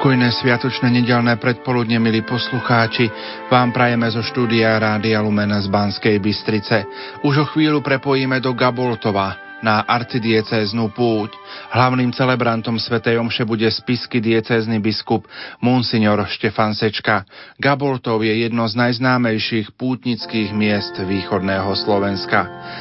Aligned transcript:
Pokojné 0.00 0.32
sviatočné 0.32 0.88
nedelné 0.96 1.36
predpoludne, 1.36 2.00
milí 2.00 2.24
poslucháči, 2.24 3.12
vám 3.52 3.68
prajeme 3.68 4.08
zo 4.08 4.24
štúdia 4.24 4.80
Rádia 4.80 5.20
Lumena 5.20 5.60
z 5.60 5.68
Banskej 5.68 6.16
Bystrice. 6.16 6.88
Už 7.20 7.44
o 7.44 7.46
chvíľu 7.52 7.84
prepojíme 7.84 8.40
do 8.40 8.56
Gaboltova, 8.56 9.49
na 9.60 9.84
arcidiecéznú 9.84 10.92
púť. 10.92 11.32
Hlavným 11.72 12.12
celebrantom 12.12 12.80
Svetej 12.80 13.20
Omše 13.20 13.44
bude 13.44 13.68
spisky 13.68 14.18
diecézny 14.18 14.80
biskup 14.80 15.28
Monsignor 15.60 16.24
Štefan 16.26 16.72
Sečka. 16.72 17.24
Gaboltov 17.60 18.24
je 18.24 18.44
jedno 18.44 18.66
z 18.66 18.74
najznámejších 18.76 19.76
pútnických 19.76 20.50
miest 20.56 20.96
východného 20.98 21.70
Slovenska. 21.76 22.40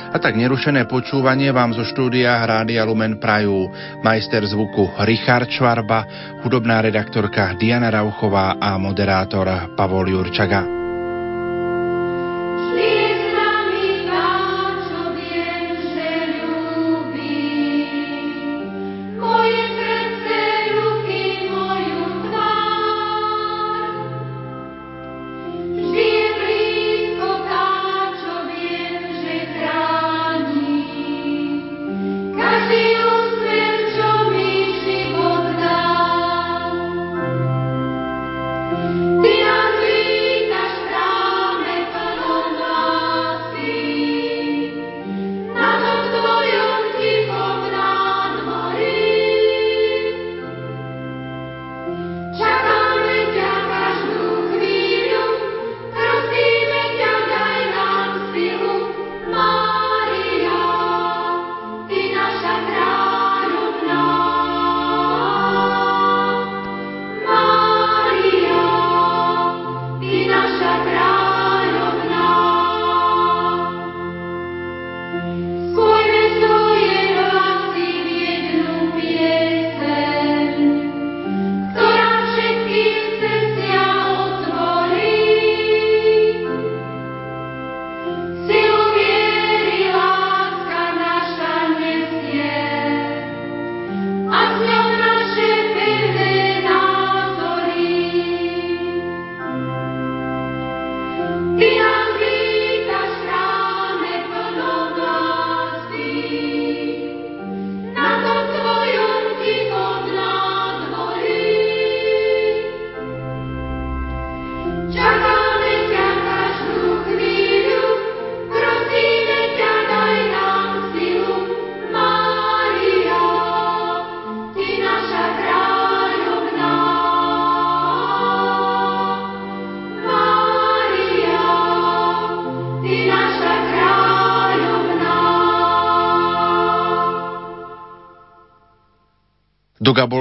A 0.09 0.17
tak 0.17 0.39
nerušené 0.39 0.87
počúvanie 0.87 1.51
vám 1.51 1.75
zo 1.75 1.83
štúdia 1.85 2.41
Rádia 2.43 2.87
Lumen 2.87 3.19
Prajú 3.19 3.69
majster 4.01 4.43
zvuku 4.47 4.89
Richard 5.05 5.51
Švarba, 5.51 6.07
hudobná 6.41 6.79
redaktorka 6.79 7.53
Diana 7.59 7.91
Rauchová 7.91 8.57
a 8.57 8.79
moderátor 8.79 9.75
Pavol 9.75 10.09
Jurčaga. 10.09 10.78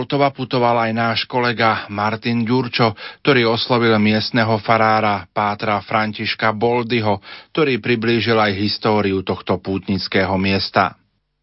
Do 0.09 0.17
Gaboltova 0.17 0.33
putoval 0.33 0.77
aj 0.89 0.93
náš 0.97 1.21
kolega 1.29 1.85
Martin 1.93 2.41
Ďurčo, 2.41 2.97
ktorý 3.21 3.45
oslovil 3.45 3.93
miestneho 4.01 4.57
farára 4.57 5.29
Pátra 5.29 5.85
Františka 5.85 6.57
Boldyho, 6.57 7.21
ktorý 7.53 7.77
priblížil 7.77 8.41
aj 8.41 8.57
históriu 8.57 9.21
tohto 9.21 9.61
pútnického 9.61 10.33
miesta. 10.41 10.97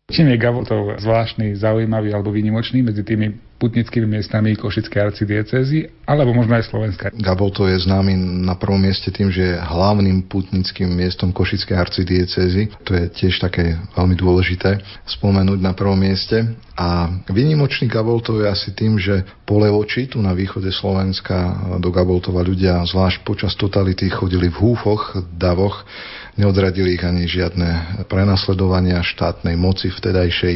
Čím 0.09 0.33
je 0.33 0.41
Gaboltov 0.41 0.97
zvláštny, 0.97 1.53
zaujímavý 1.61 2.09
alebo 2.09 2.33
výnimočný 2.33 2.81
medzi 2.81 3.05
tými 3.05 3.44
putnickými 3.55 4.03
miestami 4.03 4.53
Košickej 4.59 4.99
arcidiecezy, 5.11 6.03
alebo 6.03 6.35
možno 6.35 6.59
aj 6.59 6.67
Slovenska. 6.67 7.05
Gabolto 7.15 7.65
je 7.71 7.79
známy 7.87 8.11
na 8.43 8.59
prvom 8.59 8.77
mieste 8.77 9.07
tým, 9.15 9.31
že 9.31 9.55
je 9.55 9.55
hlavným 9.55 10.27
putnickým 10.27 10.91
miestom 10.91 11.31
Košickej 11.31 11.75
arcidiecezy. 11.79 12.75
To 12.83 12.91
je 12.91 13.05
tiež 13.07 13.39
také 13.39 13.79
veľmi 13.95 14.15
dôležité 14.19 14.83
spomenúť 15.07 15.59
na 15.63 15.71
prvom 15.71 15.95
mieste. 15.95 16.43
A 16.75 17.07
vynimočný 17.31 17.87
Gaboltov 17.87 18.43
je 18.43 18.51
asi 18.51 18.75
tým, 18.75 18.99
že 18.99 19.23
po 19.47 19.55
Levoči, 19.63 20.11
tu 20.11 20.19
na 20.19 20.35
východe 20.35 20.67
Slovenska, 20.75 21.55
do 21.79 21.87
Gaboltova 21.87 22.43
ľudia, 22.43 22.83
zvlášť 22.83 23.23
počas 23.23 23.55
totality, 23.55 24.11
chodili 24.11 24.51
v 24.51 24.59
húfoch, 24.59 25.15
davoch, 25.39 25.87
neodradili 26.35 26.99
ich 26.99 27.03
ani 27.07 27.23
žiadne 27.23 28.03
prenasledovania 28.11 28.99
štátnej 28.99 29.55
moci 29.55 29.87
vtedajšej 29.87 30.55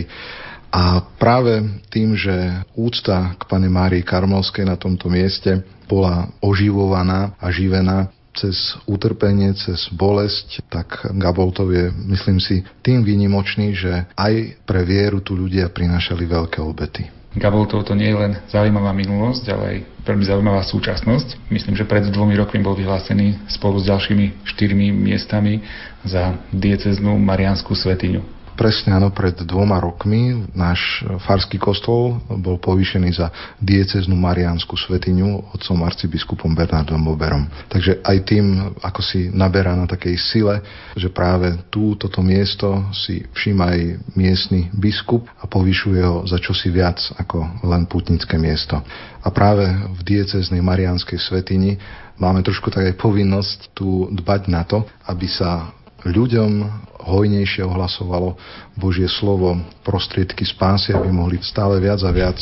a 0.70 1.02
práve 1.18 1.66
tým, 1.90 2.14
že 2.14 2.62
úcta 2.78 3.34
k 3.38 3.44
pane 3.50 3.70
Márii 3.70 4.06
Karmelskej 4.06 4.70
na 4.70 4.78
tomto 4.78 5.10
mieste 5.10 5.66
bola 5.90 6.30
oživovaná 6.46 7.34
a 7.42 7.50
živená 7.50 8.14
cez 8.38 8.78
utrpenie, 8.86 9.52
cez 9.58 9.90
bolesť, 9.92 10.62
tak 10.70 11.10
Gaboltov 11.18 11.74
je, 11.74 11.90
myslím 12.14 12.38
si, 12.38 12.62
tým 12.86 13.02
výnimočný, 13.02 13.74
že 13.74 14.06
aj 14.14 14.64
pre 14.64 14.86
vieru 14.86 15.20
tu 15.20 15.34
ľudia 15.34 15.68
prinášali 15.74 16.24
veľké 16.30 16.62
obety. 16.62 17.10
Gaboltov 17.30 17.86
to 17.86 17.94
nie 17.94 18.10
je 18.10 18.18
len 18.18 18.34
zaujímavá 18.50 18.90
minulosť, 18.90 19.44
ale 19.54 19.64
aj 19.66 19.78
veľmi 20.02 20.26
zaujímavá 20.26 20.66
súčasnosť. 20.66 21.54
Myslím, 21.54 21.78
že 21.78 21.86
pred 21.86 22.10
dvomi 22.10 22.34
rokmi 22.34 22.58
bol 22.66 22.74
vyhlásený 22.74 23.38
spolu 23.46 23.78
s 23.78 23.86
ďalšími 23.86 24.50
štyrmi 24.50 24.90
miestami 24.90 25.62
za 26.02 26.42
dieceznú 26.50 27.22
Marianskú 27.22 27.78
svetiňu. 27.78 28.39
Presne 28.60 28.92
áno, 28.92 29.08
pred 29.16 29.40
dvoma 29.48 29.80
rokmi 29.80 30.36
náš 30.52 31.08
farský 31.24 31.56
kostol 31.56 32.20
bol 32.28 32.60
povýšený 32.60 33.10
za 33.16 33.32
dieceznú 33.56 34.20
mariánsku 34.20 34.76
svetiňu 34.76 35.56
otcom 35.56 35.80
arcibiskupom 35.88 36.52
Bernardom 36.52 37.00
Boberom. 37.00 37.48
Takže 37.72 38.04
aj 38.04 38.18
tým, 38.28 38.76
ako 38.84 39.00
si 39.00 39.32
naberá 39.32 39.80
na 39.80 39.88
takej 39.88 40.20
sile, 40.20 40.60
že 40.92 41.08
práve 41.08 41.56
tu, 41.72 41.96
toto 41.96 42.20
miesto 42.20 42.84
si 42.92 43.24
všíma 43.32 43.64
aj 43.64 43.80
miestny 44.20 44.68
biskup 44.76 45.24
a 45.40 45.48
povyšuje 45.48 46.04
ho 46.04 46.28
za 46.28 46.36
čosi 46.44 46.68
viac 46.68 47.00
ako 47.16 47.64
len 47.64 47.88
putnické 47.88 48.36
miesto. 48.36 48.76
A 49.24 49.32
práve 49.32 49.72
v 49.72 50.02
dieceznej 50.04 50.60
mariánskej 50.60 51.16
svetini 51.16 51.80
máme 52.20 52.44
trošku 52.44 52.68
tak 52.68 52.92
aj 52.92 53.00
povinnosť 53.00 53.72
tu 53.72 54.12
dbať 54.12 54.42
na 54.52 54.68
to, 54.68 54.84
aby 55.08 55.32
sa 55.32 55.72
ľuďom 56.06 56.52
hojnejšie 57.00 57.64
ohlasovalo 57.64 58.36
Božie 58.76 59.08
slovo, 59.08 59.56
prostriedky 59.82 60.44
spásy, 60.44 60.94
aby 60.94 61.10
mohli 61.10 61.40
stále 61.42 61.80
viac 61.80 62.04
a 62.04 62.12
viac 62.12 62.38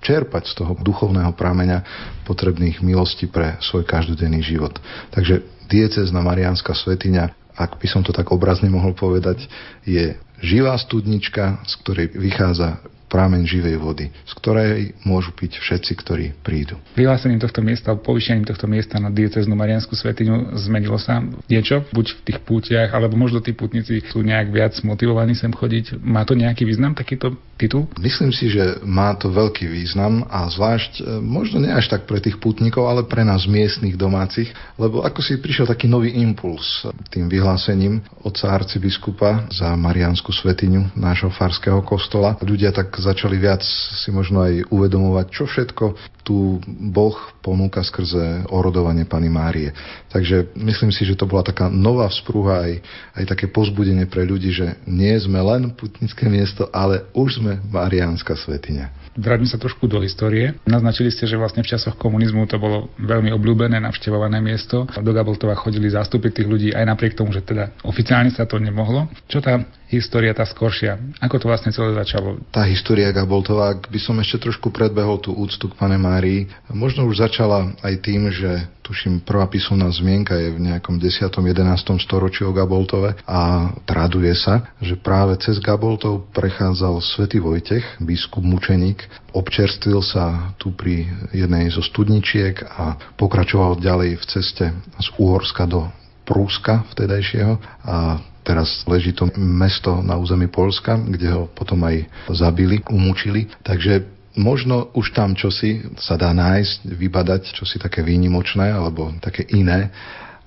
čerpať 0.00 0.50
z 0.50 0.54
toho 0.64 0.72
duchovného 0.80 1.32
prameňa 1.36 1.84
potrebných 2.24 2.80
milostí 2.80 3.28
pre 3.28 3.60
svoj 3.60 3.84
každodenný 3.84 4.40
život. 4.40 4.72
Takže 5.12 5.44
diecezna 5.68 6.24
Mariánska 6.24 6.72
svetiňa, 6.72 7.54
ak 7.54 7.76
by 7.76 7.86
som 7.86 8.00
to 8.00 8.10
tak 8.10 8.32
obrazne 8.32 8.72
mohol 8.72 8.96
povedať, 8.96 9.44
je 9.84 10.16
živá 10.40 10.74
studnička, 10.80 11.60
z 11.68 11.72
ktorej 11.84 12.06
vychádza 12.16 12.80
prámeň 13.10 13.42
živej 13.42 13.76
vody, 13.82 14.06
z 14.24 14.32
ktorej 14.38 14.94
môžu 15.02 15.34
piť 15.34 15.58
všetci, 15.58 15.92
ktorí 15.98 16.26
prídu. 16.46 16.78
Vyhlásením 16.94 17.42
tohto 17.42 17.58
miesta, 17.60 17.98
povýšením 17.98 18.46
tohto 18.46 18.70
miesta 18.70 19.02
na 19.02 19.10
dieceznú 19.10 19.58
Marianskú 19.58 19.98
svetiňu 19.98 20.54
zmenilo 20.62 20.96
sa 20.96 21.18
niečo, 21.50 21.82
buď 21.90 22.06
v 22.14 22.20
tých 22.30 22.38
pútiach, 22.46 22.94
alebo 22.94 23.18
možno 23.18 23.42
tí 23.42 23.50
putníci 23.50 23.98
sú 24.06 24.22
nejak 24.22 24.54
viac 24.54 24.78
motivovaní 24.86 25.34
sem 25.34 25.50
chodiť. 25.50 25.98
Má 25.98 26.22
to 26.22 26.38
nejaký 26.38 26.62
význam 26.62 26.94
takýto 26.94 27.34
titul? 27.58 27.90
Myslím 27.98 28.30
si, 28.30 28.46
že 28.46 28.78
má 28.86 29.12
to 29.18 29.28
veľký 29.28 29.66
význam 29.66 30.22
a 30.30 30.46
zvlášť 30.46 30.92
e, 31.00 31.18
možno 31.18 31.58
nie 31.58 31.74
až 31.74 31.90
tak 31.90 32.06
pre 32.06 32.22
tých 32.22 32.38
putníkov, 32.38 32.86
ale 32.86 33.02
pre 33.04 33.26
nás 33.26 33.50
miestnych 33.50 33.98
domácich, 33.98 34.54
lebo 34.78 35.02
ako 35.02 35.18
si 35.18 35.42
prišiel 35.42 35.66
taký 35.66 35.90
nový 35.90 36.14
impuls 36.14 36.86
tým 37.10 37.26
vyhlásením 37.26 38.04
otca 38.22 38.54
arcibiskupa 38.54 39.50
za 39.50 39.74
Mariansku 39.74 40.30
svetiňu 40.30 40.94
nášho 40.94 41.32
farského 41.34 41.82
kostola. 41.82 42.38
Ľudia 42.38 42.70
tak 42.70 42.99
začali 43.00 43.40
viac 43.40 43.64
si 43.64 44.12
možno 44.12 44.44
aj 44.44 44.68
uvedomovať, 44.68 45.26
čo 45.32 45.44
všetko 45.48 45.84
tu 46.22 46.60
Boh 46.68 47.16
ponúka 47.40 47.80
skrze 47.80 48.46
orodovanie 48.52 49.08
Pany 49.08 49.32
Márie. 49.32 49.72
Takže 50.12 50.52
myslím 50.54 50.92
si, 50.92 51.08
že 51.08 51.16
to 51.16 51.26
bola 51.26 51.42
taká 51.42 51.72
nová 51.72 52.06
vzprúha 52.12 52.68
aj, 52.68 52.72
aj 53.16 53.24
také 53.26 53.48
pozbudenie 53.48 54.06
pre 54.06 54.28
ľudí, 54.28 54.52
že 54.52 54.78
nie 54.84 55.16
sme 55.18 55.40
len 55.40 55.72
putnické 55.74 56.28
miesto, 56.28 56.68
ale 56.70 57.08
už 57.16 57.40
sme 57.40 57.58
Mariánska 57.66 58.36
svetiňa. 58.36 59.00
Vráťme 59.18 59.48
sa 59.50 59.58
trošku 59.58 59.90
do 59.90 59.98
histórie. 59.98 60.54
Naznačili 60.70 61.10
ste, 61.10 61.26
že 61.26 61.34
vlastne 61.34 61.66
v 61.66 61.70
časoch 61.74 61.98
komunizmu 61.98 62.46
to 62.46 62.62
bolo 62.62 62.94
veľmi 63.02 63.34
obľúbené, 63.34 63.82
navštevované 63.82 64.38
miesto. 64.38 64.86
Do 64.86 65.10
Gaboltova 65.10 65.58
chodili 65.58 65.90
zástupy 65.90 66.30
tých 66.30 66.46
ľudí 66.46 66.70
aj 66.70 66.86
napriek 66.86 67.18
tomu, 67.18 67.34
že 67.34 67.42
teda 67.42 67.74
oficiálne 67.82 68.30
sa 68.30 68.46
to 68.46 68.62
nemohlo. 68.62 69.10
Čo 69.26 69.42
tá 69.42 69.66
história, 69.90 70.30
tá 70.30 70.46
skoršia, 70.46 71.02
ako 71.18 71.36
to 71.42 71.46
vlastne 71.50 71.74
celé 71.74 71.90
začalo? 71.98 72.38
Tá 72.54 72.62
história 72.70 73.10
Gaboltova, 73.10 73.74
ak 73.74 73.90
by 73.90 73.98
som 73.98 74.14
ešte 74.22 74.46
trošku 74.46 74.70
predbehol 74.70 75.18
tú 75.18 75.34
úctu 75.34 75.66
k 75.66 75.74
pane 75.74 75.98
Márii, 75.98 76.46
možno 76.70 77.10
už 77.10 77.26
začala 77.26 77.74
aj 77.82 77.94
tým, 77.98 78.30
že 78.30 78.70
tuším, 78.86 79.22
prvá 79.22 79.50
písomná 79.50 79.90
zmienka 79.90 80.34
je 80.38 80.50
v 80.54 80.62
nejakom 80.70 80.98
10. 80.98 81.26
11. 81.30 81.54
storočí 82.02 82.42
o 82.46 82.54
Gaboltove 82.54 83.18
a 83.26 83.70
traduje 83.86 84.34
sa, 84.38 84.74
že 84.78 84.94
práve 84.98 85.38
cez 85.42 85.58
Gaboltov 85.58 86.30
prechádzal 86.34 87.02
svätý 87.02 87.42
Vojtech, 87.42 88.02
biskup 88.02 88.46
mučeník, 88.46 89.02
občerstvil 89.34 90.02
sa 90.02 90.54
tu 90.58 90.74
pri 90.74 91.06
jednej 91.34 91.70
zo 91.70 91.82
studničiek 91.82 92.62
a 92.66 92.98
pokračoval 93.18 93.78
ďalej 93.78 94.18
v 94.18 94.24
ceste 94.26 94.66
z 94.74 95.06
Uhorska 95.18 95.66
do 95.66 95.90
Prúska 96.26 96.86
vtedajšieho 96.94 97.58
a 97.82 98.22
teraz 98.50 98.82
leží 98.90 99.14
to 99.14 99.30
mesto 99.38 100.02
na 100.02 100.18
území 100.18 100.50
Polska, 100.50 100.98
kde 100.98 101.30
ho 101.30 101.46
potom 101.46 101.78
aj 101.86 102.02
zabili, 102.34 102.82
umúčili. 102.90 103.46
Takže 103.62 104.02
možno 104.34 104.90
už 104.90 105.14
tam 105.14 105.38
čosi 105.38 105.86
sa 106.02 106.18
dá 106.18 106.34
nájsť, 106.34 106.90
vybadať, 106.90 107.54
čosi 107.54 107.78
také 107.78 108.02
výnimočné 108.02 108.74
alebo 108.74 109.14
také 109.22 109.46
iné. 109.54 109.94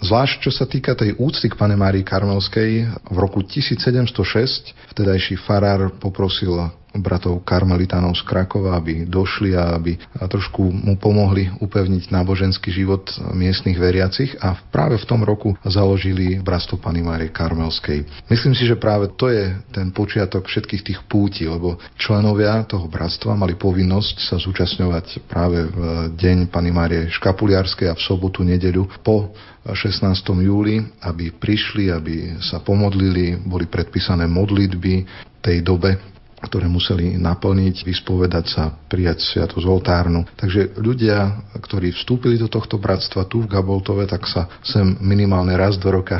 Zvlášť 0.04 0.44
čo 0.44 0.52
sa 0.52 0.68
týka 0.68 1.00
tej 1.00 1.16
úcty 1.16 1.48
k 1.48 1.56
pane 1.56 1.80
Márii 1.80 2.04
Karmelskej, 2.04 2.92
v 3.08 3.18
roku 3.18 3.40
1706 3.40 4.76
vtedajší 4.92 5.40
farár 5.40 5.96
poprosil 5.96 6.60
bratov 6.94 7.42
karmelitánov 7.42 8.14
z 8.14 8.24
Krakova, 8.26 8.78
aby 8.78 9.10
došli 9.10 9.58
a 9.58 9.78
aby 9.78 9.98
trošku 10.30 10.62
mu 10.62 10.96
pomohli 11.02 11.50
upevniť 11.58 12.14
náboženský 12.14 12.70
život 12.70 13.10
miestnych 13.34 13.78
veriacich 13.78 14.38
a 14.38 14.54
práve 14.70 15.02
v 15.02 15.08
tom 15.10 15.26
roku 15.26 15.58
založili 15.66 16.38
Bratstvo 16.38 16.78
Pany 16.78 17.02
Márie 17.02 17.34
Karmelskej. 17.34 18.30
Myslím 18.30 18.54
si, 18.54 18.70
že 18.70 18.78
práve 18.78 19.10
to 19.18 19.30
je 19.30 19.58
ten 19.74 19.90
počiatok 19.90 20.46
všetkých 20.46 20.86
tých 20.86 21.00
púti, 21.10 21.50
lebo 21.50 21.82
členovia 21.98 22.62
toho 22.70 22.86
bratstva 22.86 23.34
mali 23.34 23.58
povinnosť 23.58 24.16
sa 24.22 24.36
zúčastňovať 24.38 25.26
práve 25.26 25.66
v 25.66 25.80
deň 26.14 26.54
Pany 26.54 26.70
Márie 26.70 27.10
Škapuliarskej 27.10 27.90
a 27.90 27.98
v 27.98 28.06
sobotu, 28.06 28.46
nedeľu 28.46 28.86
po 29.02 29.34
16. 29.64 30.04
júli, 30.44 30.84
aby 31.08 31.32
prišli, 31.32 31.88
aby 31.88 32.36
sa 32.44 32.60
pomodlili, 32.60 33.40
boli 33.40 33.66
predpísané 33.72 34.28
modlitby 34.28 35.08
tej 35.40 35.64
dobe 35.64 36.13
ktoré 36.44 36.68
museli 36.68 37.16
naplniť, 37.16 37.88
vyspovedať 37.88 38.46
sa, 38.52 38.64
prijať 38.92 39.24
sviatosť 39.24 39.64
oltárnu. 39.64 40.28
Takže 40.36 40.76
ľudia, 40.76 41.48
ktorí 41.56 41.96
vstúpili 41.96 42.36
do 42.36 42.52
tohto 42.52 42.76
bratstva 42.76 43.24
tu 43.26 43.48
v 43.48 43.52
Gaboltove, 43.52 44.04
tak 44.06 44.28
sa 44.28 44.52
sem 44.60 45.00
minimálne 45.00 45.56
raz 45.56 45.80
do 45.80 45.88
roka 45.88 46.20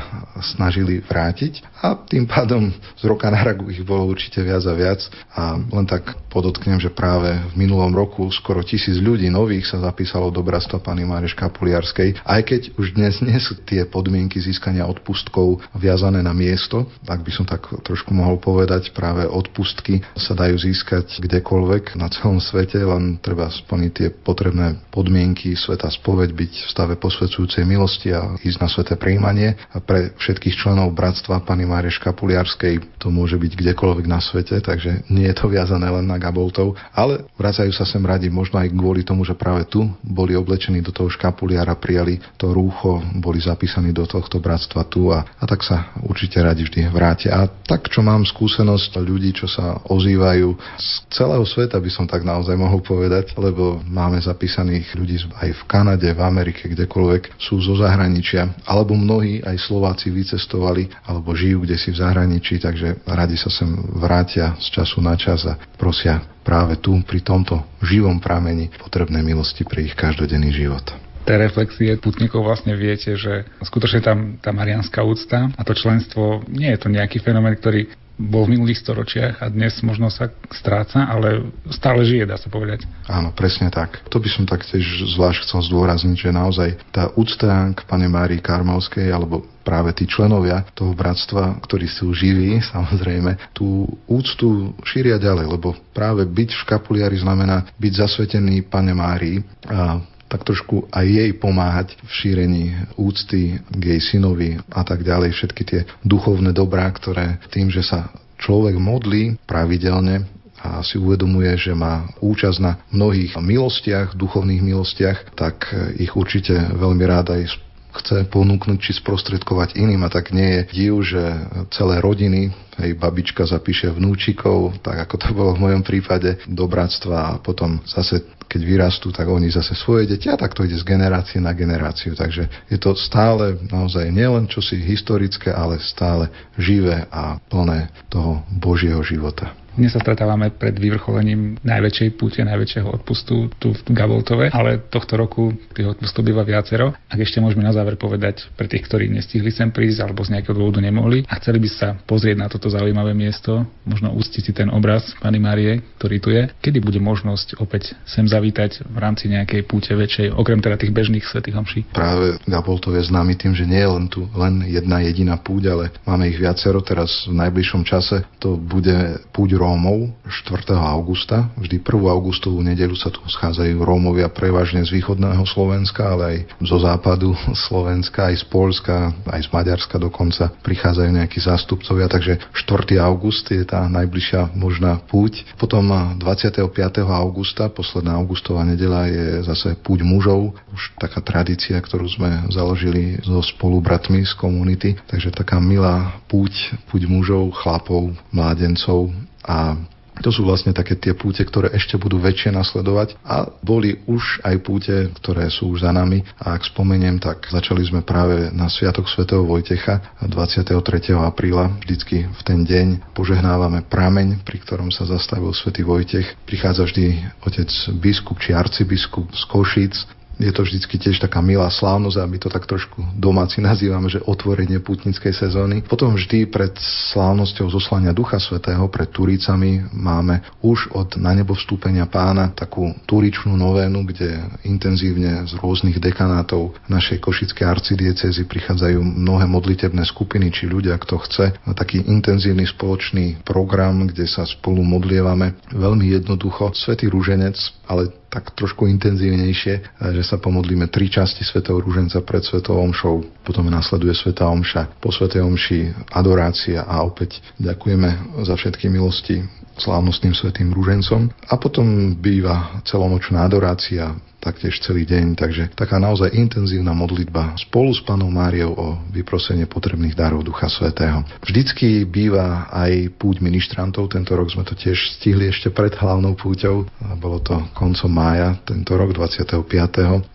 snažili 0.56 1.04
vrátiť 1.04 1.74
a 1.84 2.00
tým 2.00 2.24
pádom 2.24 2.72
z 2.96 3.04
roka 3.04 3.28
na 3.28 3.44
rok 3.44 3.68
ich 3.68 3.84
bolo 3.84 4.08
určite 4.08 4.40
viac 4.40 4.64
a 4.64 4.74
viac 4.74 5.04
a 5.36 5.60
len 5.60 5.84
tak 5.84 6.16
podotknem, 6.32 6.80
že 6.80 6.88
práve 6.88 7.36
v 7.52 7.54
minulom 7.60 7.92
roku 7.92 8.24
skoro 8.32 8.64
tisíc 8.64 8.98
ľudí 9.04 9.28
nových 9.28 9.68
sa 9.68 9.84
zapísalo 9.84 10.32
do 10.32 10.40
bratstva 10.40 10.80
pani 10.80 11.04
Máreš 11.04 11.36
Kapuliarskej, 11.36 12.24
aj 12.24 12.42
keď 12.48 12.62
už 12.80 12.96
dnes 12.96 13.20
nie 13.20 13.36
sú 13.38 13.60
tie 13.68 13.84
podmienky 13.84 14.40
získania 14.40 14.88
odpustkov 14.88 15.60
viazané 15.76 16.24
na 16.24 16.32
miesto, 16.32 16.88
ak 17.04 17.20
by 17.20 17.32
som 17.36 17.46
tak 17.46 17.68
trošku 17.84 18.16
mohol 18.16 18.40
povedať, 18.40 18.96
práve 18.96 19.28
odpustky 19.28 20.00
sa 20.18 20.34
dajú 20.38 20.56
získať 20.58 21.20
kdekoľvek 21.22 21.98
na 21.98 22.10
celom 22.10 22.38
svete, 22.38 22.78
len 22.78 23.18
treba 23.20 23.50
splniť 23.50 23.92
tie 23.92 24.08
potrebné 24.14 24.78
podmienky, 24.94 25.58
sveta 25.58 25.90
spoveď, 25.90 26.30
byť 26.34 26.52
v 26.66 26.70
stave 26.70 26.94
posvedcujúcej 26.98 27.66
milosti 27.66 28.14
a 28.14 28.38
ísť 28.38 28.60
na 28.62 28.70
sveté 28.70 28.94
príjmanie. 28.98 29.58
A 29.74 29.82
pre 29.82 30.14
všetkých 30.18 30.58
členov 30.58 30.94
bratstva 30.94 31.42
pani 31.42 31.66
Márie 31.66 31.94
Škapuliarskej 31.94 33.02
to 33.02 33.10
môže 33.10 33.38
byť 33.38 33.52
kdekoľvek 33.58 34.06
na 34.06 34.22
svete, 34.22 34.58
takže 34.62 35.10
nie 35.10 35.28
je 35.30 35.36
to 35.38 35.50
viazané 35.50 35.90
len 35.90 36.06
na 36.06 36.22
Gaboltov, 36.22 36.78
ale 36.94 37.26
vracajú 37.36 37.74
sa 37.74 37.84
sem 37.84 38.02
radi 38.02 38.30
možno 38.30 38.62
aj 38.62 38.70
kvôli 38.72 39.02
tomu, 39.02 39.26
že 39.26 39.38
práve 39.38 39.66
tu 39.68 39.86
boli 40.06 40.38
oblečení 40.38 40.80
do 40.80 40.94
toho 40.94 41.10
škapuliara, 41.10 41.76
prijali 41.78 42.22
to 42.38 42.54
rúcho, 42.54 43.02
boli 43.18 43.42
zapísaní 43.42 43.92
do 43.92 44.06
tohto 44.06 44.38
bratstva 44.38 44.86
tu 44.88 45.10
a, 45.10 45.26
a 45.26 45.44
tak 45.44 45.66
sa 45.66 45.94
určite 46.06 46.40
radi 46.40 46.64
vždy 46.64 46.88
vrátia. 46.90 47.34
A 47.34 47.50
tak, 47.50 47.90
čo 47.90 48.06
mám 48.06 48.24
skúsenosť 48.24 49.02
ľudí, 49.02 49.36
čo 49.36 49.50
sa 49.50 49.82
ozývajú 50.04 50.60
z 50.76 50.90
celého 51.08 51.48
sveta, 51.48 51.80
by 51.80 51.88
som 51.88 52.04
tak 52.04 52.28
naozaj 52.28 52.60
mohol 52.60 52.84
povedať, 52.84 53.32
lebo 53.40 53.80
máme 53.88 54.20
zapísaných 54.20 54.92
ľudí 55.00 55.24
aj 55.40 55.56
v 55.56 55.62
Kanade, 55.64 56.12
v 56.12 56.20
Amerike, 56.20 56.68
kdekoľvek 56.68 57.40
sú 57.40 57.64
zo 57.64 57.80
zahraničia, 57.80 58.52
alebo 58.68 58.92
mnohí 59.00 59.40
aj 59.40 59.56
Slováci 59.64 60.12
vycestovali, 60.12 60.92
alebo 61.08 61.32
žijú 61.32 61.64
kde 61.64 61.80
si 61.80 61.96
v 61.96 62.04
zahraničí, 62.04 62.60
takže 62.60 63.08
radi 63.08 63.40
sa 63.40 63.48
sem 63.48 63.72
vrátia 63.96 64.60
z 64.60 64.76
času 64.76 65.00
na 65.00 65.16
čas 65.16 65.48
a 65.48 65.56
prosia 65.80 66.20
práve 66.44 66.76
tu, 66.84 67.00
pri 67.08 67.24
tomto 67.24 67.64
živom 67.80 68.20
pramení 68.20 68.68
potrebné 68.76 69.24
milosti 69.24 69.64
pre 69.64 69.88
ich 69.88 69.96
každodenný 69.96 70.52
život. 70.52 70.84
Tej 71.24 71.40
reflexie 71.40 71.96
putníkov 72.04 72.44
vlastne 72.44 72.76
viete, 72.76 73.16
že 73.16 73.48
skutočne 73.64 74.04
tam 74.04 74.36
tá 74.44 74.52
marianská 74.52 75.08
úcta 75.08 75.48
a 75.56 75.62
to 75.64 75.72
členstvo 75.72 76.44
nie 76.52 76.68
je 76.76 76.84
to 76.84 76.92
nejaký 76.92 77.24
fenomén, 77.24 77.56
ktorý 77.56 77.88
bol 78.18 78.46
v 78.46 78.60
minulých 78.60 78.82
storočiach 78.86 79.42
a 79.42 79.50
dnes 79.50 79.74
možno 79.82 80.14
sa 80.14 80.30
stráca, 80.54 81.10
ale 81.10 81.50
stále 81.74 82.06
žije, 82.06 82.30
dá 82.30 82.38
sa 82.38 82.48
povedať. 82.48 82.86
Áno, 83.10 83.34
presne 83.34 83.74
tak. 83.74 84.06
To 84.14 84.22
by 84.22 84.30
som 84.30 84.46
tak 84.46 84.62
tiež 84.66 84.86
zvlášť 85.18 85.50
chcel 85.50 85.62
zdôrazniť, 85.74 86.18
že 86.18 86.30
naozaj 86.30 86.70
tá 86.94 87.10
úcta 87.18 87.74
k 87.74 87.80
pane 87.90 88.06
Márii 88.06 88.40
Karmelskej 88.40 89.10
alebo 89.10 89.46
práve 89.66 89.96
tí 89.96 90.06
členovia 90.06 90.68
toho 90.76 90.92
bratstva, 90.94 91.58
ktorí 91.64 91.88
sú 91.90 92.14
živí, 92.14 92.62
samozrejme, 92.74 93.56
tú 93.56 93.88
úctu 94.06 94.78
šíria 94.86 95.18
ďalej, 95.18 95.50
lebo 95.50 95.74
práve 95.96 96.28
byť 96.28 96.50
v 96.54 96.62
škapuliari 96.68 97.18
znamená 97.18 97.66
byť 97.80 97.94
zasvetený 97.98 98.70
pane 98.70 98.94
Márii 98.94 99.42
a 99.66 100.13
tak 100.34 100.50
trošku 100.50 100.90
aj 100.90 101.06
jej 101.06 101.32
pomáhať 101.38 101.94
v 102.02 102.10
šírení 102.10 102.66
úcty 102.98 103.62
k 103.62 103.82
jej 103.86 104.02
synovi 104.02 104.58
a 104.74 104.82
tak 104.82 105.06
ďalej. 105.06 105.30
Všetky 105.38 105.62
tie 105.62 105.82
duchovné 106.02 106.50
dobrá, 106.58 106.90
ktoré 106.90 107.38
tým, 107.54 107.70
že 107.70 107.86
sa 107.86 108.10
človek 108.42 108.74
modlí 108.82 109.38
pravidelne, 109.46 110.26
a 110.64 110.80
si 110.80 110.96
uvedomuje, 110.96 111.52
že 111.60 111.76
má 111.76 112.08
účasť 112.24 112.58
na 112.64 112.80
mnohých 112.88 113.36
milostiach, 113.36 114.16
duchovných 114.16 114.64
milostiach, 114.64 115.36
tak 115.36 115.68
ich 116.00 116.16
určite 116.16 116.56
veľmi 116.56 117.04
rád 117.04 117.36
aj 117.36 117.52
chce 117.94 118.26
ponúknuť 118.28 118.78
či 118.82 118.92
sprostredkovať 118.98 119.78
iným 119.78 120.02
a 120.06 120.10
tak 120.10 120.34
nie 120.34 120.62
je 120.62 120.62
div, 120.74 120.94
že 121.06 121.22
celé 121.70 122.02
rodiny 122.02 122.50
hej, 122.82 122.92
babička 122.98 123.46
zapíše 123.46 123.94
vnúčikov, 123.94 124.82
tak 124.82 125.06
ako 125.06 125.16
to 125.18 125.28
bolo 125.32 125.52
v 125.54 125.64
mojom 125.70 125.84
prípade, 125.86 126.42
do 126.50 126.66
bratstva 126.66 127.38
a 127.38 127.40
potom 127.40 127.80
zase 127.86 128.26
keď 128.54 128.62
vyrastú, 128.62 129.10
tak 129.10 129.26
oni 129.26 129.50
zase 129.50 129.74
svoje 129.74 130.06
deti 130.06 130.30
a 130.30 130.38
tak 130.38 130.54
to 130.54 130.62
ide 130.62 130.78
z 130.78 130.86
generácie 130.86 131.42
na 131.42 131.58
generáciu. 131.58 132.14
Takže 132.14 132.70
je 132.70 132.78
to 132.78 132.94
stále 132.94 133.58
naozaj 133.74 134.06
nielen 134.14 134.46
čosi 134.46 134.78
historické, 134.78 135.50
ale 135.50 135.82
stále 135.82 136.30
živé 136.54 137.10
a 137.10 137.42
plné 137.50 137.90
toho 138.14 138.46
Božieho 138.54 139.02
života. 139.02 139.63
Dnes 139.74 139.90
sa 139.90 139.98
stretávame 139.98 140.54
pred 140.54 140.78
vyvrcholením 140.78 141.58
najväčšej 141.66 142.14
púte, 142.14 142.46
najväčšieho 142.46 142.94
odpustu 142.94 143.50
tu 143.58 143.74
v 143.74 143.82
Gaboltove, 143.90 144.54
ale 144.54 144.78
tohto 144.86 145.18
roku 145.18 145.50
tých 145.74 145.98
odpustov 145.98 146.22
býva 146.22 146.46
viacero. 146.46 146.94
Ak 147.10 147.18
ešte 147.18 147.42
môžeme 147.42 147.66
na 147.66 147.74
záver 147.74 147.98
povedať 147.98 148.46
pre 148.54 148.70
tých, 148.70 148.86
ktorí 148.86 149.10
nestihli 149.10 149.50
sem 149.50 149.74
prísť 149.74 150.06
alebo 150.06 150.22
z 150.22 150.38
nejakého 150.38 150.54
dôvodu 150.54 150.78
nemohli 150.78 151.26
a 151.26 151.42
chceli 151.42 151.58
by 151.58 151.70
sa 151.74 151.98
pozrieť 152.06 152.38
na 152.38 152.54
toto 152.54 152.70
zaujímavé 152.70 153.18
miesto, 153.18 153.66
možno 153.82 154.14
ustiť 154.14 154.42
si 154.46 154.54
ten 154.54 154.70
obraz 154.70 155.10
Pani 155.18 155.42
Márie, 155.42 155.82
ktorý 155.98 156.18
tu 156.22 156.30
je, 156.30 156.54
kedy 156.62 156.78
bude 156.78 157.02
možnosť 157.02 157.58
opäť 157.58 157.98
sem 158.06 158.30
zavítať 158.30 158.86
v 158.86 158.98
rámci 159.02 159.26
nejakej 159.26 159.66
púte 159.66 159.90
väčšej, 159.90 160.38
okrem 160.38 160.62
teda 160.62 160.78
tých 160.78 160.94
bežných 160.94 161.26
svetých 161.26 161.58
homší. 161.58 161.82
Práve 161.90 162.38
Gaboltov 162.46 162.94
je 162.94 163.10
známy 163.10 163.42
tým, 163.42 163.58
že 163.58 163.66
nie 163.66 163.82
je 163.82 163.90
len 163.90 164.06
tu 164.06 164.30
len 164.38 164.70
jedna 164.70 165.02
jediná 165.02 165.34
púť, 165.42 165.74
ale 165.74 165.86
máme 166.06 166.30
ich 166.30 166.38
viacero. 166.38 166.78
Teraz 166.86 167.26
v 167.26 167.42
najbližšom 167.42 167.82
čase 167.90 168.22
to 168.38 168.54
bude 168.54 169.18
púť 169.34 169.63
Rómov 169.64 170.12
4. 170.28 170.76
augusta. 170.76 171.48
Vždy 171.56 171.80
1. 171.80 171.88
augustovú 172.12 172.60
nedelu 172.60 172.92
sa 173.00 173.08
tu 173.08 173.24
schádzajú 173.24 173.80
Rómovia 173.80 174.28
prevažne 174.28 174.84
z 174.84 175.00
východného 175.00 175.40
Slovenska, 175.48 176.04
ale 176.04 176.24
aj 176.28 176.38
zo 176.60 176.84
západu 176.84 177.32
Slovenska, 177.72 178.28
aj 178.28 178.44
z 178.44 178.46
Polska, 178.52 179.16
aj 179.24 179.48
z 179.48 179.50
Maďarska 179.56 179.96
dokonca 179.96 180.52
prichádzajú 180.68 181.10
nejakí 181.16 181.40
zástupcovia, 181.40 182.12
takže 182.12 182.44
4. 182.52 183.00
august 183.00 183.48
je 183.48 183.64
tá 183.64 183.88
najbližšia 183.88 184.52
možná 184.52 185.00
púť. 185.08 185.48
Potom 185.56 185.88
25. 186.20 186.68
augusta, 187.08 187.72
posledná 187.72 188.20
augustová 188.20 188.68
nedela 188.68 189.08
je 189.08 189.48
zase 189.48 189.80
púť 189.80 190.04
mužov, 190.04 190.52
už 190.76 190.92
taká 191.00 191.24
tradícia, 191.24 191.80
ktorú 191.80 192.04
sme 192.12 192.52
založili 192.52 193.16
so 193.24 193.40
spolubratmi 193.40 194.28
z 194.28 194.36
komunity, 194.36 195.00
takže 195.08 195.32
taká 195.32 195.64
milá 195.64 196.20
púť, 196.28 196.52
púť 196.92 197.08
mužov, 197.08 197.56
chlapov, 197.64 198.12
mládencov 198.34 199.14
a 199.44 199.78
to 200.22 200.30
sú 200.30 200.46
vlastne 200.46 200.70
také 200.78 200.94
tie 200.94 201.18
púte, 201.18 201.42
ktoré 201.42 201.74
ešte 201.74 201.98
budú 201.98 202.22
väčšie 202.22 202.54
nasledovať 202.54 203.18
a 203.26 203.50
boli 203.66 203.98
už 204.06 204.46
aj 204.46 204.56
púte, 204.62 205.10
ktoré 205.18 205.50
sú 205.50 205.74
už 205.74 205.90
za 205.90 205.92
nami. 205.92 206.22
A 206.38 206.54
ak 206.54 206.70
spomeniem, 206.70 207.18
tak 207.18 207.50
začali 207.50 207.82
sme 207.82 208.06
práve 208.06 208.54
na 208.54 208.70
Sviatok 208.70 209.10
svätého 209.10 209.42
Vojtecha 209.42 210.14
23. 210.22 211.18
apríla. 211.18 211.74
Vždycky 211.82 212.30
v 212.30 212.42
ten 212.46 212.62
deň 212.62 213.18
požehnávame 213.18 213.82
prameň, 213.90 214.46
pri 214.46 214.62
ktorom 214.62 214.94
sa 214.94 215.10
zastavil 215.10 215.50
svätý 215.50 215.82
Vojtech. 215.82 216.46
Prichádza 216.46 216.86
vždy 216.86 217.06
otec 217.42 217.70
biskup 217.98 218.38
či 218.38 218.54
arcibiskup 218.54 219.34
z 219.34 219.44
Košíc 219.50 220.06
je 220.42 220.52
to 220.52 220.66
vždycky 220.66 220.98
tiež 220.98 221.22
taká 221.22 221.42
milá 221.42 221.70
slávnosť 221.70 222.18
a 222.18 222.26
my 222.26 222.38
to 222.42 222.50
tak 222.50 222.66
trošku 222.66 223.02
domáci 223.14 223.62
nazývame, 223.62 224.10
že 224.10 224.24
otvorenie 224.26 224.82
putnickej 224.82 225.34
sezóny. 225.34 225.86
Potom 225.86 226.18
vždy 226.18 226.50
pred 226.50 226.74
slávnosťou 227.14 227.70
zoslania 227.70 228.16
Ducha 228.16 228.42
Svetého, 228.42 228.82
pred 228.90 229.10
Turícami 229.14 229.86
máme 229.94 230.42
už 230.66 230.90
od 230.98 231.16
na 231.22 231.38
nebo 231.38 231.54
vstúpenia 231.54 232.10
pána 232.10 232.50
takú 232.50 232.94
turičnú 233.06 233.54
novénu, 233.54 234.06
kde 234.10 234.42
intenzívne 234.66 235.46
z 235.46 235.54
rôznych 235.62 236.02
dekanátov 236.02 236.74
našej 236.90 237.22
košickej 237.22 237.66
arcidiecezy 237.70 238.50
prichádzajú 238.50 239.00
mnohé 239.02 239.46
modlitebné 239.46 240.02
skupiny, 240.10 240.50
či 240.50 240.66
ľudia, 240.66 240.98
kto 240.98 241.22
chce, 241.22 241.46
taký 241.78 242.06
intenzívny 242.10 242.66
spoločný 242.66 243.46
program, 243.46 244.10
kde 244.10 244.26
sa 244.26 244.46
spolu 244.46 244.82
modlievame 244.82 245.58
veľmi 245.74 246.10
jednoducho. 246.14 246.74
Svetý 246.74 247.10
rúženec, 247.10 247.56
ale 247.86 248.23
tak 248.34 248.58
trošku 248.58 248.90
intenzívnejšie, 248.90 250.02
že 250.18 250.24
sa 250.26 250.42
pomodlíme 250.42 250.90
tri 250.90 251.06
časti 251.06 251.46
svätého 251.46 251.78
Rúženca 251.78 252.26
pred 252.26 252.42
svetou 252.42 252.82
omšou, 252.82 253.46
potom 253.46 253.70
nasleduje 253.70 254.18
svätá 254.18 254.50
omša, 254.50 254.90
po 254.98 255.14
svätej 255.14 255.46
omši 255.46 255.94
adorácia 256.10 256.82
a 256.82 257.06
opäť 257.06 257.46
ďakujeme 257.62 258.42
za 258.42 258.58
všetky 258.58 258.90
milosti 258.90 259.46
slávnostným 259.78 260.34
svetým 260.34 260.70
rúžencom 260.74 261.30
a 261.50 261.54
potom 261.62 262.18
býva 262.18 262.82
celonočná 262.86 263.46
adorácia, 263.46 264.18
taktiež 264.44 264.76
celý 264.84 265.08
deň, 265.08 265.40
takže 265.40 265.64
taká 265.72 266.04
naozaj 266.04 266.36
intenzívna 266.36 266.92
modlitba 266.92 267.56
spolu 267.56 267.96
s 267.96 268.04
Panou 268.04 268.28
Máriou 268.28 268.76
o 268.76 268.88
vyprosenie 269.16 269.64
potrebných 269.72 270.20
darov 270.20 270.44
Ducha 270.44 270.68
Svetého. 270.68 271.24
Vždycky 271.40 272.04
býva 272.04 272.68
aj 272.68 273.16
púť 273.16 273.40
ministrantov, 273.40 274.12
tento 274.12 274.36
rok 274.36 274.52
sme 274.52 274.68
to 274.68 274.76
tiež 274.76 275.00
stihli 275.16 275.48
ešte 275.48 275.72
pred 275.72 275.96
hlavnou 275.96 276.36
púťou, 276.36 276.84
bolo 277.24 277.40
to 277.40 277.56
koncom 277.72 278.12
mája, 278.12 278.60
tento 278.68 278.92
rok 279.00 279.16
25., 279.16 279.64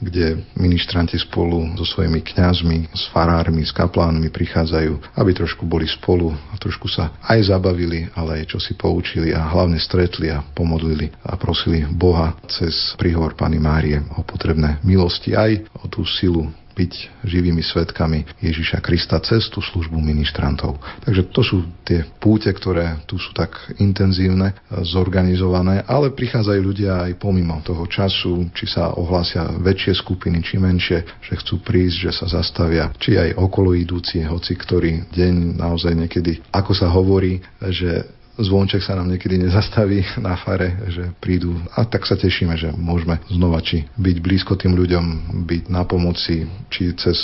kde 0.00 0.40
ministranti 0.56 1.20
spolu 1.20 1.76
so 1.76 1.84
svojimi 1.84 2.24
kňazmi, 2.24 2.88
s 2.96 3.12
farármi, 3.12 3.60
s 3.60 3.76
kaplánmi 3.76 4.32
prichádzajú, 4.32 5.20
aby 5.20 5.30
trošku 5.36 5.68
boli 5.68 5.84
spolu 5.84 6.32
a 6.32 6.56
trošku 6.56 6.88
sa 6.88 7.12
aj 7.28 7.52
zabavili, 7.52 8.08
ale 8.16 8.40
aj 8.40 8.56
čo 8.56 8.58
si 8.62 8.72
poučili 8.72 9.36
a 9.36 9.44
hlavne 9.44 9.76
stretli 9.76 10.32
a 10.32 10.40
pomodlili 10.40 11.12
a 11.26 11.36
prosili 11.36 11.84
Boha 11.84 12.32
cez 12.48 12.96
príhovor 12.96 13.36
Pany 13.36 13.60
Márie 13.60 13.97
o 14.16 14.22
potrebné 14.22 14.78
milosti, 14.86 15.34
aj 15.34 15.66
o 15.82 15.90
tú 15.90 16.06
silu 16.06 16.50
byť 16.78 17.26
živými 17.26 17.58
svetkami 17.58 18.38
Ježiša 18.38 18.78
Krista 18.78 19.18
cez 19.18 19.50
tú 19.50 19.58
službu 19.58 19.98
ministrantov. 19.98 20.78
Takže 21.02 21.22
to 21.34 21.42
sú 21.42 21.56
tie 21.82 22.06
púte, 22.22 22.46
ktoré 22.54 23.02
tu 23.10 23.18
sú 23.18 23.34
tak 23.34 23.58
intenzívne, 23.82 24.54
zorganizované, 24.86 25.82
ale 25.90 26.14
prichádzajú 26.14 26.60
ľudia 26.62 27.10
aj 27.10 27.18
pomimo 27.18 27.58
toho 27.66 27.82
času, 27.90 28.46
či 28.54 28.70
sa 28.70 28.94
ohlásia 28.94 29.50
väčšie 29.58 29.98
skupiny, 29.98 30.38
či 30.38 30.62
menšie, 30.62 31.02
že 31.18 31.34
chcú 31.42 31.58
prísť, 31.66 31.96
že 31.98 32.12
sa 32.14 32.26
zastavia, 32.30 32.94
či 33.02 33.18
aj 33.18 33.34
okolo 33.34 33.74
idúci, 33.74 34.22
hoci 34.22 34.54
ktorý 34.54 35.10
deň 35.10 35.58
naozaj 35.58 35.98
niekedy, 35.98 36.38
ako 36.54 36.72
sa 36.78 36.86
hovorí, 36.94 37.42
že 37.74 38.06
zvonček 38.38 38.80
sa 38.80 38.94
nám 38.94 39.10
niekedy 39.10 39.38
nezastaví 39.38 40.02
na 40.22 40.38
fare, 40.38 40.78
že 40.88 41.10
prídu 41.18 41.58
a 41.74 41.82
tak 41.84 42.06
sa 42.06 42.14
tešíme, 42.14 42.54
že 42.54 42.70
môžeme 42.72 43.18
znova 43.26 43.58
či 43.60 43.90
byť 43.98 44.16
blízko 44.22 44.54
tým 44.54 44.78
ľuďom, 44.78 45.04
byť 45.44 45.62
na 45.68 45.82
pomoci, 45.82 46.46
či 46.70 46.94
cez 46.94 47.18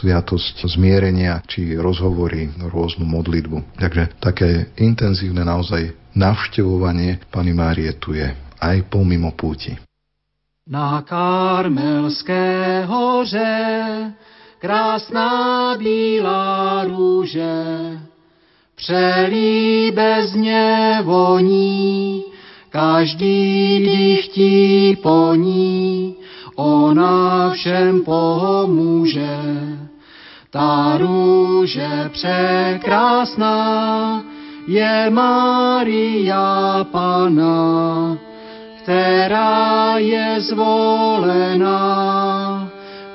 sviatosť 0.00 0.70
zmierenia, 0.70 1.42
či 1.44 1.74
rozhovory, 1.74 2.54
rôznu 2.58 3.02
modlitbu. 3.04 3.76
Takže 3.82 4.22
také 4.22 4.70
intenzívne 4.78 5.42
naozaj 5.42 6.14
navštevovanie 6.14 7.26
Pany 7.30 7.52
Márie 7.54 7.90
tu 7.98 8.14
je 8.14 8.30
aj 8.60 8.76
pomimo 8.86 9.34
púti. 9.34 9.74
Na 10.70 11.02
Karmelské 11.02 12.84
hoře 12.86 14.12
krásná 14.60 15.74
bílá 15.78 16.84
růže 18.80 18.86
Přelíbezně 19.30 20.98
voní, 21.02 22.24
každý 22.70 23.78
dychtí 23.84 24.96
po 25.02 25.34
ní, 25.34 26.14
ona 26.54 27.50
všem 27.50 28.02
pomůže. 28.04 29.38
Ta 30.50 30.98
růže 30.98 32.10
překrásná 32.12 33.54
je 34.66 35.10
Maria 35.10 36.86
Pana, 36.90 38.18
která 38.82 39.98
je 39.98 40.36
zvolená 40.40 41.70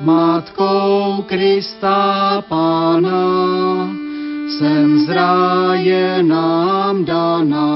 Matkou 0.02 1.24
Krista 1.28 2.44
Pana 2.50 4.05
sem 4.50 5.00
z 5.00 5.10
ráje 5.10 6.24
nám 6.24 7.06
daná. 7.06 7.74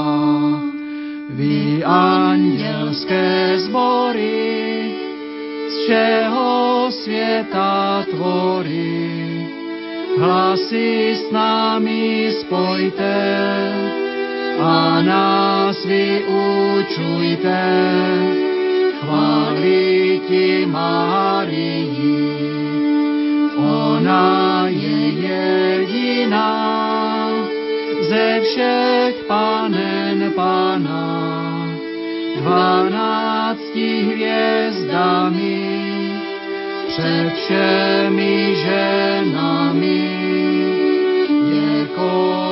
Vy 1.30 1.84
anielské 1.84 3.58
zbory, 3.58 4.90
z 5.70 5.86
čeho 5.86 6.50
sveta 6.90 8.04
tvorí, 8.10 9.46
hlasy 10.18 11.14
s 11.14 11.30
nami 11.30 12.30
spojte 12.44 13.18
a 14.60 15.02
nás 15.02 15.78
vyučujte. 15.86 17.62
Chváliti 19.00 20.68
Márii, 20.68 22.59
ona 24.00 24.64
je 24.68 25.12
jediná. 25.28 26.52
Ze 28.08 28.40
všech 28.40 29.14
panen 29.28 30.32
pána, 30.32 31.68
dvanácti 32.40 34.02
hviezdami. 34.02 35.60
Před 36.88 37.32
všemi 37.34 38.56
ženami. 38.64 40.10
Je 41.52 41.86
korunovaná. 41.94 42.49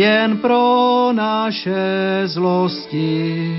Jen 0.00 0.36
pro 0.36 1.08
naše 1.12 2.22
zlosti 2.24 3.56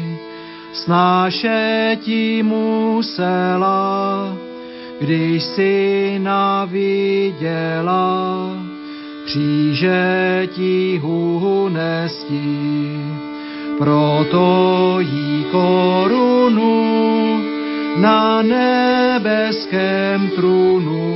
snášeti 0.74 2.44
musela, 2.44 4.34
když 5.02 5.44
si 5.44 6.16
naviděla 6.20 8.02
kříže 9.26 10.48
ti 10.56 11.00
hunesti. 11.04 12.60
Proto 13.78 14.98
jí 15.00 15.46
korunu 15.52 16.82
na 17.98 18.42
nebeském 18.42 20.30
trůnu 20.36 21.12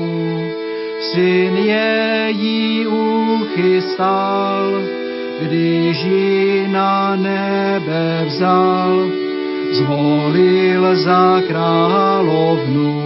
syn 1.00 1.58
její 1.58 2.88
uchystal, 2.88 4.72
když 5.42 6.04
ji 6.04 6.68
na 6.68 7.16
nebe 7.16 8.26
vzal, 8.26 9.10
zvolil 9.72 10.96
za 10.96 11.42
královnu. 11.48 13.02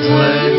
Zhledí 0.00 0.57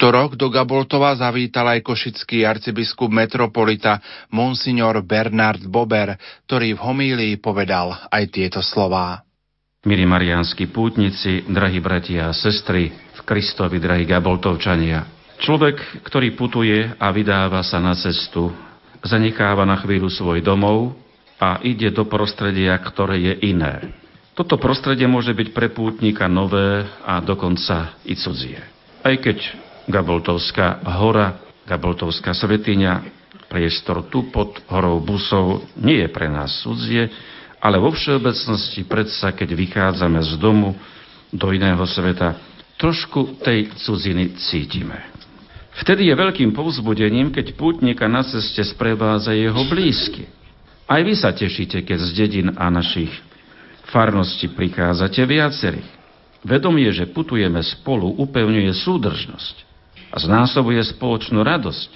útorok 0.00 0.32
do 0.32 0.48
Gaboltova 0.48 1.12
zavítal 1.12 1.76
aj 1.76 1.84
košický 1.84 2.48
arcibiskup 2.48 3.12
metropolita 3.12 4.00
Monsignor 4.32 5.04
Bernard 5.04 5.60
Bober, 5.68 6.16
ktorý 6.48 6.72
v 6.72 6.80
homílii 6.80 7.34
povedal 7.36 8.08
aj 8.08 8.24
tieto 8.32 8.64
slová. 8.64 9.20
Milí 9.84 10.08
mariánsky 10.08 10.72
pútnici, 10.72 11.44
drahí 11.44 11.84
bratia 11.84 12.32
a 12.32 12.36
sestry, 12.36 12.88
v 12.88 13.20
Kristovi, 13.28 13.76
drahí 13.76 14.08
Gaboltovčania. 14.08 15.04
Človek, 15.36 16.00
ktorý 16.00 16.32
putuje 16.32 16.80
a 16.96 17.12
vydáva 17.12 17.60
sa 17.60 17.76
na 17.76 17.92
cestu, 17.92 18.48
zanecháva 19.04 19.68
na 19.68 19.76
chvíľu 19.84 20.08
svoj 20.08 20.40
domov 20.40 20.96
a 21.36 21.60
ide 21.60 21.92
do 21.92 22.08
prostredia, 22.08 22.72
ktoré 22.80 23.20
je 23.20 23.52
iné. 23.52 23.92
Toto 24.32 24.56
prostredie 24.56 25.04
môže 25.04 25.36
byť 25.36 25.52
pre 25.52 25.68
pútnika 25.68 26.24
nové 26.24 26.88
a 27.04 27.20
dokonca 27.20 28.00
i 28.08 28.16
cudzie. 28.16 28.64
Aj 29.04 29.12
keď 29.20 29.68
Gaboltovská 29.90 30.86
hora, 30.96 31.36
Gaboltovská 31.66 32.34
svetiňa, 32.34 33.20
priestor 33.50 34.06
tu 34.06 34.30
pod 34.30 34.62
horou 34.70 35.02
Busov 35.02 35.66
nie 35.74 36.06
je 36.06 36.08
pre 36.08 36.30
nás 36.30 36.62
cudzie, 36.62 37.10
ale 37.58 37.82
vo 37.82 37.90
všeobecnosti 37.90 38.86
predsa, 38.86 39.34
keď 39.34 39.52
vychádzame 39.52 40.22
z 40.22 40.32
domu 40.38 40.78
do 41.34 41.50
iného 41.50 41.82
sveta, 41.84 42.38
trošku 42.78 43.42
tej 43.42 43.74
cudziny 43.74 44.38
cítime. 44.38 45.10
Vtedy 45.82 46.10
je 46.10 46.14
veľkým 46.14 46.50
povzbudením, 46.54 47.30
keď 47.30 47.54
pútnika 47.54 48.06
na 48.06 48.26
ceste 48.26 48.62
sprevádza 48.66 49.34
jeho 49.34 49.62
blízky. 49.68 50.26
Aj 50.90 50.98
vy 51.02 51.14
sa 51.14 51.30
tešíte, 51.30 51.86
keď 51.86 51.98
z 52.02 52.10
dedin 52.16 52.48
a 52.58 52.66
našich 52.66 53.10
farností 53.94 54.50
prichádzate 54.50 55.22
viacerých. 55.22 55.90
Vedomie, 56.42 56.88
že 56.90 57.06
putujeme 57.06 57.60
spolu, 57.62 58.10
upevňuje 58.16 58.72
súdržnosť 58.74 59.69
a 60.10 60.16
znásobuje 60.18 60.82
spoločnú 60.94 61.40
radosť 61.40 61.90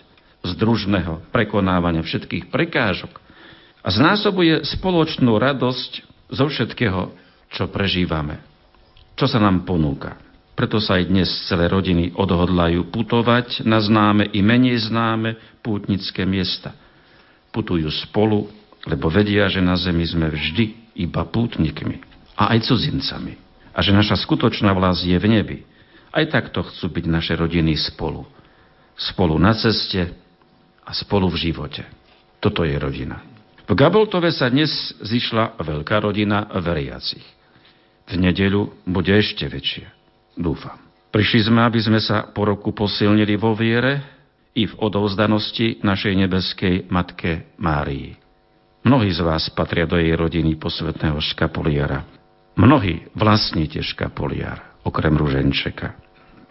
z 0.45 0.51
družného 0.55 1.29
prekonávania 1.35 2.07
všetkých 2.07 2.49
prekážok 2.49 3.11
a 3.85 3.89
znásobuje 3.91 4.65
spoločnú 4.65 5.37
radosť 5.37 5.93
zo 6.31 6.47
všetkého, 6.49 7.13
čo 7.53 7.69
prežívame, 7.69 8.41
čo 9.19 9.29
sa 9.29 9.43
nám 9.43 9.67
ponúka. 9.67 10.17
Preto 10.55 10.79
sa 10.79 11.03
aj 11.03 11.11
dnes 11.11 11.29
celé 11.51 11.67
rodiny 11.67 12.15
odhodlajú 12.15 12.87
putovať 12.95 13.67
na 13.67 13.83
známe 13.83 14.31
i 14.31 14.39
menej 14.39 14.87
známe 14.87 15.35
pútnické 15.67 16.23
miesta. 16.23 16.71
Putujú 17.51 17.91
spolu, 17.91 18.47
lebo 18.87 19.11
vedia, 19.11 19.51
že 19.51 19.59
na 19.59 19.75
zemi 19.75 20.07
sme 20.07 20.31
vždy 20.31 20.95
iba 20.95 21.27
pútnikmi 21.27 21.99
a 22.39 22.55
aj 22.55 22.71
cudzincami. 22.71 23.35
A 23.75 23.83
že 23.83 23.91
naša 23.91 24.15
skutočná 24.23 24.71
vlast 24.71 25.03
je 25.03 25.19
v 25.19 25.27
nebi. 25.27 25.59
Aj 26.15 26.23
takto 26.31 26.63
chcú 26.63 26.95
byť 26.95 27.05
naše 27.11 27.35
rodiny 27.35 27.75
spolu. 27.75 28.23
Spolu 28.95 29.35
na 29.35 29.51
ceste 29.59 30.15
a 30.87 30.95
spolu 30.95 31.27
v 31.27 31.51
živote. 31.51 31.83
Toto 32.39 32.63
je 32.63 32.79
rodina. 32.79 33.19
V 33.67 33.75
Gaboltove 33.75 34.31
sa 34.31 34.47
dnes 34.47 34.71
zišla 35.03 35.59
veľká 35.59 35.99
rodina 35.99 36.47
veriacich. 36.55 37.25
V 38.07 38.15
nedeľu 38.15 38.87
bude 38.87 39.11
ešte 39.11 39.49
väčšia. 39.51 39.91
Dúfam. 40.39 40.79
Prišli 41.11 41.51
sme, 41.51 41.67
aby 41.67 41.83
sme 41.83 41.99
sa 41.99 42.31
po 42.31 42.47
roku 42.47 42.71
posilnili 42.71 43.35
vo 43.35 43.59
viere 43.59 44.07
i 44.55 44.71
v 44.71 44.75
odovzdanosti 44.79 45.83
našej 45.83 46.15
nebeskej 46.15 46.75
Matke 46.95 47.51
Márii. 47.59 48.15
Mnohí 48.87 49.11
z 49.11 49.25
vás 49.25 49.51
patria 49.51 49.89
do 49.89 49.99
jej 49.99 50.15
rodiny 50.15 50.61
posvetného 50.61 51.19
škapoliara. 51.19 52.07
Mnohí 52.55 53.09
vlastníte 53.17 53.83
škapoliar, 53.83 54.79
okrem 54.87 55.17
ruženčeka. 55.17 56.04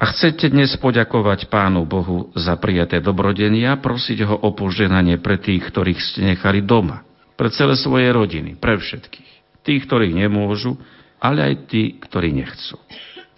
A 0.03 0.11
chcete 0.11 0.51
dnes 0.51 0.75
poďakovať 0.83 1.47
Pánu 1.47 1.87
Bohu 1.87 2.27
za 2.35 2.59
prijaté 2.59 2.99
dobrodenia 2.99 3.71
a 3.71 3.79
prosiť 3.79 4.27
ho 4.27 4.35
o 4.35 4.51
poženanie 4.51 5.15
pre 5.15 5.39
tých, 5.39 5.63
ktorých 5.63 5.95
ste 5.95 6.19
nechali 6.35 6.59
doma. 6.59 7.07
Pre 7.39 7.47
celé 7.47 7.79
svoje 7.79 8.11
rodiny, 8.11 8.59
pre 8.59 8.75
všetkých. 8.75 9.63
Tých, 9.63 9.87
ktorí 9.87 10.11
nemôžu, 10.11 10.75
ale 11.23 11.47
aj 11.47 11.71
tí, 11.71 11.95
ktorí 12.03 12.35
nechcú 12.35 12.75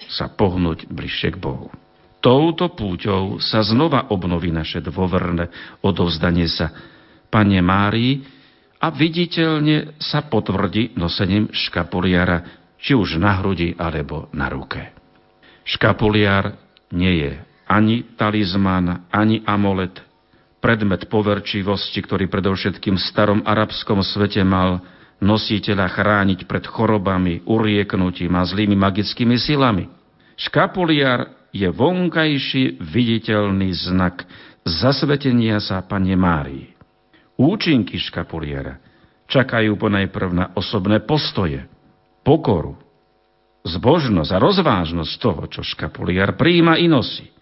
sa 0.10 0.26
pohnúť 0.26 0.90
bližšie 0.90 1.38
k 1.38 1.38
Bohu. 1.38 1.70
Touto 2.18 2.74
púťou 2.74 3.38
sa 3.38 3.62
znova 3.62 4.10
obnoví 4.10 4.50
naše 4.50 4.82
dôverné 4.82 5.54
odovzdanie 5.86 6.50
sa 6.50 6.74
Pane 7.30 7.62
Márii 7.62 8.26
a 8.82 8.90
viditeľne 8.90 10.02
sa 10.02 10.26
potvrdí 10.26 10.98
nosením 10.98 11.46
škapuliara, 11.54 12.42
či 12.82 12.98
už 12.98 13.22
na 13.22 13.38
hrudi 13.38 13.78
alebo 13.78 14.34
na 14.34 14.50
ruke. 14.50 14.95
Škapuliar 15.66 16.54
nie 16.94 17.26
je 17.26 17.32
ani 17.66 18.06
talizman, 18.14 19.10
ani 19.10 19.42
amolet, 19.46 19.98
predmet 20.62 21.10
poverčivosti, 21.10 21.98
ktorý 22.02 22.30
predovšetkým 22.30 22.96
v 22.98 23.06
starom 23.10 23.42
arabskom 23.42 24.06
svete 24.06 24.46
mal 24.46 24.86
nositeľa 25.18 25.90
chrániť 25.90 26.46
pred 26.46 26.66
chorobami, 26.70 27.42
urieknutím 27.50 28.38
a 28.38 28.46
zlými 28.46 28.78
magickými 28.78 29.38
silami. 29.42 29.90
Škapuliar 30.38 31.50
je 31.56 31.66
vonkajší 31.72 32.84
viditeľný 32.84 33.72
znak 33.74 34.28
zasvetenia 34.68 35.64
sa 35.64 35.82
Pane 35.82 36.14
Márii. 36.20 36.76
Účinky 37.40 37.98
škapuliara 38.00 38.78
čakajú 39.26 39.74
ponajprv 39.80 40.30
na 40.32 40.46
osobné 40.54 41.02
postoje, 41.02 41.66
pokoru, 42.22 42.78
zbožnosť 43.66 44.32
a 44.32 44.38
rozvážnosť 44.38 45.14
toho, 45.18 45.44
čo 45.50 45.62
škapuliar 45.66 46.38
príjima 46.38 46.78
i 46.78 46.86
nosí. 46.86 47.34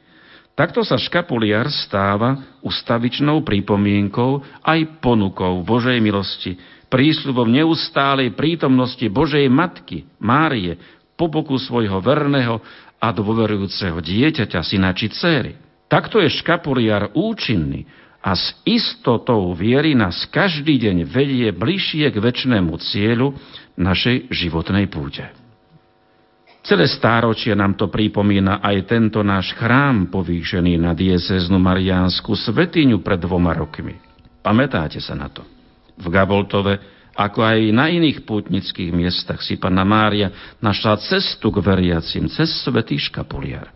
Takto 0.53 0.85
sa 0.85 1.01
škapuliar 1.01 1.67
stáva 1.67 2.61
ustavičnou 2.61 3.41
pripomienkou 3.41 4.45
aj 4.61 5.01
ponukou 5.01 5.65
Božej 5.65 5.97
milosti, 5.97 6.55
prísľubom 6.93 7.49
neustálej 7.49 8.37
prítomnosti 8.37 9.01
Božej 9.09 9.49
Matky, 9.49 10.05
Márie, 10.21 10.77
po 11.17 11.25
boku 11.25 11.57
svojho 11.57 11.97
verného 11.99 12.61
a 13.01 13.07
dôverujúceho 13.09 13.97
dieťaťa, 13.97 14.61
syna 14.61 14.93
či 14.93 15.09
céry. 15.09 15.57
Takto 15.89 16.21
je 16.21 16.29
škapuliar 16.29 17.11
účinný 17.17 17.85
a 18.23 18.37
s 18.37 18.55
istotou 18.63 19.51
viery 19.57 19.97
nás 19.97 20.23
každý 20.29 20.79
deň 20.79 20.97
vedie 21.09 21.49
bližšie 21.51 22.13
k 22.13 22.17
väčšnému 22.17 22.77
cieľu 22.79 23.35
našej 23.75 24.31
životnej 24.31 24.87
púte. 24.87 25.42
Celé 26.63 26.87
stáročie 26.87 27.51
nám 27.51 27.75
to 27.75 27.91
pripomína 27.91 28.63
aj 28.63 28.87
tento 28.87 29.19
náš 29.19 29.51
chrám 29.59 30.07
povýšený 30.07 30.79
na 30.79 30.95
dieceznú 30.95 31.59
Mariánsku 31.59 32.39
svetiňu 32.39 33.03
pred 33.03 33.19
dvoma 33.19 33.51
rokmi. 33.51 33.99
Pamätáte 34.39 35.03
sa 35.03 35.11
na 35.11 35.27
to? 35.27 35.43
V 35.99 36.07
Gaboltove 36.07 36.79
Ako 37.19 37.43
aj 37.43 37.59
na 37.75 37.91
iných 37.91 38.23
pútnických 38.23 38.95
miestach 38.95 39.43
si 39.43 39.59
Panna 39.59 39.83
Mária 39.83 40.55
našla 40.63 41.03
cestu 41.03 41.51
k 41.51 41.59
veriacim 41.59 42.31
cez 42.31 42.49
svetý 42.63 42.95
škapuliar. 42.95 43.67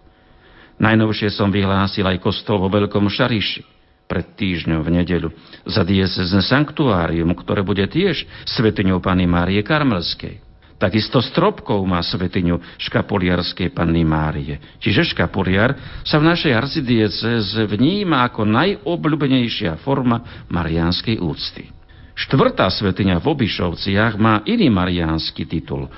Najnovšie 0.79 1.27
som 1.35 1.51
vyhlásil 1.51 2.07
aj 2.07 2.23
kostol 2.23 2.63
vo 2.63 2.71
Veľkom 2.71 3.11
Šariši 3.11 3.67
pred 4.07 4.31
týždňom 4.39 4.79
v 4.79 4.89
nedeľu 5.03 5.29
za 5.67 5.83
diecezne 5.83 6.39
sanktuárium, 6.39 7.35
ktoré 7.35 7.67
bude 7.67 7.83
tiež 7.83 8.23
svetiňou 8.47 9.03
Pany 9.03 9.27
Márie 9.27 9.59
Karmelskej. 9.59 10.46
Takisto 10.77 11.25
stropkou 11.25 11.81
má 11.89 12.05
svetiňu 12.05 12.77
škapoliarskej 12.77 13.73
Panny 13.73 14.05
Márie. 14.05 14.61
Čiže 14.77 15.09
škapoliar 15.09 15.73
sa 16.05 16.21
v 16.21 16.29
našej 16.29 16.53
arcidieceze 16.53 17.65
vníma 17.65 18.21
ako 18.29 18.45
najobľúbenejšia 18.45 19.81
forma 19.81 20.45
marianskej 20.53 21.17
úcty. 21.17 21.73
Štvrtá 22.13 22.69
svetiňa 22.69 23.17
v 23.17 23.25
Obišovciach 23.25 24.21
má 24.21 24.45
iný 24.45 24.69
mariánsky 24.69 25.49
titul. 25.49 25.89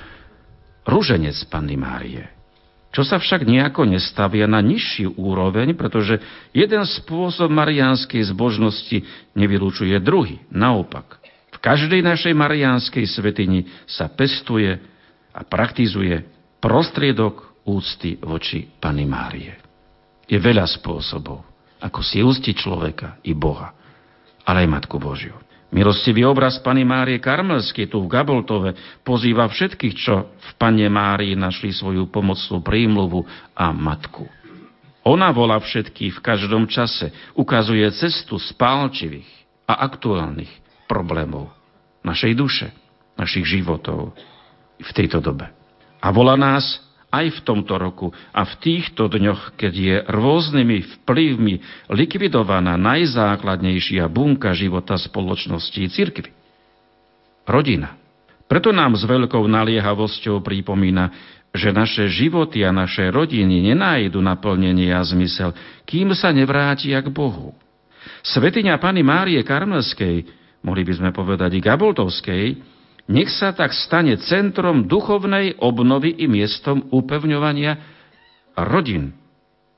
Ruženec 0.88 1.36
Panny 1.52 1.76
Márie. 1.76 2.40
Čo 2.90 3.06
sa 3.06 3.22
však 3.22 3.46
nejako 3.46 3.86
nestavia 3.86 4.50
na 4.50 4.58
nižší 4.64 5.06
úroveň, 5.06 5.78
pretože 5.78 6.18
jeden 6.50 6.82
spôsob 6.82 7.52
mariánskej 7.52 8.32
zbožnosti 8.34 9.04
nevylúčuje 9.38 9.94
druhý. 10.02 10.42
Naopak, 10.50 11.19
každej 11.60 12.00
našej 12.00 12.32
mariánskej 12.32 13.04
svetini 13.04 13.68
sa 13.84 14.08
pestuje 14.08 14.80
a 15.30 15.40
praktizuje 15.44 16.24
prostriedok 16.58 17.64
úcty 17.68 18.16
voči 18.20 18.66
Panny 18.80 19.04
Márie. 19.06 19.54
Je 20.26 20.40
veľa 20.40 20.66
spôsobov, 20.66 21.44
ako 21.80 22.00
si 22.00 22.24
úctiť 22.24 22.54
človeka 22.56 23.20
i 23.24 23.36
Boha, 23.36 23.72
ale 24.44 24.66
aj 24.66 24.68
Matku 24.68 24.96
Božiu. 24.96 25.36
Milostivý 25.70 26.26
obraz 26.26 26.58
Pany 26.58 26.82
Márie 26.82 27.22
Karmelskej 27.22 27.86
tu 27.86 28.02
v 28.02 28.10
Gaboltove 28.10 28.74
pozýva 29.06 29.46
všetkých, 29.46 29.94
čo 29.94 30.34
v 30.34 30.50
Pane 30.58 30.90
Márii 30.90 31.38
našli 31.38 31.70
svoju 31.70 32.10
pomocnú 32.10 32.58
prímluvu 32.58 33.22
a 33.54 33.70
matku. 33.70 34.26
Ona 35.06 35.30
volá 35.30 35.62
všetkých 35.62 36.18
v 36.18 36.24
každom 36.26 36.66
čase, 36.66 37.14
ukazuje 37.38 37.86
cestu 37.94 38.36
spálčivých 38.36 39.30
a 39.70 39.86
aktuálnych 39.86 40.59
problémov 40.90 41.54
našej 42.02 42.34
duše, 42.34 42.74
našich 43.14 43.46
životov 43.46 44.10
v 44.82 44.90
tejto 44.90 45.22
dobe. 45.22 45.46
A 46.02 46.10
volá 46.10 46.34
nás 46.34 46.82
aj 47.14 47.38
v 47.38 47.40
tomto 47.46 47.78
roku 47.78 48.10
a 48.34 48.42
v 48.42 48.54
týchto 48.58 49.06
dňoch, 49.06 49.54
keď 49.54 49.72
je 49.74 49.96
rôznymi 50.10 50.78
vplyvmi 50.98 51.54
likvidovaná 51.94 52.74
najzákladnejšia 52.78 54.06
bunka 54.10 54.50
života 54.58 54.98
spoločnosti 54.98 55.78
cirkvy. 55.90 56.30
Rodina. 57.46 57.98
Preto 58.50 58.74
nám 58.74 58.98
s 58.98 59.06
veľkou 59.06 59.46
naliehavosťou 59.46 60.42
pripomína, 60.42 61.14
že 61.50 61.74
naše 61.74 62.06
životy 62.10 62.62
a 62.62 62.70
naše 62.70 63.10
rodiny 63.10 63.70
nenájdu 63.70 64.22
naplnenie 64.22 64.90
a 64.94 65.02
zmysel, 65.02 65.54
kým 65.86 66.14
sa 66.14 66.30
nevrátia 66.30 66.98
k 67.02 67.10
Bohu. 67.10 67.54
Svetiňa 68.22 68.78
Pany 68.78 69.02
Márie 69.02 69.42
Karmelskej, 69.42 70.39
mohli 70.64 70.82
by 70.84 70.92
sme 70.96 71.10
povedať 71.10 71.56
i 71.56 71.64
Gaboltovskej, 71.64 72.44
nech 73.10 73.30
sa 73.34 73.50
tak 73.50 73.74
stane 73.74 74.14
centrom 74.22 74.86
duchovnej 74.86 75.58
obnovy 75.58 76.14
i 76.14 76.30
miestom 76.30 76.86
upevňovania 76.94 77.74
rodín, 78.54 79.18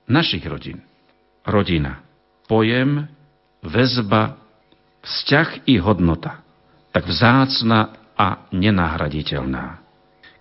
našich 0.05 0.45
rodín. 0.45 0.85
Rodina. 1.43 2.05
Pojem, 2.47 3.09
väzba, 3.65 4.37
vzťah 5.03 5.67
i 5.67 5.81
hodnota. 5.81 6.45
Tak 6.93 7.09
vzácna 7.09 8.13
a 8.13 8.47
nenahraditeľná. 8.53 9.81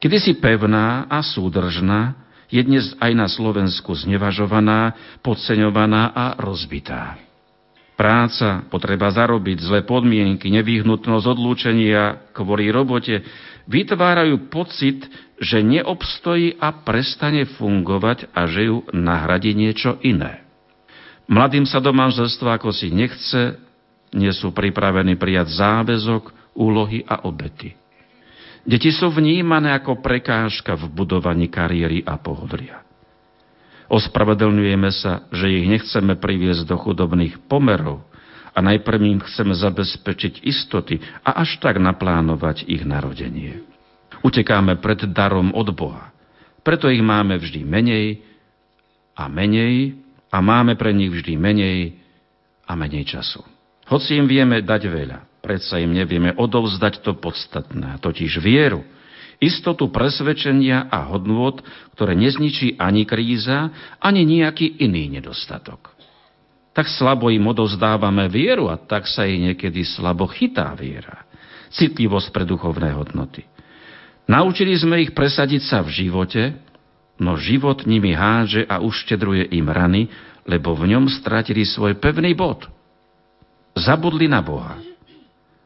Kedy 0.02 0.18
si 0.20 0.34
pevná 0.36 1.08
a 1.08 1.24
súdržná, 1.24 2.18
je 2.52 2.60
dnes 2.60 2.92
aj 3.00 3.12
na 3.16 3.32
Slovensku 3.32 3.96
znevažovaná, 3.96 4.94
podceňovaná 5.24 6.12
a 6.12 6.26
rozbitá. 6.36 7.31
Práca, 8.02 8.66
potreba 8.74 9.14
zarobiť, 9.14 9.62
zlé 9.62 9.86
podmienky, 9.86 10.50
nevyhnutnosť 10.50 11.26
odlúčenia 11.38 12.34
kvôli 12.34 12.74
robote 12.74 13.22
vytvárajú 13.70 14.50
pocit, 14.50 15.06
že 15.38 15.62
neobstojí 15.62 16.58
a 16.58 16.82
prestane 16.82 17.46
fungovať 17.46 18.34
a 18.34 18.50
že 18.50 18.74
ju 18.74 18.90
nahradí 18.90 19.54
niečo 19.54 20.02
iné. 20.02 20.42
Mladým 21.30 21.70
sa 21.70 21.78
do 21.78 21.94
manželstva 21.94 22.58
ako 22.58 22.74
si 22.74 22.90
nechce, 22.90 23.62
nie 24.18 24.34
sú 24.34 24.50
pripravení 24.50 25.14
prijať 25.14 25.62
záväzok, 25.62 26.58
úlohy 26.58 27.06
a 27.06 27.30
obety. 27.30 27.78
Deti 28.66 28.90
sú 28.90 29.14
vnímané 29.14 29.78
ako 29.78 30.02
prekážka 30.02 30.74
v 30.74 30.90
budovaní 30.90 31.54
kariéry 31.54 32.02
a 32.02 32.18
pohodlia. 32.18 32.81
Ospravedlňujeme 33.92 34.88
sa, 34.96 35.28
že 35.36 35.52
ich 35.52 35.68
nechceme 35.68 36.16
priviesť 36.16 36.64
do 36.64 36.80
chudobných 36.80 37.44
pomerov 37.52 38.08
a 38.56 38.64
najprv 38.64 39.00
im 39.04 39.20
chceme 39.20 39.52
zabezpečiť 39.52 40.48
istoty 40.48 41.04
a 41.28 41.44
až 41.44 41.60
tak 41.60 41.76
naplánovať 41.76 42.64
ich 42.72 42.88
narodenie. 42.88 43.60
Utekáme 44.24 44.80
pred 44.80 45.12
darom 45.12 45.52
od 45.52 45.76
Boha. 45.76 46.16
Preto 46.64 46.88
ich 46.88 47.04
máme 47.04 47.36
vždy 47.36 47.68
menej 47.68 48.24
a 49.12 49.28
menej 49.28 50.00
a 50.32 50.40
máme 50.40 50.80
pre 50.80 50.96
nich 50.96 51.12
vždy 51.12 51.36
menej 51.36 52.00
a 52.64 52.72
menej 52.80 53.12
času. 53.12 53.44
Hoci 53.92 54.16
im 54.16 54.24
vieme 54.24 54.64
dať 54.64 54.88
veľa, 54.88 55.44
predsa 55.44 55.84
im 55.84 55.92
nevieme 55.92 56.32
odovzdať 56.32 57.04
to 57.04 57.20
podstatné, 57.20 58.00
totiž 58.00 58.40
vieru, 58.40 58.88
istotu 59.42 59.90
presvedčenia 59.90 60.86
a 60.88 61.10
hodnôt, 61.10 61.58
ktoré 61.98 62.14
nezničí 62.14 62.78
ani 62.78 63.10
kríza, 63.10 63.74
ani 63.98 64.22
nejaký 64.22 64.78
iný 64.86 65.10
nedostatok. 65.18 65.90
Tak 66.72 66.88
slabo 66.88 67.34
im 67.34 67.44
odozdávame 67.50 68.30
vieru 68.32 68.70
a 68.72 68.78
tak 68.78 69.10
sa 69.10 69.26
jej 69.28 69.42
niekedy 69.42 69.84
slabo 69.84 70.30
chytá 70.30 70.72
viera. 70.78 71.26
Citlivosť 71.74 72.30
pre 72.32 72.46
duchovné 72.46 72.94
hodnoty. 72.96 73.44
Naučili 74.30 74.78
sme 74.78 75.02
ich 75.04 75.12
presadiť 75.12 75.68
sa 75.68 75.84
v 75.84 75.90
živote, 75.92 76.56
no 77.20 77.36
život 77.36 77.84
nimi 77.84 78.16
háže 78.16 78.64
a 78.70 78.80
uštedruje 78.80 79.52
im 79.52 79.68
rany, 79.68 80.08
lebo 80.48 80.78
v 80.78 80.96
ňom 80.96 81.12
stratili 81.12 81.68
svoj 81.68 82.00
pevný 82.00 82.32
bod. 82.38 82.70
Zabudli 83.76 84.32
na 84.32 84.40
Boha 84.40 84.91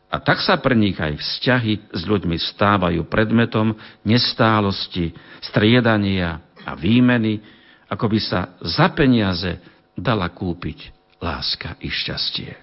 a 0.10 0.22
tak 0.22 0.40
sa 0.40 0.56
pre 0.62 0.78
nich 0.78 0.96
aj 0.96 1.18
vzťahy 1.18 1.92
s 1.92 2.02
ľuďmi 2.06 2.38
stávajú 2.38 3.04
predmetom 3.10 3.74
nestálosti, 4.06 5.12
striedania 5.42 6.40
a 6.64 6.78
výmeny, 6.78 7.42
ako 7.90 8.06
by 8.10 8.20
sa 8.22 8.40
za 8.62 8.90
peniaze 8.94 9.60
dala 9.98 10.30
kúpiť 10.30 10.94
láska 11.20 11.78
i 11.82 11.90
šťastie. 11.90 12.54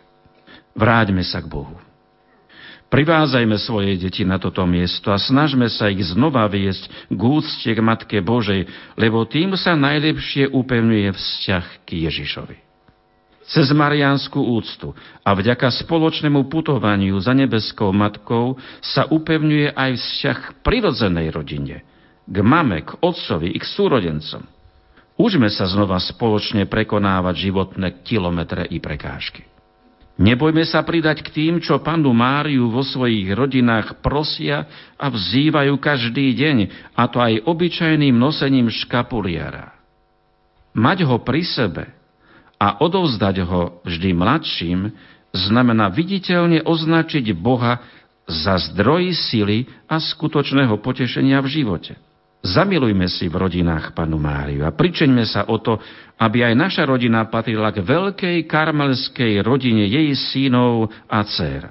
Vráťme 0.73 1.21
sa 1.27 1.43
k 1.43 1.51
Bohu. 1.51 1.77
Privázajme 2.93 3.57
svoje 3.57 3.97
deti 3.97 4.21
na 4.21 4.37
toto 4.37 4.69
miesto 4.69 5.09
a 5.09 5.17
snažme 5.17 5.65
sa 5.73 5.89
ich 5.89 6.05
znova 6.13 6.45
viesť 6.45 7.09
k 7.09 7.21
úcte 7.21 7.71
k 7.73 7.81
Matke 7.81 8.21
Božej, 8.21 8.69
lebo 9.01 9.25
tým 9.25 9.57
sa 9.57 9.73
najlepšie 9.73 10.53
upevňuje 10.53 11.09
vzťah 11.09 11.65
k 11.89 12.05
Ježišovi. 12.05 12.72
Cez 13.43 13.75
Mariánsku 13.75 14.39
úctu 14.39 14.95
a 15.27 15.35
vďaka 15.35 15.67
spoločnému 15.83 16.47
putovaniu 16.47 17.19
za 17.19 17.35
nebeskou 17.35 17.91
matkou 17.91 18.55
sa 18.79 19.11
upevňuje 19.11 19.75
aj 19.75 19.91
vzťah 19.99 20.39
k 20.39 20.51
prirodzenej 20.63 21.29
rodine, 21.35 21.83
k 22.23 22.37
mame, 22.39 22.87
k 22.87 22.95
otcovi 23.03 23.51
i 23.51 23.59
k 23.59 23.67
súrodencom. 23.67 24.47
Užme 25.19 25.51
sa 25.51 25.67
znova 25.67 25.99
spoločne 25.99 26.71
prekonávať 26.71 27.51
životné 27.51 28.07
kilometre 28.07 28.63
i 28.71 28.79
prekážky. 28.79 29.43
Nebojme 30.23 30.63
sa 30.63 30.87
pridať 30.87 31.27
k 31.27 31.33
tým, 31.35 31.55
čo 31.59 31.83
panu 31.83 32.15
Máriu 32.15 32.71
vo 32.71 32.87
svojich 32.87 33.27
rodinách 33.33 33.99
prosia 34.05 34.71
a 34.95 35.11
vzývajú 35.11 35.75
každý 35.83 36.31
deň, 36.37 36.57
a 36.95 37.03
to 37.11 37.19
aj 37.19 37.43
obyčajným 37.43 38.15
nosením 38.15 38.71
škapuliara. 38.71 39.75
Mať 40.79 41.05
ho 41.11 41.19
pri 41.19 41.43
sebe– 41.43 41.85
a 42.63 42.79
odovzdať 42.79 43.43
ho 43.43 43.83
vždy 43.83 44.15
mladším 44.15 44.95
znamená 45.35 45.91
viditeľne 45.91 46.63
označiť 46.63 47.35
Boha 47.35 47.83
za 48.23 48.55
zdroj 48.71 49.11
sily 49.19 49.67
a 49.91 49.99
skutočného 49.99 50.79
potešenia 50.79 51.43
v 51.43 51.59
živote. 51.59 51.99
Zamilujme 52.43 53.07
si 53.11 53.27
v 53.27 53.39
rodinách 53.39 53.95
Panu 53.99 54.19
Máriu 54.19 54.63
a 54.63 54.71
pričeňme 54.71 55.27
sa 55.27 55.47
o 55.51 55.59
to, 55.59 55.79
aby 56.23 56.47
aj 56.47 56.55
naša 56.55 56.83
rodina 56.87 57.27
patrila 57.27 57.75
k 57.75 57.83
veľkej 57.83 58.47
karmelskej 58.47 59.43
rodine 59.43 59.87
jej 59.87 60.11
synov 60.15 60.91
a 61.11 61.23
dcer. 61.27 61.67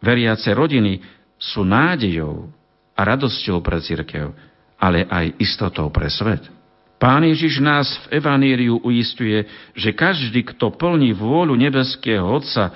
Veriace 0.00 0.52
rodiny 0.52 1.00
sú 1.36 1.64
nádejou 1.64 2.48
a 2.96 3.00
radosťou 3.04 3.60
pre 3.60 3.80
církev, 3.84 4.32
ale 4.80 5.04
aj 5.08 5.36
istotou 5.40 5.88
pre 5.92 6.08
svet. 6.08 6.55
Pán 6.96 7.28
Ježiš 7.28 7.60
nás 7.60 7.88
v 8.08 8.20
Evaníriu 8.24 8.80
uistuje, 8.80 9.44
že 9.76 9.92
každý, 9.92 10.48
kto 10.48 10.72
plní 10.72 11.12
vôľu 11.12 11.52
nebeského 11.52 12.24
Otca, 12.24 12.72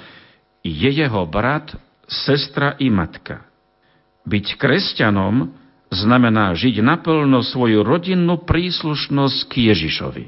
je 0.61 0.91
jeho 0.93 1.25
brat, 1.25 1.73
sestra 2.05 2.77
i 2.77 2.93
matka. 2.93 3.49
Byť 4.29 4.61
kresťanom 4.61 5.57
znamená 5.89 6.53
žiť 6.53 6.85
naplno 6.85 7.41
svoju 7.41 7.81
rodinnú 7.81 8.45
príslušnosť 8.45 9.39
k 9.49 9.53
Ježišovi. 9.73 10.27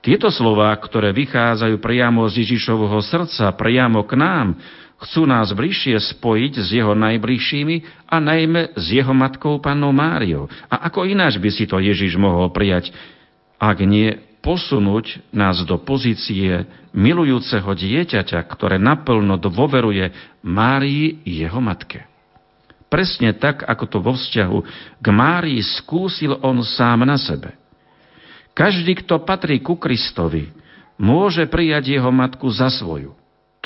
Tieto 0.00 0.30
slová, 0.30 0.70
ktoré 0.78 1.10
vychádzajú 1.10 1.82
priamo 1.82 2.30
z 2.30 2.46
Ježišovho 2.46 3.02
srdca, 3.02 3.50
priamo 3.58 4.06
k 4.06 4.14
nám, 4.14 4.46
chcú 4.96 5.28
nás 5.28 5.52
bližšie 5.52 6.00
spojiť 6.00 6.52
s 6.60 6.68
jeho 6.72 6.96
najbližšími 6.96 8.08
a 8.08 8.16
najmä 8.16 8.72
s 8.76 8.86
jeho 8.92 9.12
matkou 9.12 9.60
pannou 9.60 9.92
Máriou. 9.92 10.48
A 10.72 10.88
ako 10.88 11.04
ináč 11.04 11.36
by 11.36 11.50
si 11.52 11.68
to 11.68 11.76
Ježiš 11.76 12.16
mohol 12.16 12.48
prijať, 12.48 12.92
ak 13.60 13.80
nie 13.84 14.16
posunúť 14.40 15.20
nás 15.34 15.58
do 15.66 15.76
pozície 15.80 16.64
milujúceho 16.94 17.66
dieťaťa, 17.66 18.40
ktoré 18.46 18.78
naplno 18.78 19.36
dôveruje 19.36 20.14
Márii 20.46 21.20
jeho 21.26 21.58
matke. 21.58 22.06
Presne 22.86 23.34
tak, 23.34 23.66
ako 23.66 23.84
to 23.90 23.98
vo 23.98 24.14
vzťahu 24.14 24.58
k 25.02 25.06
Márii 25.10 25.58
skúsil 25.60 26.38
on 26.40 26.62
sám 26.62 27.02
na 27.02 27.18
sebe. 27.18 27.58
Každý, 28.56 29.04
kto 29.04 29.20
patrí 29.26 29.60
ku 29.60 29.76
Kristovi, 29.76 30.48
môže 30.96 31.44
prijať 31.50 31.98
jeho 31.98 32.08
matku 32.08 32.48
za 32.48 32.72
svoju. 32.72 33.12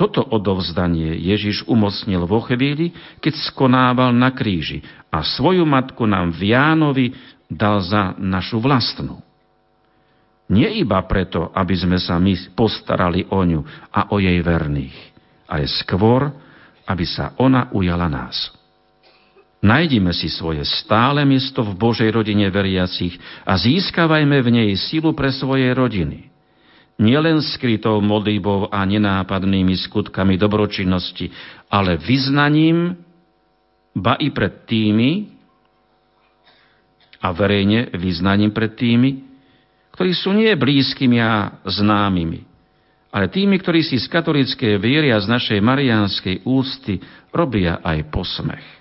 Toto 0.00 0.24
odovzdanie 0.24 1.12
Ježiš 1.20 1.68
umocnil 1.68 2.24
vo 2.24 2.40
chvíli, 2.40 2.96
keď 3.20 3.36
skonával 3.52 4.16
na 4.16 4.32
kríži 4.32 4.80
a 5.12 5.20
svoju 5.20 5.68
matku 5.68 6.08
nám 6.08 6.32
v 6.32 6.56
Jánovi 6.56 7.06
dal 7.52 7.84
za 7.84 8.16
našu 8.16 8.64
vlastnú. 8.64 9.20
Nie 10.48 10.72
iba 10.72 10.96
preto, 11.04 11.52
aby 11.52 11.76
sme 11.76 12.00
sa 12.00 12.16
my 12.16 12.32
postarali 12.56 13.28
o 13.28 13.44
ňu 13.44 13.60
a 13.92 14.08
o 14.08 14.16
jej 14.16 14.40
verných, 14.40 14.96
ale 15.44 15.68
skôr, 15.68 16.32
aby 16.88 17.04
sa 17.04 17.36
ona 17.36 17.68
ujala 17.76 18.08
nás. 18.08 18.56
Najdime 19.60 20.16
si 20.16 20.32
svoje 20.32 20.64
stále 20.64 21.28
miesto 21.28 21.60
v 21.60 21.76
Božej 21.76 22.08
rodine 22.08 22.48
veriacich 22.48 23.20
a 23.44 23.52
získavajme 23.60 24.40
v 24.40 24.48
nej 24.48 24.70
silu 24.80 25.12
pre 25.12 25.28
svoje 25.28 25.68
rodiny. 25.76 26.29
Nielen 27.00 27.40
skrytou 27.40 28.04
modlíbou 28.04 28.68
a 28.68 28.84
nenápadnými 28.84 29.72
skutkami 29.88 30.36
dobročinnosti, 30.36 31.32
ale 31.72 31.96
vyznaním, 31.96 32.92
ba 33.96 34.20
i 34.20 34.28
pred 34.28 34.68
tými, 34.68 35.40
a 37.20 37.28
verejne 37.36 37.92
vyznaním 37.96 38.52
pred 38.52 38.72
tými, 38.76 39.20
ktorí 39.92 40.12
sú 40.16 40.32
nie 40.32 40.48
blízkymi 40.56 41.20
a 41.20 41.60
známymi, 41.68 42.40
ale 43.12 43.28
tými, 43.28 43.60
ktorí 43.60 43.84
si 43.84 44.00
z 44.00 44.08
katolickej 44.08 44.80
viery 44.80 45.12
a 45.12 45.20
z 45.20 45.28
našej 45.28 45.60
marianskej 45.60 46.48
ústy 46.48 46.96
robia 47.28 47.84
aj 47.84 48.08
posmech. 48.08 48.79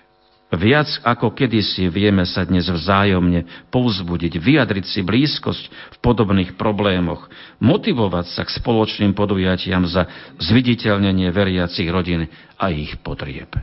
Viac 0.49 1.05
ako 1.05 1.37
kedysi 1.37 1.93
vieme 1.93 2.25
sa 2.25 2.41
dnes 2.41 2.65
vzájomne 2.65 3.69
povzbudiť, 3.69 4.41
vyjadriť 4.41 4.85
si 4.85 5.05
blízkosť 5.05 5.63
v 5.69 5.97
podobných 6.01 6.57
problémoch, 6.57 7.29
motivovať 7.61 8.25
sa 8.33 8.41
k 8.41 8.57
spoločným 8.57 9.13
podujatiam 9.13 9.85
za 9.85 10.09
zviditeľnenie 10.41 11.29
veriacich 11.29 11.85
rodín 11.93 12.25
a 12.57 12.73
ich 12.73 12.97
potrieb. 13.05 13.53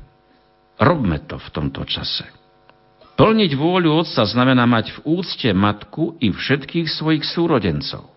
Robme 0.78 1.18
to 1.26 1.42
v 1.42 1.48
tomto 1.50 1.82
čase. 1.90 2.22
Plniť 3.18 3.52
vôľu 3.58 4.06
Otca 4.06 4.22
znamená 4.22 4.62
mať 4.68 4.94
v 5.00 5.18
úcte 5.18 5.50
matku 5.50 6.14
i 6.22 6.30
všetkých 6.30 6.86
svojich 6.86 7.26
súrodencov. 7.26 8.15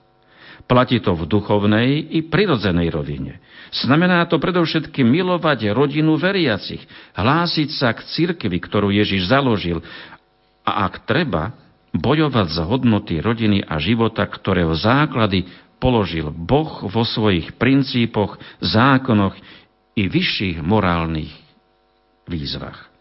Platí 0.69 1.01
to 1.01 1.17
v 1.17 1.25
duchovnej 1.25 2.13
i 2.13 2.21
prirodzenej 2.21 2.93
rovine. 2.93 3.41
Znamená 3.73 4.21
to 4.29 4.37
predovšetkým 4.37 5.09
milovať 5.09 5.73
rodinu 5.73 6.13
veriacich, 6.13 6.85
hlásiť 7.17 7.69
sa 7.73 7.89
k 7.97 8.05
cirkvi, 8.05 8.61
ktorú 8.61 8.93
Ježiš 8.93 9.33
založil 9.33 9.81
a 10.61 10.85
ak 10.85 11.09
treba, 11.09 11.57
bojovať 11.89 12.53
za 12.53 12.69
hodnoty 12.69 13.17
rodiny 13.17 13.65
a 13.65 13.81
života, 13.81 14.21
ktorého 14.21 14.77
základy 14.77 15.49
položil 15.81 16.29
Boh 16.29 16.85
vo 16.85 17.01
svojich 17.01 17.57
princípoch, 17.57 18.37
zákonoch 18.61 19.33
i 19.97 20.05
vyšších 20.05 20.61
morálnych 20.61 21.33
výzvach. 22.29 22.93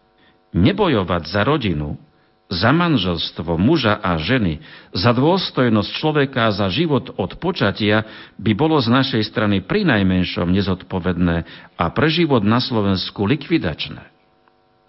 Nebojovať 0.57 1.23
za 1.29 1.45
rodinu 1.45 2.01
za 2.49 2.73
manželstvo 2.73 3.61
muža 3.61 3.93
a 4.01 4.17
ženy, 4.17 4.57
za 4.89 5.13
dôstojnosť 5.13 5.89
človeka 6.01 6.49
a 6.49 6.55
za 6.55 6.65
život 6.73 7.13
od 7.13 7.37
počatia 7.37 8.09
by 8.41 8.57
bolo 8.57 8.81
z 8.81 8.89
našej 8.89 9.21
strany 9.29 9.61
pri 9.61 9.85
najmenšom 9.85 10.49
nezodpovedné 10.49 11.45
a 11.77 11.85
pre 11.93 12.09
život 12.09 12.41
na 12.41 12.57
Slovensku 12.57 13.29
likvidačné. 13.29 14.01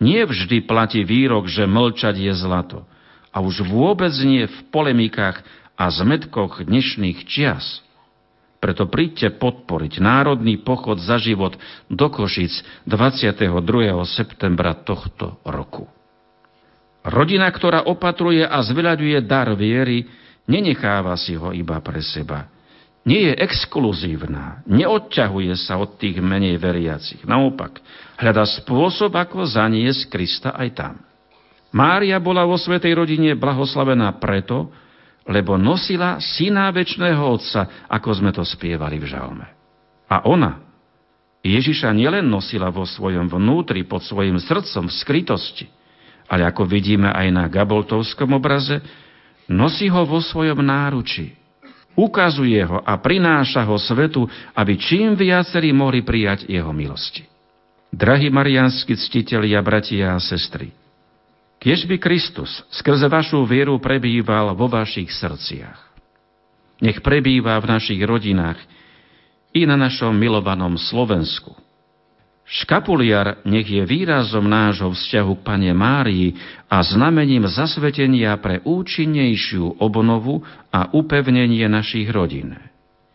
Nie 0.00 0.24
vždy 0.24 0.64
platí 0.64 1.04
výrok, 1.04 1.52
že 1.52 1.68
mlčať 1.68 2.16
je 2.16 2.32
zlato. 2.32 2.88
A 3.28 3.44
už 3.44 3.68
vôbec 3.68 4.16
nie 4.24 4.48
v 4.48 4.58
polemikách 4.72 5.44
a 5.76 5.84
zmetkoch 5.92 6.64
dnešných 6.64 7.28
čias. 7.28 7.84
Preto 8.64 8.88
príďte 8.88 9.36
podporiť 9.36 10.00
Národný 10.00 10.56
pochod 10.64 10.96
za 10.96 11.20
život 11.20 11.60
do 11.92 12.08
Košic 12.08 12.64
22. 12.88 13.52
septembra 14.08 14.72
tohto 14.72 15.36
roku. 15.44 15.99
Rodina, 17.00 17.48
ktorá 17.48 17.88
opatruje 17.88 18.44
a 18.44 18.60
zveľaďuje 18.60 19.24
dar 19.24 19.48
viery, 19.56 20.04
nenecháva 20.44 21.16
si 21.16 21.32
ho 21.32 21.50
iba 21.56 21.80
pre 21.80 22.04
seba. 22.04 22.48
Nie 23.00 23.32
je 23.32 23.34
exkluzívna, 23.40 24.60
neodťahuje 24.68 25.56
sa 25.56 25.80
od 25.80 25.96
tých 25.96 26.20
menej 26.20 26.60
veriacich. 26.60 27.24
Naopak, 27.24 27.80
hľada 28.20 28.44
spôsob, 28.44 29.16
ako 29.16 29.48
zaniesť 29.48 30.12
Krista 30.12 30.52
aj 30.52 30.68
tam. 30.76 30.94
Mária 31.72 32.20
bola 32.20 32.44
vo 32.44 32.60
svetej 32.60 32.92
rodine 33.00 33.32
blahoslavená 33.32 34.12
preto, 34.20 34.68
lebo 35.24 35.56
nosila 35.56 36.20
syna 36.20 36.68
väčšného 36.74 37.22
Otca, 37.22 37.88
ako 37.88 38.08
sme 38.20 38.30
to 38.36 38.44
spievali 38.44 39.00
v 39.00 39.08
žalme. 39.08 39.46
A 40.10 40.26
ona 40.28 40.60
Ježiša 41.40 41.96
nielen 41.96 42.28
nosila 42.28 42.68
vo 42.68 42.84
svojom 42.84 43.32
vnútri, 43.32 43.88
pod 43.88 44.04
svojim 44.04 44.36
srdcom 44.36 44.92
v 44.92 44.96
skrytosti, 45.00 45.66
ale 46.30 46.46
ako 46.46 46.62
vidíme 46.62 47.10
aj 47.10 47.28
na 47.34 47.44
Gaboltovskom 47.50 48.38
obraze, 48.38 48.78
nosí 49.50 49.90
ho 49.90 50.06
vo 50.06 50.22
svojom 50.22 50.62
náruči. 50.62 51.34
Ukazuje 51.98 52.62
ho 52.62 52.78
a 52.86 52.94
prináša 53.02 53.66
ho 53.66 53.74
svetu, 53.74 54.30
aby 54.54 54.78
čím 54.78 55.18
viacerí 55.18 55.74
mohli 55.74 56.06
prijať 56.06 56.46
jeho 56.46 56.70
milosti. 56.70 57.26
Drahí 57.90 58.30
marianskí 58.30 58.94
ctitelia, 58.94 59.58
bratia 59.58 60.14
a 60.14 60.22
sestry, 60.22 60.70
kiež 61.58 61.90
by 61.90 61.98
Kristus 61.98 62.62
skrze 62.70 63.10
vašu 63.10 63.42
vieru 63.42 63.82
prebýval 63.82 64.54
vo 64.54 64.70
vašich 64.70 65.10
srdciach. 65.10 65.90
Nech 66.78 67.02
prebýva 67.02 67.58
v 67.58 67.74
našich 67.74 67.98
rodinách 68.06 68.62
i 69.50 69.66
na 69.66 69.74
našom 69.74 70.14
milovanom 70.14 70.78
Slovensku– 70.78 71.58
Škapuliar 72.50 73.46
nech 73.46 73.70
je 73.70 73.86
výrazom 73.86 74.42
nášho 74.42 74.90
vzťahu 74.90 75.38
k 75.38 75.44
Pane 75.46 75.70
Márii 75.70 76.34
a 76.66 76.82
znamením 76.82 77.46
zasvetenia 77.46 78.34
pre 78.42 78.58
účinnejšiu 78.66 79.78
obnovu 79.78 80.42
a 80.74 80.90
upevnenie 80.90 81.70
našich 81.70 82.10
rodín. 82.10 82.58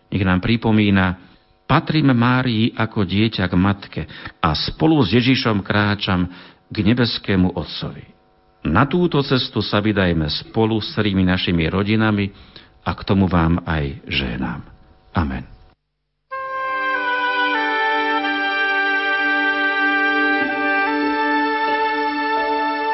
Nech 0.07 0.23
nám 0.23 0.39
pripomína, 0.39 1.19
patrím 1.67 2.15
Márii 2.15 2.71
ako 2.79 3.03
dieťa 3.03 3.51
k 3.51 3.55
matke 3.59 4.01
a 4.39 4.55
spolu 4.55 5.03
s 5.03 5.11
Ježišom 5.11 5.59
kráčam 5.67 6.31
k 6.71 6.75
nebeskému 6.79 7.59
Otcovi. 7.59 8.07
Na 8.63 8.87
túto 8.87 9.19
cestu 9.19 9.59
sa 9.59 9.83
vydajme 9.83 10.31
spolu 10.31 10.79
s 10.79 10.95
celými 10.95 11.27
našimi 11.27 11.67
rodinami 11.67 12.31
a 12.87 12.95
k 12.95 13.01
tomu 13.03 13.27
vám 13.27 13.59
aj 13.67 13.99
ženám. 14.07 14.63
Amen. 15.11 15.54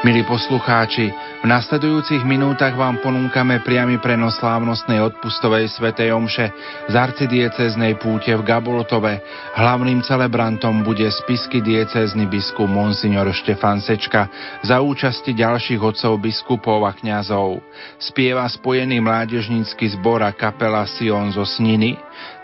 Milí 0.02 0.26
poslucháči, 0.26 1.14
v 1.14 1.46
nasledujúcich 1.46 2.26
minútach 2.26 2.74
vám 2.74 2.98
ponúkame 3.06 3.62
priamy 3.62 4.02
prenos 4.02 4.34
slávnostnej 4.42 4.98
odpustovej 4.98 5.70
svetej 5.78 6.10
omše 6.10 6.50
z 6.90 6.94
arcidieceznej 6.98 8.02
púte 8.02 8.34
v 8.34 8.42
Gaboltove. 8.42 9.22
Hlavným 9.54 10.02
celebrantom 10.02 10.82
bude 10.82 11.06
spisky 11.06 11.62
diecézny 11.62 12.26
biskup 12.26 12.66
Monsignor 12.66 13.30
Štefan 13.30 13.78
Sečka 13.78 14.26
za 14.66 14.82
účasti 14.82 15.38
ďalších 15.38 15.78
otcov 15.78 16.18
biskupov 16.18 16.82
a 16.82 16.98
kňazov. 16.98 17.62
Spieva 18.02 18.50
spojený 18.50 19.06
mládežnícky 19.06 19.86
zbor 20.02 20.26
a 20.26 20.34
kapela 20.34 20.82
Sion 20.90 21.30
zo 21.30 21.46
Sniny, 21.46 21.94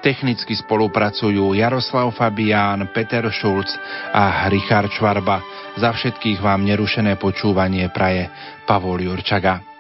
Technicky 0.08 0.56
spolupracujú 0.56 1.52
Jaroslav 1.52 2.16
Fabián, 2.16 2.88
Peter 2.96 3.28
Šulc 3.28 3.68
a 4.16 4.48
Richard 4.48 4.88
Švarba. 4.88 5.44
Za 5.76 5.92
všetkých 5.92 6.40
vám 6.40 6.64
nerušené 6.64 7.20
počúvanie 7.20 7.92
praje 7.92 8.32
Pavol 8.64 9.04
Jurčaga. 9.04 9.77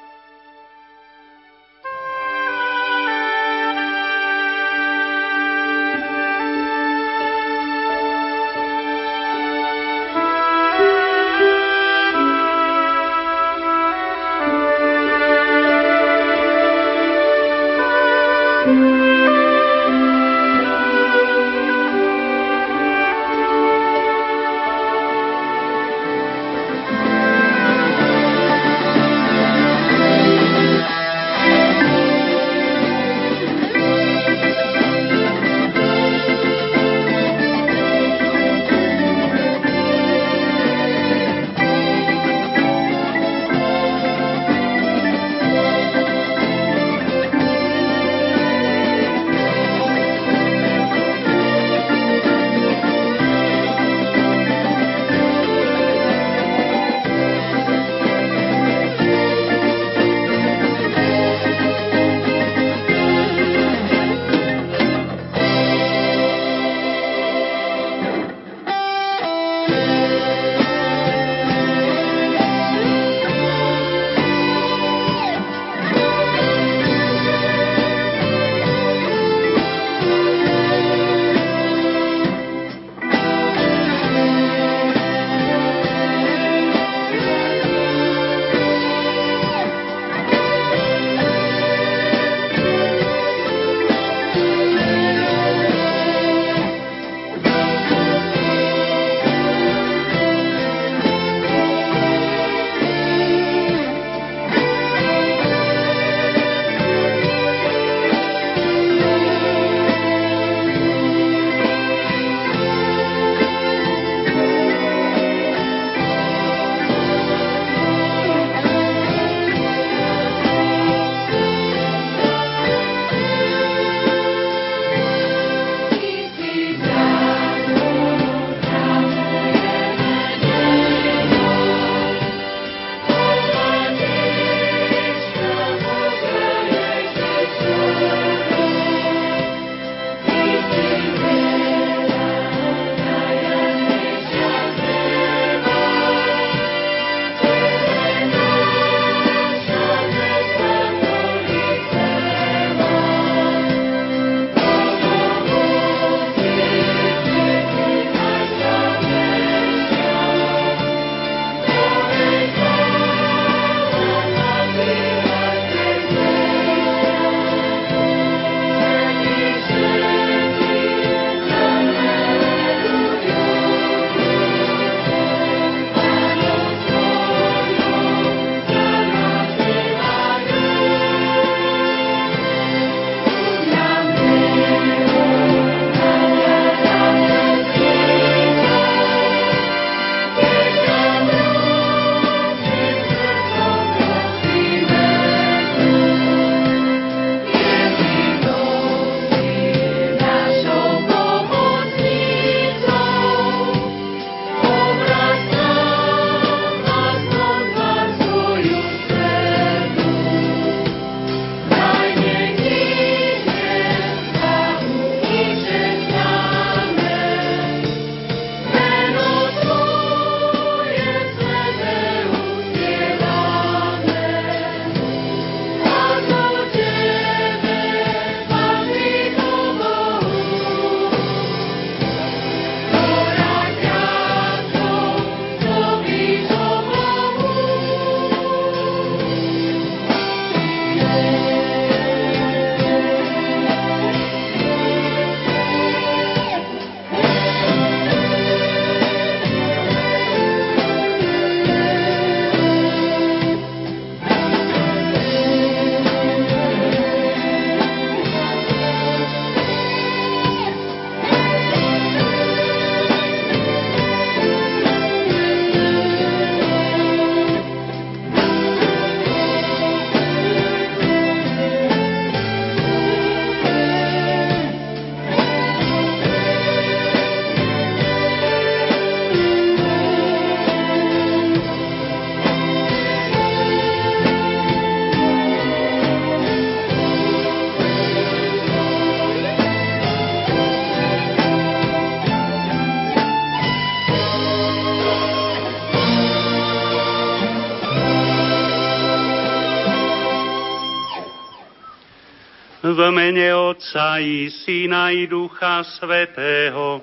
V 302.97 303.11
mene 303.13 303.53
Otca 303.53 304.17
i 304.17 304.49
Syna 304.49 305.13
i 305.13 305.29
Ducha 305.29 305.85
Svetého. 305.85 306.97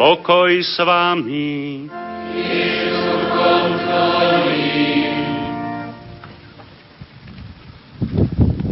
Pokoj 0.00 0.52
s 0.56 0.80
vami. 0.80 1.84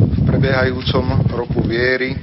V 0.08 0.18
prebiehajúcom 0.24 1.28
roku 1.36 1.60
viery 1.60 2.16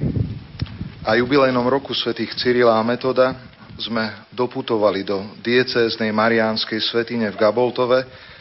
a 1.05 1.13
jubilejnom 1.13 1.69
roku 1.69 1.93
svätých 1.93 2.33
Cyrila 2.33 2.81
a 2.81 2.81
Metoda 2.81 3.37
sme 3.77 4.25
doputovali 4.33 5.05
do 5.05 5.21
diecéznej 5.45 6.09
mariánskej 6.09 6.81
svetine 6.81 7.29
v 7.29 7.37
Gaboltove, 7.37 8.32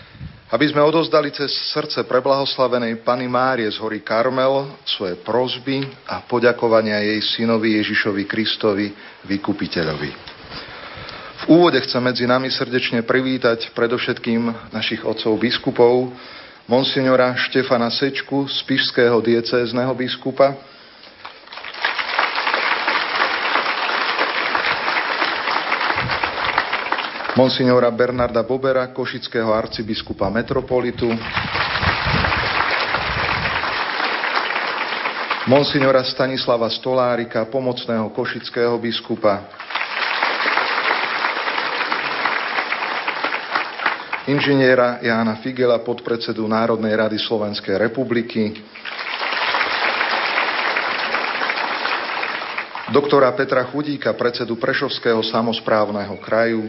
aby 0.52 0.68
sme 0.68 0.84
odozdali 0.84 1.32
cez 1.32 1.48
srdce 1.72 2.04
preblahoslavenej 2.04 3.00
Pany 3.00 3.24
Márie 3.24 3.72
z 3.72 3.80
hory 3.80 4.04
Karmel 4.04 4.68
svoje 4.84 5.16
prozby 5.24 5.80
a 6.04 6.20
poďakovania 6.28 7.00
jej 7.00 7.24
synovi 7.24 7.80
Ježišovi 7.80 8.28
Kristovi, 8.28 8.92
vykupiteľovi. 9.24 10.10
V 11.42 11.44
úvode 11.48 11.80
chcem 11.80 12.04
medzi 12.04 12.28
nami 12.28 12.52
srdečne 12.52 13.00
privítať 13.02 13.72
predovšetkým 13.72 14.70
našich 14.76 15.00
otcov 15.02 15.40
biskupov, 15.40 16.12
monsignora 16.68 17.32
Štefana 17.34 17.88
Sečku 17.88 18.44
z 18.46 18.62
Pišského 18.68 19.18
diecézneho 19.24 19.90
biskupa, 19.96 20.54
monsignora 27.36 27.88
Bernarda 27.90 28.42
Bobera, 28.44 28.92
košického 28.92 29.52
arcibiskupa 29.54 30.28
metropolitu, 30.28 31.08
monsignora 35.48 36.04
Stanislava 36.04 36.68
Stolárika, 36.68 37.48
pomocného 37.48 38.12
košického 38.12 38.76
biskupa, 38.76 39.48
inžiniera 44.28 45.00
Jána 45.00 45.40
Figela, 45.40 45.80
podpredsedu 45.80 46.44
Národnej 46.44 46.92
rady 46.92 47.16
Slovenskej 47.16 47.80
republiky, 47.80 48.60
doktora 52.92 53.32
Petra 53.32 53.64
Chudíka, 53.72 54.12
predsedu 54.12 54.60
Prešovského 54.60 55.24
samozprávneho 55.24 56.20
kraju, 56.20 56.68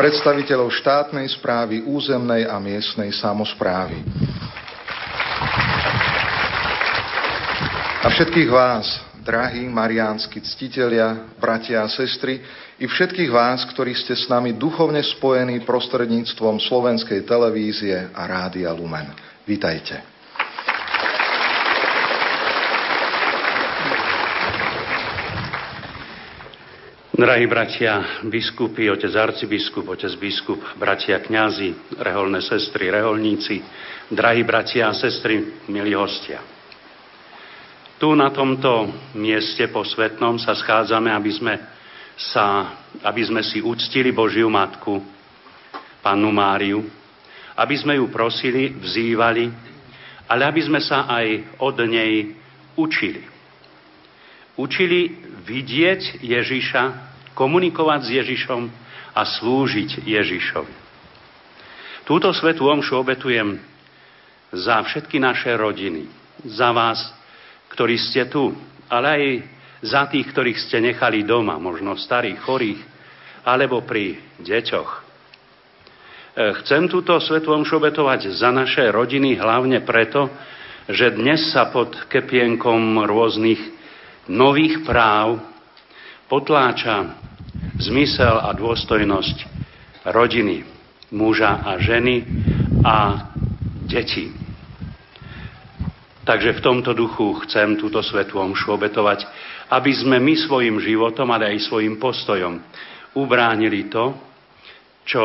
predstaviteľov 0.00 0.72
štátnej 0.80 1.28
správy, 1.36 1.84
územnej 1.84 2.48
a 2.48 2.56
miestnej 2.56 3.12
samozprávy. 3.12 4.00
A 8.00 8.08
všetkých 8.08 8.48
vás, 8.48 8.96
drahí 9.20 9.68
mariánsky 9.68 10.40
ctitelia, 10.40 11.28
bratia 11.36 11.84
a 11.84 11.92
sestry, 11.92 12.40
i 12.80 12.88
všetkých 12.88 13.28
vás, 13.28 13.60
ktorí 13.68 13.92
ste 13.92 14.16
s 14.16 14.24
nami 14.24 14.56
duchovne 14.56 15.04
spojení 15.04 15.68
prostredníctvom 15.68 16.64
slovenskej 16.64 17.28
televízie 17.28 18.08
a 18.16 18.24
rádia 18.24 18.72
Lumen. 18.72 19.12
Vítajte. 19.44 20.19
Drahí 27.20 27.44
bratia, 27.44 28.24
biskupy, 28.24 28.88
otec 28.88 29.12
arcibiskup, 29.12 29.92
otec 29.92 30.08
biskup, 30.16 30.56
bratia 30.80 31.20
kňazi, 31.20 32.00
reholné 32.00 32.40
sestry, 32.40 32.88
reholníci, 32.88 33.60
drahí 34.08 34.40
bratia 34.40 34.88
a 34.88 34.96
sestry, 34.96 35.60
milí 35.68 35.92
hostia. 35.92 36.40
Tu 38.00 38.08
na 38.16 38.32
tomto 38.32 38.88
mieste 39.20 39.68
posvetnom 39.68 40.40
sa 40.40 40.56
schádzame, 40.56 41.12
aby 41.12 41.28
sme, 41.28 41.60
sa, 42.16 42.72
aby 43.04 43.20
sme 43.20 43.44
si 43.44 43.60
uctili 43.60 44.16
Božiu 44.16 44.48
Matku, 44.48 45.04
Pannu 46.00 46.32
Máriu, 46.32 46.88
aby 47.52 47.76
sme 47.76 48.00
ju 48.00 48.08
prosili, 48.08 48.72
vzývali, 48.72 49.44
ale 50.24 50.42
aby 50.48 50.64
sme 50.64 50.80
sa 50.80 51.04
aj 51.04 51.60
od 51.60 51.84
nej 51.84 52.32
učili. 52.80 53.28
Učili 54.56 55.20
vidieť 55.44 56.24
Ježiša 56.24 57.09
komunikovať 57.34 58.00
s 58.06 58.10
Ježišom 58.22 58.62
a 59.14 59.22
slúžiť 59.26 60.06
Ježišovi. 60.06 60.74
Túto 62.06 62.34
svetú 62.34 62.66
omšu 62.66 63.06
obetujem 63.06 63.62
za 64.50 64.82
všetky 64.82 65.22
naše 65.22 65.54
rodiny, 65.54 66.10
za 66.42 66.74
vás, 66.74 66.98
ktorí 67.70 67.94
ste 67.98 68.26
tu, 68.26 68.50
ale 68.90 69.06
aj 69.06 69.24
za 69.80 70.02
tých, 70.10 70.26
ktorých 70.34 70.58
ste 70.58 70.82
nechali 70.82 71.22
doma, 71.22 71.56
možno 71.56 71.94
starých, 71.94 72.42
chorých, 72.42 72.80
alebo 73.46 73.86
pri 73.86 74.18
deťoch. 74.42 74.90
E, 74.90 75.00
chcem 76.62 76.90
túto 76.90 77.16
svetú 77.22 77.54
omšu 77.54 77.78
obetovať 77.78 78.34
za 78.34 78.50
naše 78.52 78.90
rodiny 78.90 79.38
hlavne 79.38 79.80
preto, 79.86 80.28
že 80.90 81.14
dnes 81.14 81.54
sa 81.54 81.70
pod 81.70 81.94
kepienkom 82.10 83.06
rôznych 83.06 83.62
nových 84.26 84.82
práv 84.82 85.49
potláča 86.30 87.18
zmysel 87.82 88.38
a 88.38 88.54
dôstojnosť 88.54 89.36
rodiny, 90.06 90.62
muža 91.10 91.58
a 91.66 91.74
ženy 91.82 92.22
a 92.86 93.26
detí. 93.90 94.30
Takže 96.22 96.62
v 96.62 96.64
tomto 96.64 96.94
duchu 96.94 97.42
chcem 97.42 97.74
túto 97.74 97.98
svetú 98.06 98.38
omšu 98.38 98.78
obetovať, 98.78 99.26
aby 99.74 99.90
sme 99.90 100.22
my 100.22 100.38
svojim 100.38 100.78
životom, 100.78 101.26
ale 101.34 101.50
aj 101.50 101.66
svojim 101.66 101.98
postojom 101.98 102.62
ubránili 103.18 103.90
to, 103.90 104.14
čo 105.02 105.22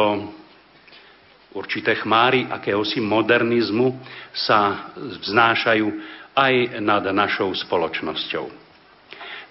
určité 1.53 1.93
chmáry 2.01 2.49
akéhosi 2.49 2.97
modernizmu 2.97 4.01
sa 4.33 4.89
vznášajú 4.97 5.87
aj 6.33 6.81
nad 6.81 7.05
našou 7.13 7.53
spoločnosťou. 7.53 8.64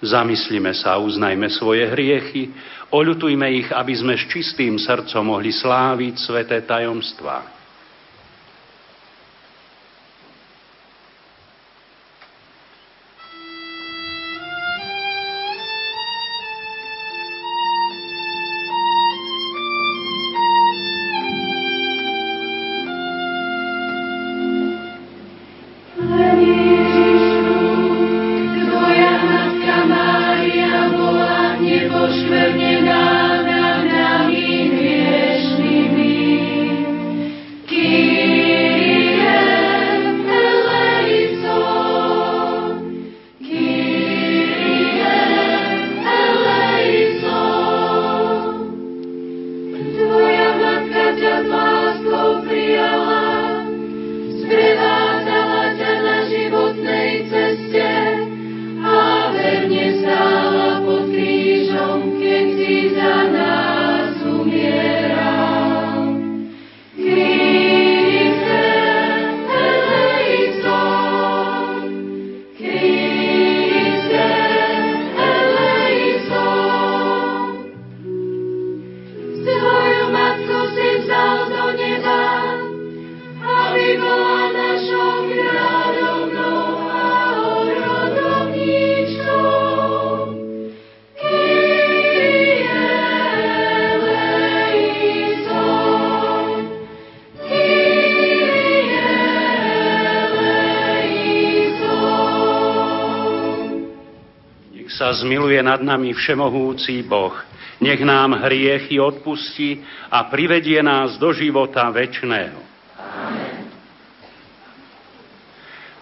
Zamyslíme 0.05 0.77
sa, 0.77 1.01
uznajme 1.01 1.49
svoje 1.49 1.89
hriechy, 1.89 2.53
oľutujme 2.93 3.49
ich, 3.57 3.69
aby 3.73 3.97
sme 3.97 4.15
s 4.21 4.29
čistým 4.29 4.77
srdcom 4.77 5.33
mohli 5.33 5.49
sláviť 5.49 6.15
sveté 6.21 6.61
tajomstvá. 6.61 7.54
Zmiluje 105.55 105.71
nad 105.71 105.83
nami 105.87 106.11
všemohúci 106.11 107.07
Boh. 107.07 107.35
Nech 107.79 108.03
nám 108.03 108.35
hriechy 108.43 108.99
odpustí 108.99 109.79
a 110.11 110.27
privedie 110.27 110.83
nás 110.83 111.15
do 111.15 111.31
života 111.31 111.87
väčšného. 111.95 112.59
Amen. 112.99 113.71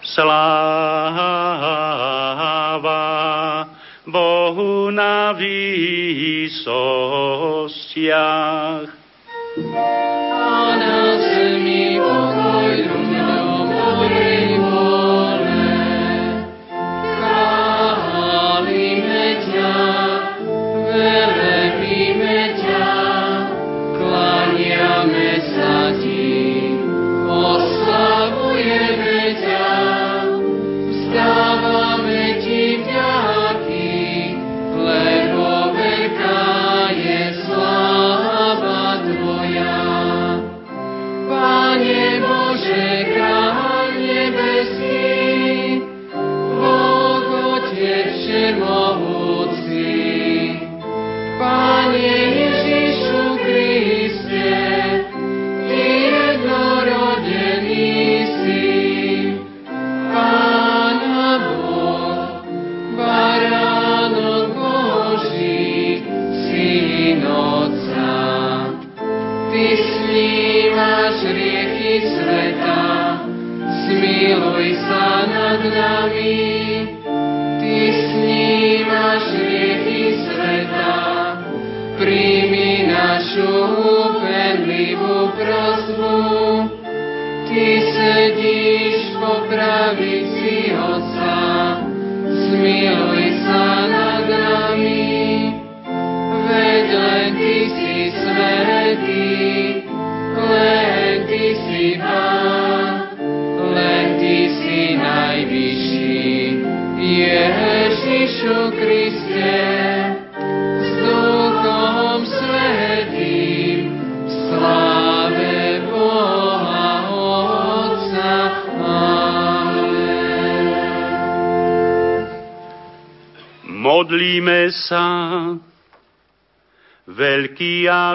Sláva 0.01 0.62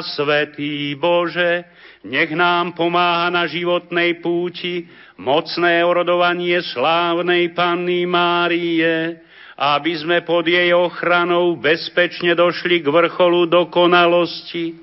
Svetý 0.03 0.95
Bože, 0.99 1.65
nech 2.07 2.31
nám 2.31 2.73
pomáha 2.79 3.31
na 3.31 3.45
životnej 3.51 4.23
púti 4.23 4.87
mocné 5.19 5.83
orodovanie 5.83 6.63
slávnej 6.63 7.51
Panny 7.53 8.07
Márie, 8.07 9.19
aby 9.59 9.93
sme 9.99 10.23
pod 10.23 10.47
jej 10.47 10.71
ochranou 10.71 11.59
bezpečne 11.59 12.39
došli 12.39 12.79
k 12.79 12.87
vrcholu 12.87 13.51
dokonalosti, 13.51 14.79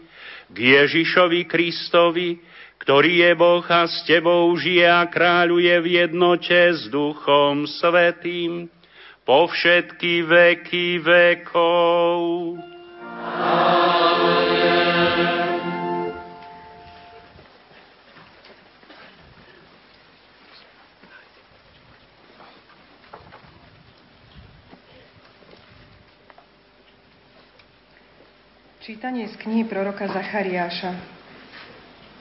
k 0.52 0.58
Ježišovi 0.60 1.48
Kristovi, 1.48 2.36
ktorý 2.84 3.24
je 3.26 3.32
Boh 3.40 3.66
a 3.66 3.88
s 3.88 4.04
Tebou 4.04 4.52
žije 4.60 4.86
a 4.86 5.08
kráľuje 5.08 5.74
v 5.80 5.88
jednote 6.06 6.76
s 6.76 6.92
Duchom 6.92 7.66
Svetým 7.66 8.68
po 9.26 9.50
všetky 9.50 10.22
veky 10.22 11.02
vekov. 11.02 12.20
Čítanie 28.86 29.26
z 29.26 29.42
knihy 29.42 29.66
proroka 29.66 30.06
Zachariáša. 30.06 30.94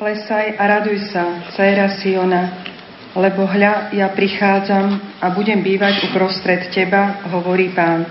Plesaj 0.01 0.57
a 0.57 0.65
raduj 0.65 1.13
sa, 1.13 1.53
dcéra 1.53 2.01
Siona, 2.01 2.65
lebo 3.13 3.45
hľa, 3.45 3.93
ja 3.93 4.09
prichádzam 4.09 5.21
a 5.21 5.29
budem 5.37 5.61
bývať 5.61 6.09
uprostred 6.09 6.73
teba, 6.73 7.21
hovorí 7.29 7.69
pán. 7.77 8.09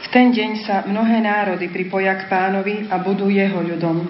V 0.00 0.06
ten 0.08 0.32
deň 0.32 0.64
sa 0.64 0.88
mnohé 0.88 1.20
národy 1.20 1.68
pripoja 1.68 2.16
k 2.16 2.32
pánovi 2.32 2.88
a 2.88 2.96
budú 2.96 3.28
jeho 3.28 3.60
ľudom. 3.60 4.08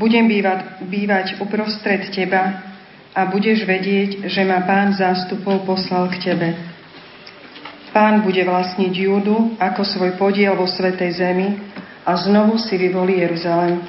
Budem 0.00 0.24
bývať, 0.24 0.88
bývať 0.88 1.26
uprostred 1.36 2.08
teba 2.16 2.64
a 3.12 3.28
budeš 3.28 3.60
vedieť, 3.68 4.24
že 4.32 4.40
ma 4.48 4.64
pán 4.64 4.96
zástupov 4.96 5.68
poslal 5.68 6.08
k 6.16 6.32
tebe. 6.32 6.48
Pán 7.94 8.26
bude 8.26 8.42
vlastniť 8.42 8.90
Júdu 8.90 9.54
ako 9.54 9.86
svoj 9.86 10.18
podiel 10.18 10.58
vo 10.58 10.66
Svetej 10.66 11.14
Zemi 11.14 11.62
a 12.02 12.18
znovu 12.18 12.58
si 12.58 12.74
vyvolí 12.74 13.22
Jeruzalem. 13.22 13.86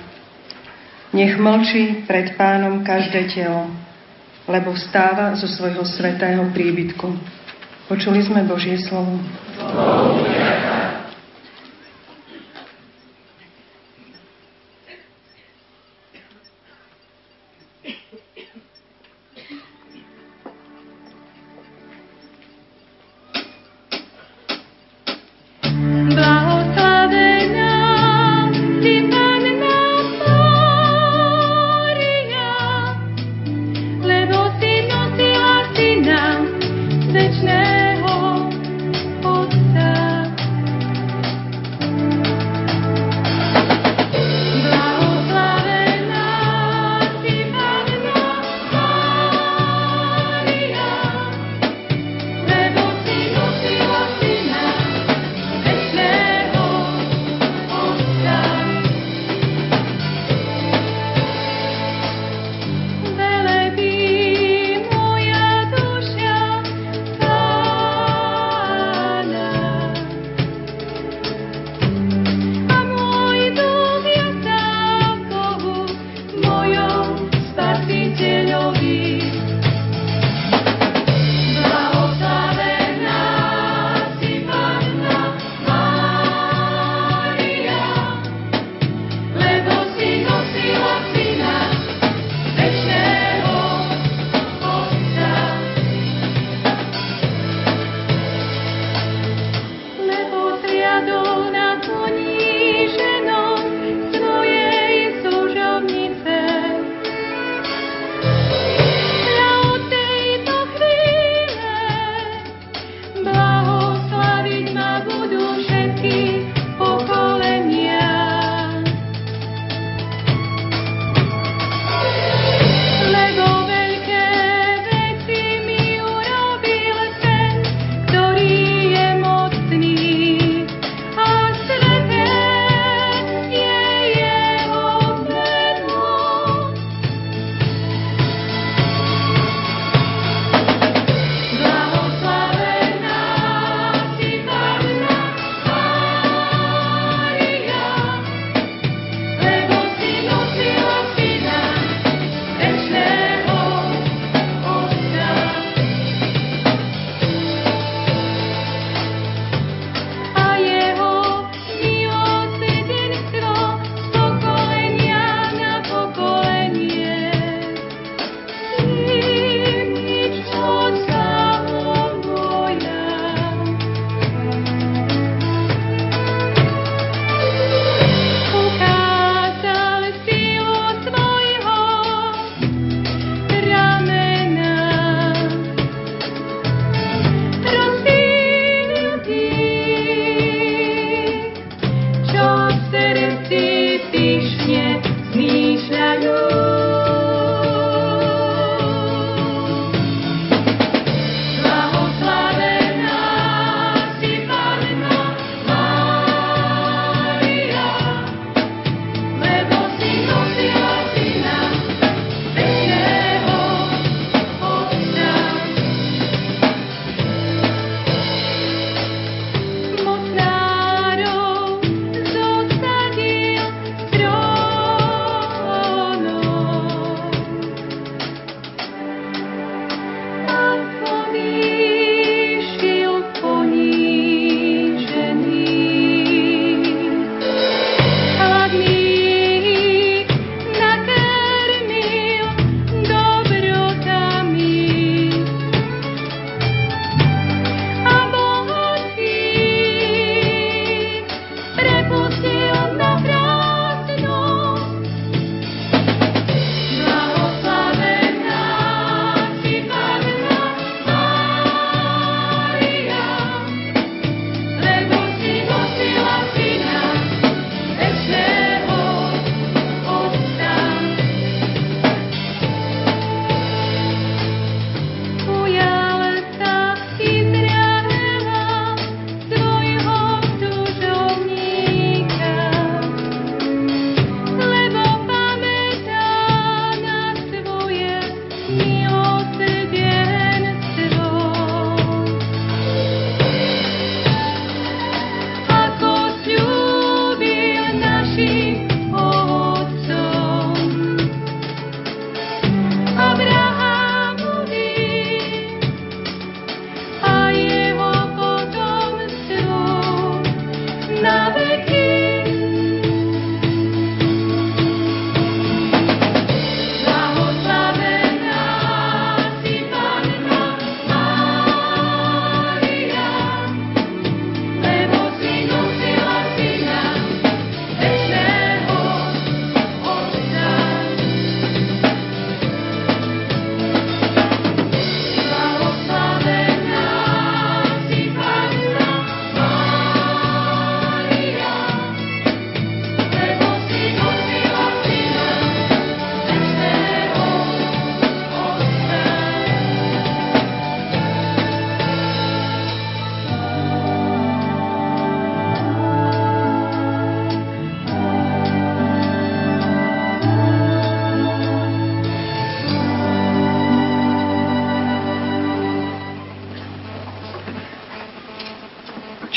Nech 1.10 1.34
mlčí 1.42 2.06
pred 2.06 2.38
pánom 2.38 2.86
každé 2.86 3.34
telo, 3.34 3.66
lebo 4.46 4.78
vstáva 4.78 5.34
zo 5.34 5.50
svojho 5.50 5.82
svetého 5.82 6.46
príbytku. 6.54 7.08
Počuli 7.90 8.22
sme 8.22 8.46
Božie 8.46 8.78
slovo. 8.78 9.18
Blahoslavená 9.58 10.75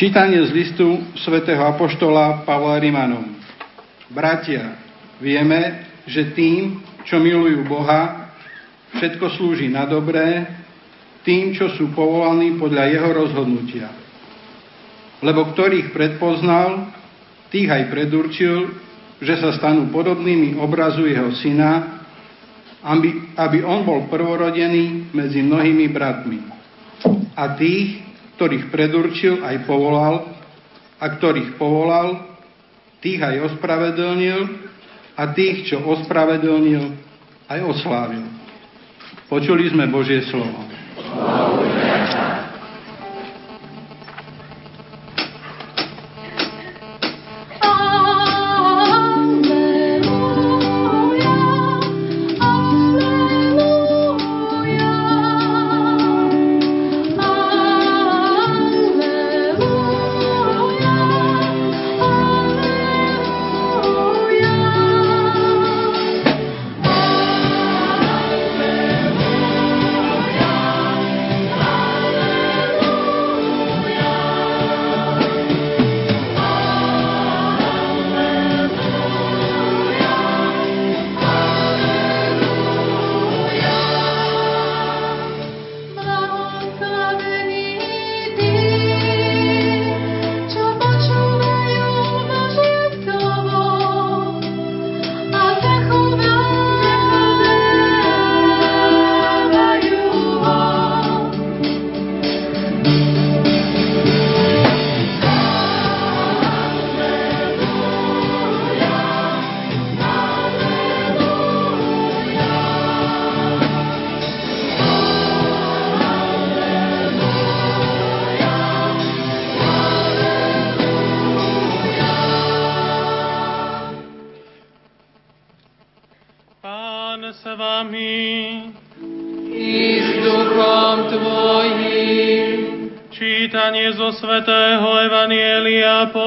Čítanie 0.08 0.40
z 0.40 0.56
listu 0.56 1.04
svätého 1.20 1.60
Apoštola 1.68 2.40
Pavla 2.48 2.80
Rimanom. 2.80 3.28
Bratia, 4.08 4.80
vieme, 5.20 5.84
že 6.08 6.32
tým, 6.32 6.80
čo 7.04 7.20
milujú 7.20 7.68
Boha, 7.68 8.32
všetko 8.96 9.36
slúži 9.36 9.68
na 9.68 9.84
dobré, 9.84 10.48
tým, 11.28 11.52
čo 11.52 11.76
sú 11.76 11.92
povolaní 11.92 12.56
podľa 12.56 12.88
jeho 12.88 13.10
rozhodnutia. 13.12 13.92
Lebo 15.20 15.52
ktorých 15.52 15.92
predpoznal, 15.92 16.88
tých 17.52 17.68
aj 17.68 17.92
predurčil, 17.92 18.80
že 19.20 19.36
sa 19.36 19.52
stanú 19.60 19.92
podobnými 19.92 20.56
obrazu 20.56 21.04
jeho 21.04 21.36
syna, 21.36 22.00
aby, 22.80 23.36
aby 23.36 23.60
on 23.60 23.84
bol 23.84 24.08
prvorodený 24.08 25.12
medzi 25.12 25.44
mnohými 25.44 25.84
bratmi. 25.92 26.40
A 27.36 27.60
tých, 27.60 28.07
ktorých 28.38 28.70
predurčil, 28.70 29.42
aj 29.42 29.66
povolal, 29.66 30.30
a 31.02 31.04
ktorých 31.10 31.58
povolal, 31.58 32.38
tých 33.02 33.18
aj 33.18 33.50
ospravedlnil, 33.50 34.70
a 35.18 35.22
tých, 35.34 35.74
čo 35.74 35.82
ospravedlnil, 35.82 36.94
aj 37.50 37.60
oslávil. 37.66 38.22
Počuli 39.26 39.74
sme 39.74 39.90
Božie 39.90 40.22
slovo. 40.30 40.62
Pán 41.02 42.47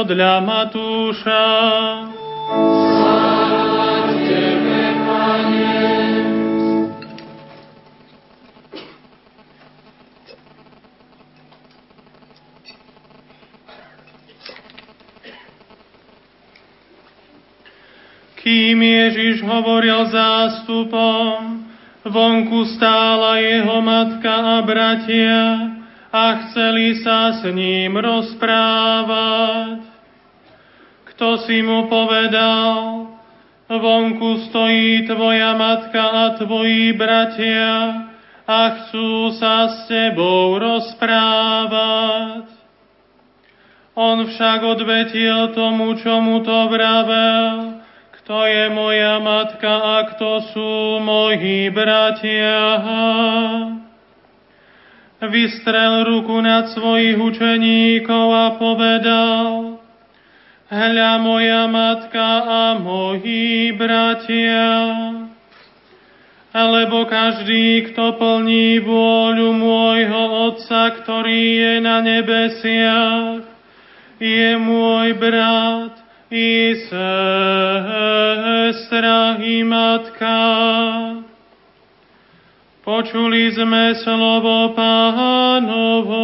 Evanielia 0.02 0.42
podľa 0.42 0.42
Matúša. 0.42 1.46
Tebe. 4.26 4.82
Kým 18.42 18.82
Ježiš 18.82 19.46
hovoril 19.46 20.10
zástupom, 20.10 21.62
vonku 22.02 22.66
stála 22.74 23.38
jeho 23.38 23.78
matka 23.86 24.34
a 24.34 24.66
bratia 24.66 25.78
a 26.10 26.24
chceli 26.50 26.98
sa 27.06 27.38
s 27.38 27.46
ním 27.54 28.02
rozprávať. 28.02 29.71
Si 31.42 31.58
mu 31.66 31.90
povedal, 31.90 33.08
vonku 33.66 34.46
stojí 34.46 35.10
tvoja 35.10 35.58
matka 35.58 36.04
a 36.04 36.26
tvoji 36.38 36.94
bratia 36.94 38.06
a 38.46 38.60
chcú 38.78 39.34
sa 39.34 39.72
s 39.74 39.90
tebou 39.90 40.62
rozprávať. 40.62 42.46
On 43.98 44.22
však 44.24 44.60
odvetil 44.64 45.52
tomu, 45.58 45.98
čo 45.98 46.22
mu 46.22 46.46
to 46.46 46.70
vravel, 46.70 47.82
kto 48.22 48.38
je 48.46 48.66
moja 48.70 49.20
matka 49.20 49.72
a 49.72 49.98
kto 50.14 50.30
sú 50.54 50.72
moji 51.02 51.74
bratia. 51.74 52.60
Vystrel 55.22 56.06
ruku 56.06 56.38
nad 56.40 56.70
svojich 56.74 57.18
učeníkov 57.18 58.28
a 58.30 58.48
povedal, 58.58 59.81
hľa 60.72 61.20
moja 61.20 61.68
matka 61.68 62.30
a 62.48 62.80
moji 62.80 63.76
bratia. 63.76 64.72
Lebo 66.52 67.08
každý, 67.08 67.92
kto 67.92 68.16
plní 68.20 68.80
vôľu 68.84 69.52
môjho 69.56 70.52
Otca, 70.52 70.92
ktorý 71.00 71.44
je 71.60 71.74
na 71.80 72.04
nebesiach, 72.04 73.44
je 74.20 74.50
môj 74.60 75.16
brat, 75.16 75.96
i 76.32 76.76
sestra, 76.88 78.16
i 79.44 79.64
matka. 79.68 80.40
Počuli 82.88 83.52
sme 83.52 83.96
slovo 84.00 84.72
pánovo. 84.72 86.24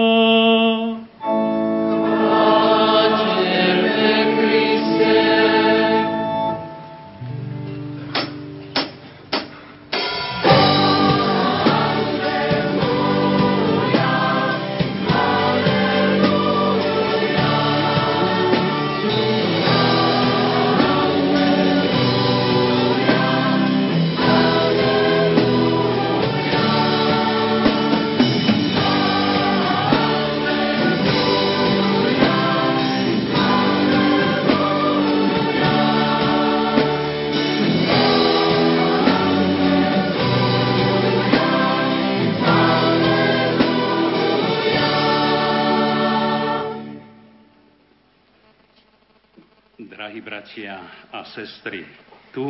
Bratia 50.58 50.82
a 51.14 51.22
sestry, 51.38 51.86
tu, 52.34 52.50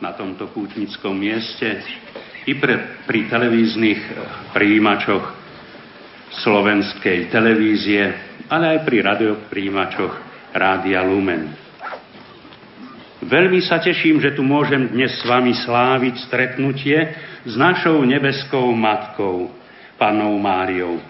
na 0.00 0.16
tomto 0.16 0.48
pútnickom 0.56 1.12
mieste, 1.12 1.84
i 2.48 2.56
pre, 2.56 3.04
pri 3.04 3.28
televíznych 3.28 4.00
eh, 4.08 4.16
príjimačoch 4.56 5.24
slovenskej 6.40 7.28
televízie, 7.28 8.02
ale 8.48 8.76
aj 8.76 8.88
pri 8.88 9.04
radiopríjimačoch 9.04 10.14
Rádia 10.56 11.04
Lumen. 11.04 11.52
Veľmi 13.20 13.60
sa 13.68 13.84
teším, 13.84 14.16
že 14.16 14.32
tu 14.32 14.40
môžem 14.40 14.88
dnes 14.96 15.12
s 15.20 15.24
vami 15.28 15.52
sláviť 15.52 16.14
stretnutie 16.24 16.96
s 17.44 17.52
našou 17.52 18.00
nebeskou 18.00 18.72
matkou, 18.72 19.52
Pannou 20.00 20.40
Máriou. 20.40 21.04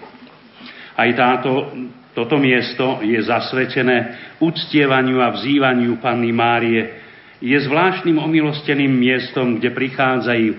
Aj 0.99 1.11
táto 1.15 1.71
Toto 2.17 2.41
miesto 2.41 3.05
je 3.05 3.21
zasvetené 3.21 4.17
uctievaniu 4.41 5.21
a 5.21 5.37
vzývaniu 5.37 6.01
Panny 6.01 6.33
Márie. 6.33 7.05
Je 7.45 7.61
zvláštnym 7.61 8.17
omilosteným 8.17 8.89
miestom, 8.89 9.61
kde 9.61 9.69
prichádzajú, 9.77 10.51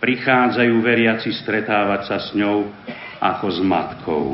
prichádzajú 0.00 0.74
veriaci 0.80 1.36
stretávať 1.44 2.00
sa 2.08 2.16
s 2.24 2.32
ňou 2.32 2.72
ako 3.20 3.46
s 3.52 3.60
matkou. 3.60 4.24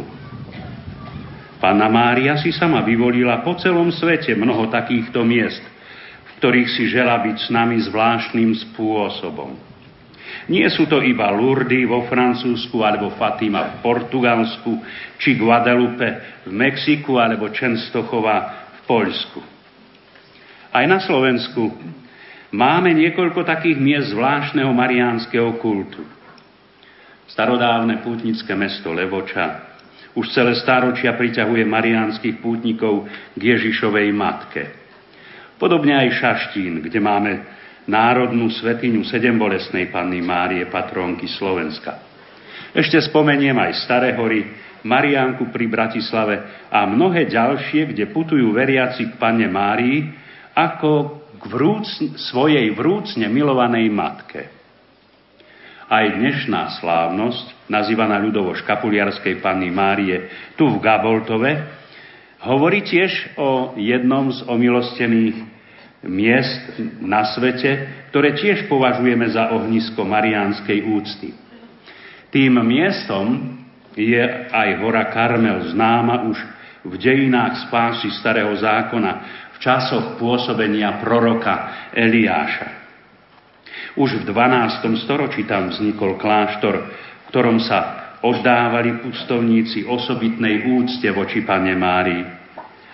Panna 1.59 1.91
Mária 1.91 2.39
si 2.39 2.55
sama 2.55 2.87
vyvolila 2.87 3.43
po 3.43 3.59
celom 3.59 3.91
svete 3.91 4.39
mnoho 4.39 4.71
takýchto 4.71 5.27
miest, 5.27 5.67
v 6.23 6.31
ktorých 6.39 6.71
si 6.71 6.87
žela 6.87 7.19
byť 7.19 7.37
s 7.37 7.49
nami 7.51 7.83
zvláštnym 7.83 8.55
spôsobom. 8.71 9.70
Nie 10.49 10.73
sú 10.73 10.89
to 10.89 11.05
iba 11.05 11.29
Lourdes 11.29 11.85
vo 11.85 12.09
Francúzsku, 12.09 12.81
alebo 12.81 13.13
Fatima 13.19 13.77
v 13.77 13.85
Portugalsku, 13.85 14.73
či 15.21 15.37
Guadalupe 15.37 16.41
v 16.49 16.53
Mexiku, 16.55 17.21
alebo 17.21 17.53
Čenstochová 17.53 18.71
v 18.73 18.81
Poľsku. 18.89 19.41
Aj 20.71 20.87
na 20.87 21.03
Slovensku 21.03 21.77
máme 22.55 22.95
niekoľko 22.97 23.45
takých 23.45 23.77
miest 23.77 24.17
zvláštneho 24.17 24.71
mariánskeho 24.73 25.61
kultu. 25.61 26.07
Starodávne 27.29 28.01
pútnické 28.03 28.57
mesto 28.57 28.91
Levoča 28.91 29.71
už 30.15 30.27
celé 30.35 30.59
stáročia 30.59 31.15
priťahuje 31.15 31.63
mariánskych 31.63 32.43
pútnikov 32.43 33.07
k 33.39 33.41
Ježišovej 33.55 34.11
matke. 34.11 34.63
Podobne 35.55 35.95
aj 35.95 36.19
Šaštín, 36.19 36.83
kde 36.83 36.99
máme 36.99 37.33
národnú 37.91 38.47
svetiňu 38.55 39.03
sedembolesnej 39.03 39.91
Panny 39.91 40.23
Márie, 40.23 40.71
patrónky 40.71 41.27
Slovenska. 41.27 41.99
Ešte 42.71 43.03
spomeniem 43.03 43.59
aj 43.59 43.83
Staré 43.83 44.15
hory, 44.15 44.47
Mariánku 44.87 45.51
pri 45.51 45.67
Bratislave 45.67 46.67
a 46.71 46.87
mnohé 46.87 47.27
ďalšie, 47.27 47.91
kde 47.93 48.15
putujú 48.15 48.55
veriaci 48.55 49.11
k 49.11 49.19
Panne 49.19 49.51
Márii 49.51 50.07
ako 50.55 51.21
k 51.37 51.43
vrúc, 51.51 51.85
svojej 52.31 52.71
vrúcne 52.73 53.27
milovanej 53.27 53.91
matke. 53.91 54.41
Aj 55.91 56.07
dnešná 56.07 56.79
slávnosť, 56.79 57.67
nazývaná 57.67 58.23
ľudovo 58.23 58.55
škapuliarskej 58.55 59.43
Panny 59.43 59.75
Márie, 59.75 60.31
tu 60.55 60.71
v 60.71 60.79
Gaboltove, 60.79 61.53
hovorí 62.47 62.87
tiež 62.87 63.35
o 63.37 63.75
jednom 63.75 64.31
z 64.31 64.47
omilostených 64.47 65.60
miest 66.07 66.81
na 67.05 67.29
svete, 67.37 68.05
ktoré 68.09 68.33
tiež 68.33 68.65
považujeme 68.73 69.29
za 69.29 69.53
ohnisko 69.53 70.01
mariánskej 70.09 70.79
úcty. 70.89 71.29
Tým 72.33 72.57
miestom 72.65 73.59
je 73.93 74.23
aj 74.49 74.69
hora 74.81 75.13
Karmel, 75.13 75.75
známa 75.75 76.25
už 76.31 76.39
v 76.87 76.95
dejinách 76.97 77.69
spásy 77.69 78.09
Starého 78.17 78.55
zákona, 78.57 79.13
v 79.53 79.57
časoch 79.61 80.17
pôsobenia 80.17 81.05
proroka 81.05 81.91
Eliáša. 81.93 82.81
Už 84.01 84.23
v 84.23 84.25
12. 84.25 85.05
storočí 85.05 85.45
tam 85.45 85.69
vznikol 85.69 86.17
kláštor, 86.17 86.75
v 86.89 87.25
ktorom 87.29 87.61
sa 87.61 87.79
oddávali 88.25 89.05
pustovníci 89.05 89.85
osobitnej 89.85 90.65
úcte 90.65 91.13
voči 91.13 91.45
Pane 91.45 91.77
Márii 91.77 92.25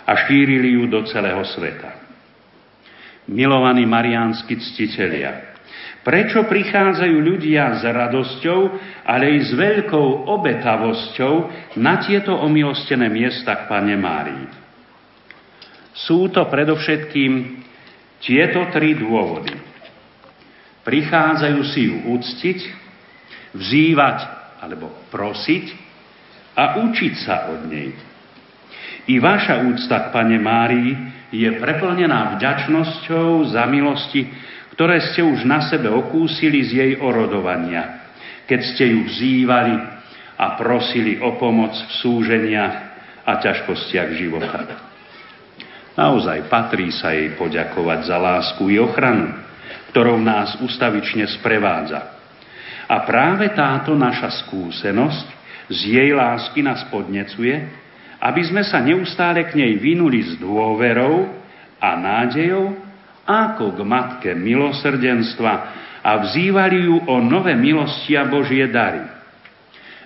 a 0.06 0.12
šírili 0.26 0.74
ju 0.74 0.90
do 0.90 1.06
celého 1.06 1.44
sveta 1.46 2.05
milovaní 3.30 3.86
mariánsky 3.86 4.58
ctitelia. 4.58 5.56
Prečo 6.06 6.46
prichádzajú 6.46 7.16
ľudia 7.18 7.82
s 7.82 7.82
radosťou, 7.82 8.60
ale 9.02 9.34
i 9.34 9.40
s 9.42 9.50
veľkou 9.50 10.30
obetavosťou 10.30 11.34
na 11.82 11.98
tieto 11.98 12.30
omilostené 12.30 13.10
miesta 13.10 13.58
k 13.58 13.62
Pane 13.66 13.96
Márii? 13.98 14.46
Sú 15.90 16.30
to 16.30 16.46
predovšetkým 16.46 17.64
tieto 18.22 18.70
tri 18.70 18.94
dôvody. 18.94 19.58
Prichádzajú 20.86 21.60
si 21.74 21.90
ju 21.90 21.96
úctiť, 22.14 22.58
vzývať 23.58 24.18
alebo 24.62 25.10
prosiť 25.10 25.66
a 26.54 26.86
učiť 26.86 27.14
sa 27.18 27.50
od 27.50 27.66
nej. 27.66 27.90
I 29.10 29.18
vaša 29.18 29.58
úcta 29.66 30.06
k 30.06 30.12
Pane 30.14 30.38
Márii 30.38 31.15
je 31.34 31.48
preplnená 31.58 32.38
vďačnosťou 32.38 33.50
za 33.50 33.66
milosti, 33.66 34.30
ktoré 34.76 35.00
ste 35.10 35.24
už 35.24 35.42
na 35.48 35.64
sebe 35.66 35.88
okúsili 35.88 36.62
z 36.66 36.70
jej 36.76 36.92
orodovania, 37.00 38.12
keď 38.44 38.60
ste 38.74 38.84
ju 38.92 39.00
vzývali 39.08 39.74
a 40.36 40.46
prosili 40.60 41.16
o 41.18 41.34
pomoc 41.40 41.72
v 41.72 41.92
súženiach 42.04 42.76
a 43.26 43.32
ťažkostiach 43.40 44.10
života. 44.14 44.60
Naozaj 45.96 46.52
patrí 46.52 46.92
sa 46.92 47.16
jej 47.16 47.32
poďakovať 47.34 48.00
za 48.04 48.20
lásku 48.20 48.68
i 48.68 48.76
ochranu, 48.76 49.32
ktorou 49.90 50.20
nás 50.20 50.60
ustavične 50.60 51.24
sprevádza. 51.40 52.20
A 52.86 53.02
práve 53.02 53.50
táto 53.56 53.96
naša 53.96 54.28
skúsenosť 54.44 55.26
z 55.72 55.80
jej 55.96 56.10
lásky 56.12 56.60
nás 56.60 56.84
podnecuje, 56.92 57.85
aby 58.20 58.42
sme 58.44 58.64
sa 58.64 58.80
neustále 58.80 59.44
k 59.48 59.56
nej 59.60 59.76
vynuli 59.76 60.24
s 60.24 60.32
dôverou 60.40 61.28
a 61.76 61.90
nádejou, 61.96 62.72
ako 63.26 63.74
k 63.76 63.80
matke 63.82 64.30
milosrdenstva 64.32 65.52
a 66.00 66.10
vzývali 66.22 66.78
ju 66.86 66.96
o 67.10 67.18
nové 67.18 67.58
milosti 67.58 68.14
a 68.14 68.24
Božie 68.24 68.70
dary. 68.70 69.02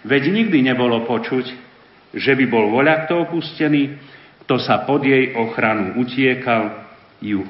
Veď 0.01 0.33
nikdy 0.33 0.65
nebolo 0.65 1.05
počuť, 1.05 1.47
že 2.17 2.33
by 2.35 2.45
bol 2.49 2.73
voľakto 2.73 3.29
opustený, 3.29 4.01
kto 4.47 4.57
sa 4.57 4.83
pod 4.89 5.05
jej 5.05 5.37
ochranu 5.37 6.01
utiekal, 6.01 6.89
ju 7.21 7.45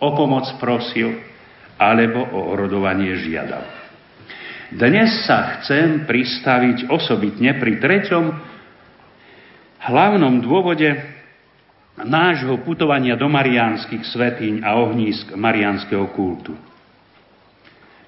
o 0.00 0.08
pomoc 0.14 0.46
prosil 0.62 1.18
alebo 1.76 2.22
o 2.22 2.54
orodovanie 2.54 3.18
žiadal. 3.18 3.66
Dnes 4.70 5.26
sa 5.26 5.58
chcem 5.58 6.06
pristaviť 6.06 6.86
osobitne 6.86 7.58
pri 7.58 7.82
treťom 7.82 8.24
hlavnom 9.80 10.44
dôvode 10.44 10.88
nášho 12.00 12.60
putovania 12.64 13.16
do 13.16 13.28
mariánskych 13.28 14.04
svetíň 14.08 14.54
a 14.64 14.76
ohnízk 14.80 15.36
mariánskeho 15.36 16.08
kultu. 16.16 16.56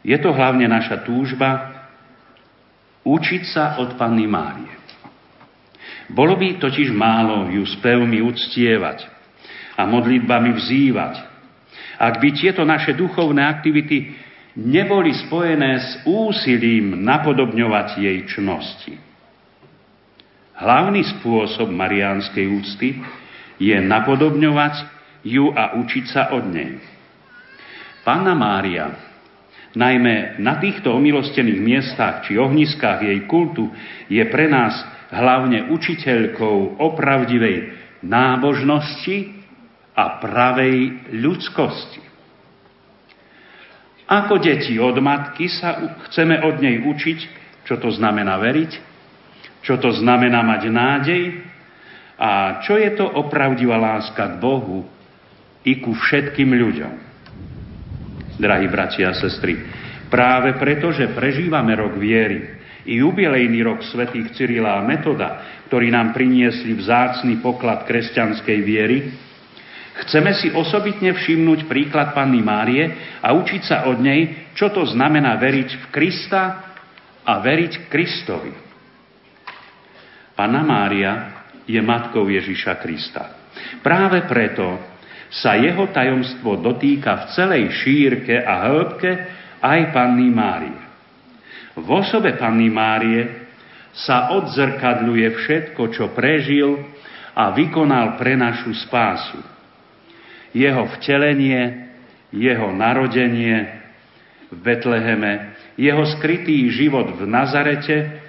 Je 0.03 0.17
to 0.19 0.35
hlavne 0.35 0.67
naša 0.67 1.05
túžba 1.07 1.73
učiť 3.07 3.43
sa 3.47 3.65
od 3.79 3.95
Panny 3.97 4.27
Márie. 4.27 4.83
Bolo 6.13 6.37
by 6.37 6.59
totiž 6.59 6.93
málo 6.93 7.49
ju 7.49 7.63
spevmi 7.65 8.21
uctievať 8.21 9.07
a 9.79 9.87
modlitbami 9.89 10.51
vzývať, 10.53 11.15
ak 11.97 12.19
by 12.19 12.29
tieto 12.35 12.67
naše 12.67 12.93
duchovné 12.99 13.47
aktivity 13.47 14.13
neboli 14.59 15.15
spojené 15.15 15.73
s 15.79 15.91
úsilím 16.05 17.01
napodobňovať 17.01 17.89
jej 18.03 18.19
čnosti. 18.29 19.12
Hlavný 20.63 21.03
spôsob 21.19 21.75
mariánskej 21.75 22.47
úcty 22.47 23.03
je 23.59 23.75
napodobňovať 23.83 24.75
ju 25.27 25.51
a 25.51 25.75
učiť 25.75 26.05
sa 26.07 26.31
od 26.39 26.47
nej. 26.55 26.79
Panna 28.07 28.39
Mária, 28.39 28.95
najmä 29.75 30.39
na 30.39 30.63
týchto 30.63 30.95
omilostených 30.95 31.59
miestach 31.59 32.23
či 32.27 32.39
ohniskách 32.39 33.03
jej 33.03 33.27
kultu, 33.27 33.75
je 34.07 34.23
pre 34.31 34.47
nás 34.47 34.79
hlavne 35.11 35.67
učiteľkou 35.75 36.79
opravdivej 36.79 37.75
nábožnosti 38.07 39.35
a 39.99 40.23
pravej 40.23 41.11
ľudskosti. 41.19 42.03
Ako 44.07 44.39
deti 44.39 44.79
od 44.79 44.95
matky 45.03 45.51
sa 45.51 45.99
chceme 46.07 46.39
od 46.43 46.63
nej 46.63 46.87
učiť, 46.87 47.19
čo 47.67 47.83
to 47.83 47.91
znamená 47.95 48.39
veriť, 48.39 48.92
čo 49.63 49.79
to 49.79 49.95
znamená 49.95 50.43
mať 50.43 50.63
nádej 50.69 51.23
a 52.19 52.63
čo 52.63 52.79
je 52.79 52.91
to 52.95 53.07
opravdivá 53.07 53.79
láska 53.79 54.37
k 54.37 54.41
Bohu 54.43 54.87
i 55.63 55.79
ku 55.79 55.95
všetkým 55.95 56.51
ľuďom. 56.51 56.95
Drahí 58.43 58.67
bratia 58.67 59.15
a 59.15 59.19
sestry, 59.19 59.59
práve 60.11 60.59
preto, 60.59 60.91
že 60.91 61.15
prežívame 61.15 61.79
rok 61.79 61.95
viery 61.95 62.59
i 62.83 62.99
jubilejný 62.99 63.63
rok 63.63 63.87
svätých 63.87 64.35
Cyrila 64.35 64.83
a 64.83 64.87
Metoda, 64.87 65.63
ktorí 65.71 65.95
nám 65.95 66.11
priniesli 66.11 66.75
vzácný 66.75 67.39
poklad 67.39 67.87
kresťanskej 67.87 68.59
viery, 68.67 68.99
Chceme 69.93 70.33
si 70.33 70.49
osobitne 70.49 71.13
všimnúť 71.13 71.69
príklad 71.69 72.17
Panny 72.17 72.41
Márie 72.41 73.21
a 73.21 73.37
učiť 73.37 73.63
sa 73.63 73.77
od 73.93 74.01
nej, 74.01 74.51
čo 74.57 74.73
to 74.73 74.89
znamená 74.89 75.37
veriť 75.37 75.69
v 75.69 75.85
Krista 75.93 76.65
a 77.23 77.33
veriť 77.39 77.93
Kristovi. 77.93 78.62
Pana 80.33 80.65
Mária 80.65 81.13
je 81.69 81.79
matkou 81.79 82.27
Ježiša 82.27 82.81
Krista. 82.81 83.37
Práve 83.85 84.25
preto 84.25 84.81
sa 85.33 85.57
jeho 85.57 85.89
tajomstvo 85.89 86.61
dotýka 86.61 87.25
v 87.25 87.25
celej 87.33 87.65
šírke 87.85 88.37
a 88.41 88.69
hĺbke 88.69 89.11
aj 89.61 89.81
Panny 89.93 90.29
Márie. 90.29 90.81
V 91.73 91.89
osobe 91.89 92.37
Panny 92.37 92.69
Márie 92.69 93.49
sa 93.93 94.33
odzrkadľuje 94.37 95.29
všetko, 95.37 95.83
čo 95.93 96.13
prežil 96.13 96.81
a 97.33 97.53
vykonal 97.53 98.21
pre 98.21 98.37
našu 98.37 98.73
spásu. 98.89 99.41
Jeho 100.53 100.85
vtelenie, 100.97 101.93
jeho 102.33 102.73
narodenie 102.73 103.81
v 104.53 104.57
Betleheme, 104.61 105.57
jeho 105.81 106.05
skrytý 106.17 106.69
život 106.69 107.09
v 107.17 107.25
Nazarete, 107.25 108.22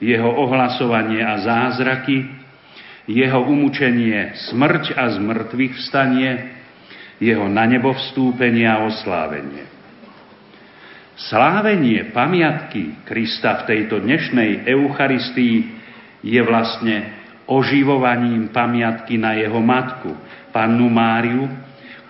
jeho 0.00 0.30
ohlasovanie 0.32 1.20
a 1.20 1.38
zázraky, 1.44 2.24
jeho 3.04 3.40
umúčenie, 3.44 4.32
smrť 4.50 4.96
a 4.96 5.12
zmrtvých 5.20 5.74
vstanie, 5.76 6.30
jeho 7.20 7.46
na 7.52 7.68
nebo 7.68 7.92
vstúpenie 7.92 8.64
a 8.64 8.80
oslávenie. 8.88 9.68
Slávenie 11.20 12.16
pamiatky 12.16 13.04
Krista 13.04 13.60
v 13.60 13.76
tejto 13.76 14.00
dnešnej 14.00 14.64
Eucharistii 14.64 15.56
je 16.24 16.40
vlastne 16.40 17.12
oživovaním 17.44 18.48
pamiatky 18.48 19.20
na 19.20 19.36
jeho 19.36 19.60
matku, 19.60 20.16
pannu 20.48 20.88
Máriu, 20.88 21.44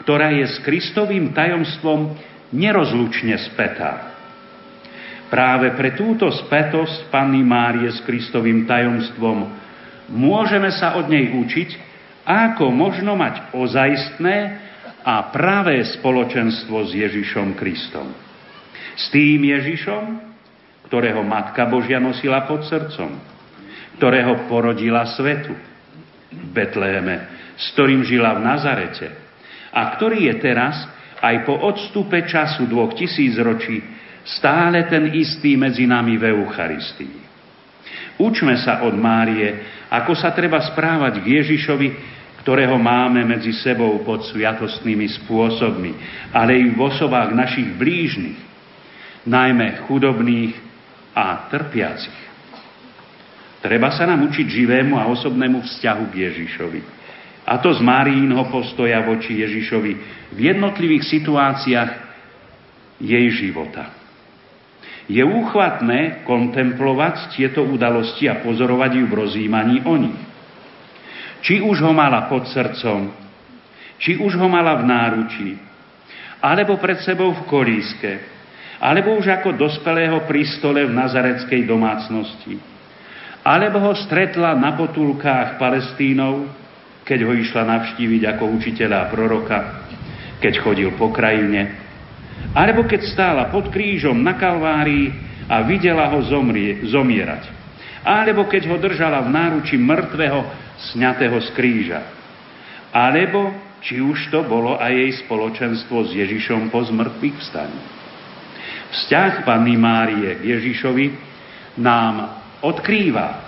ktorá 0.07 0.31
je 0.31 0.47
s 0.47 0.63
Kristovým 0.63 1.35
tajomstvom 1.35 2.15
nerozlučne 2.55 3.35
spätá. 3.51 4.10
Práve 5.31 5.79
pre 5.79 5.95
túto 5.95 6.27
spätosť 6.27 7.07
Panny 7.07 7.47
Márie 7.47 7.87
s 7.87 8.03
Kristovým 8.03 8.67
tajomstvom 8.67 9.47
môžeme 10.11 10.75
sa 10.75 10.99
od 10.99 11.07
nej 11.07 11.31
učiť, 11.31 11.71
ako 12.27 12.75
možno 12.75 13.15
mať 13.15 13.55
ozajstné 13.55 14.37
a 15.07 15.31
pravé 15.31 15.87
spoločenstvo 15.87 16.83
s 16.83 16.91
Ježišom 16.99 17.55
Kristom. 17.55 18.11
S 18.99 19.07
tým 19.15 19.47
Ježišom, 19.47 20.05
ktorého 20.91 21.23
Matka 21.23 21.63
Božia 21.71 22.03
nosila 22.03 22.45
pod 22.51 22.67
srdcom, 22.67 23.15
ktorého 24.03 24.51
porodila 24.51 25.07
svetu 25.15 25.55
v 26.35 26.47
Betleheme, 26.51 27.17
s 27.55 27.71
ktorým 27.79 28.03
žila 28.03 28.35
v 28.35 28.45
Nazarete 28.51 29.09
a 29.71 29.95
ktorý 29.95 30.27
je 30.27 30.35
teraz, 30.43 30.75
aj 31.23 31.47
po 31.47 31.55
odstupe 31.55 32.27
času 32.27 32.67
dvoch 32.67 32.99
tisíc 32.99 33.39
ročí, 33.39 33.79
stále 34.39 34.87
ten 34.87 35.11
istý 35.17 35.59
medzi 35.59 35.89
nami 35.89 36.15
v 36.21 36.31
Eucharistii. 36.31 37.17
Učme 38.21 38.55
sa 38.61 38.85
od 38.85 38.93
Márie, 38.95 39.65
ako 39.89 40.13
sa 40.13 40.31
treba 40.37 40.61
správať 40.61 41.25
k 41.25 41.41
Ježišovi, 41.41 41.89
ktorého 42.45 42.77
máme 42.77 43.25
medzi 43.25 43.53
sebou 43.53 44.01
pod 44.05 44.29
sviatostnými 44.29 45.09
spôsobmi, 45.25 45.93
ale 46.33 46.57
i 46.57 46.65
v 46.73 46.79
osobách 46.79 47.33
našich 47.33 47.69
blížnych, 47.77 48.39
najmä 49.25 49.85
chudobných 49.89 50.53
a 51.17 51.49
trpiacich. 51.53 52.21
Treba 53.61 53.93
sa 53.93 54.09
nám 54.09 54.25
učiť 54.25 54.47
živému 54.49 54.97
a 54.97 55.09
osobnému 55.13 55.61
vzťahu 55.61 56.05
k 56.09 56.15
Ježišovi. 56.29 56.81
A 57.45 57.61
to 57.61 57.77
z 57.77 57.81
Máriínho 57.85 58.49
postoja 58.49 59.05
voči 59.05 59.37
Ježišovi 59.37 59.93
v 60.33 60.39
jednotlivých 60.39 61.05
situáciách 61.13 61.91
jej 63.01 63.27
života. 63.37 64.00
Je 65.11 65.27
úchvatné 65.27 66.23
kontemplovať 66.23 67.35
tieto 67.35 67.67
udalosti 67.67 68.31
a 68.31 68.39
pozorovať 68.39 68.91
ju 68.95 69.05
v 69.11 69.19
rozjímaní 69.27 69.83
o 69.83 69.99
nich. 69.99 70.21
Či 71.43 71.59
už 71.67 71.83
ho 71.83 71.91
mala 71.91 72.31
pod 72.31 72.47
srdcom, 72.47 73.11
či 73.99 74.23
už 74.23 74.39
ho 74.39 74.47
mala 74.47 74.79
v 74.79 74.87
náručí, 74.87 75.51
alebo 76.39 76.79
pred 76.79 77.03
sebou 77.03 77.35
v 77.35 77.43
kolíske, 77.51 78.13
alebo 78.79 79.19
už 79.19 79.27
ako 79.35 79.59
dospelého 79.59 80.31
pri 80.31 80.47
stole 80.47 80.87
v 80.87 80.95
nazareckej 80.95 81.67
domácnosti, 81.67 82.55
alebo 83.43 83.83
ho 83.83 83.93
stretla 83.99 84.55
na 84.55 84.79
potulkách 84.79 85.59
Palestínov, 85.59 86.47
keď 87.03 87.19
ho 87.27 87.33
išla 87.35 87.67
navštíviť 87.67 88.23
ako 88.37 88.45
učiteľa 88.63 88.97
a 89.03 89.11
proroka, 89.11 89.59
keď 90.39 90.55
chodil 90.63 90.95
po 90.95 91.11
krajine, 91.11 91.80
alebo 92.51 92.87
keď 92.87 93.01
stála 93.11 93.43
pod 93.49 93.71
krížom 93.71 94.19
na 94.19 94.35
Kalvárii 94.35 95.13
a 95.47 95.63
videla 95.67 96.11
ho 96.11 96.23
zomrie, 96.27 96.83
zomierať, 96.87 97.47
alebo 98.03 98.47
keď 98.47 98.71
ho 98.71 98.77
držala 98.79 99.23
v 99.27 99.33
náruči 99.35 99.77
mŕtvého, 99.77 100.41
sňatého 100.95 101.39
z 101.45 101.49
kríža, 101.53 102.01
alebo 102.91 103.53
či 103.81 104.01
už 104.01 104.33
to 104.33 104.45
bolo 104.45 104.77
aj 104.77 104.93
jej 104.93 105.13
spoločenstvo 105.25 106.09
s 106.09 106.11
Ježišom 106.13 106.69
po 106.69 106.85
zmrtvých 106.85 107.37
vstaní. 107.41 107.81
Vzťah 108.91 109.47
Panny 109.47 109.79
Márie 109.79 110.41
k 110.41 110.43
Ježišovi 110.59 111.07
nám 111.79 112.43
odkrýva 112.61 113.47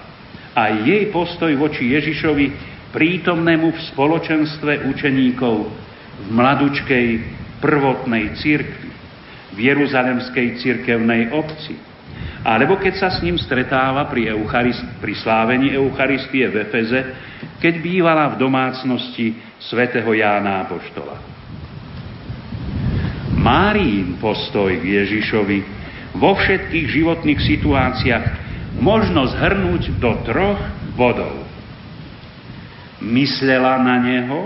aj 0.54 0.72
jej 0.86 1.04
postoj 1.10 1.52
voči 1.58 1.90
Ježišovi 1.92 2.46
prítomnému 2.92 3.72
v 3.72 3.80
spoločenstve 3.92 4.86
učeníkov 4.88 5.56
v 6.22 6.28
mladučkej 6.28 7.06
prvotnej 7.62 8.34
cirkvi, 8.42 8.90
v 9.52 9.58
Jeruzalemskej 9.68 10.58
cirkevnej 10.64 11.28
obci, 11.30 11.76
alebo 12.42 12.80
keď 12.80 12.94
sa 12.98 13.08
s 13.12 13.22
ním 13.22 13.38
stretáva 13.38 14.08
pri, 14.10 14.34
Eucharist, 14.34 14.82
pri 14.98 15.14
slávení 15.14 15.70
Eucharistie 15.76 16.50
v 16.50 16.66
Efeze, 16.66 17.00
keď 17.62 17.74
bývala 17.78 18.34
v 18.34 18.42
domácnosti 18.42 19.38
svätého 19.62 20.10
Jána 20.10 20.66
Apoštola. 20.66 21.16
Márín 23.38 24.18
postoj 24.18 24.74
k 24.78 24.84
Ježišovi 25.02 25.58
vo 26.18 26.34
všetkých 26.34 26.86
životných 26.90 27.40
situáciách 27.42 28.26
možno 28.78 29.28
zhrnúť 29.30 29.98
do 30.02 30.12
troch 30.26 30.60
bodov. 30.94 31.46
Myslela 33.02 33.82
na 33.82 33.98
neho, 33.98 34.40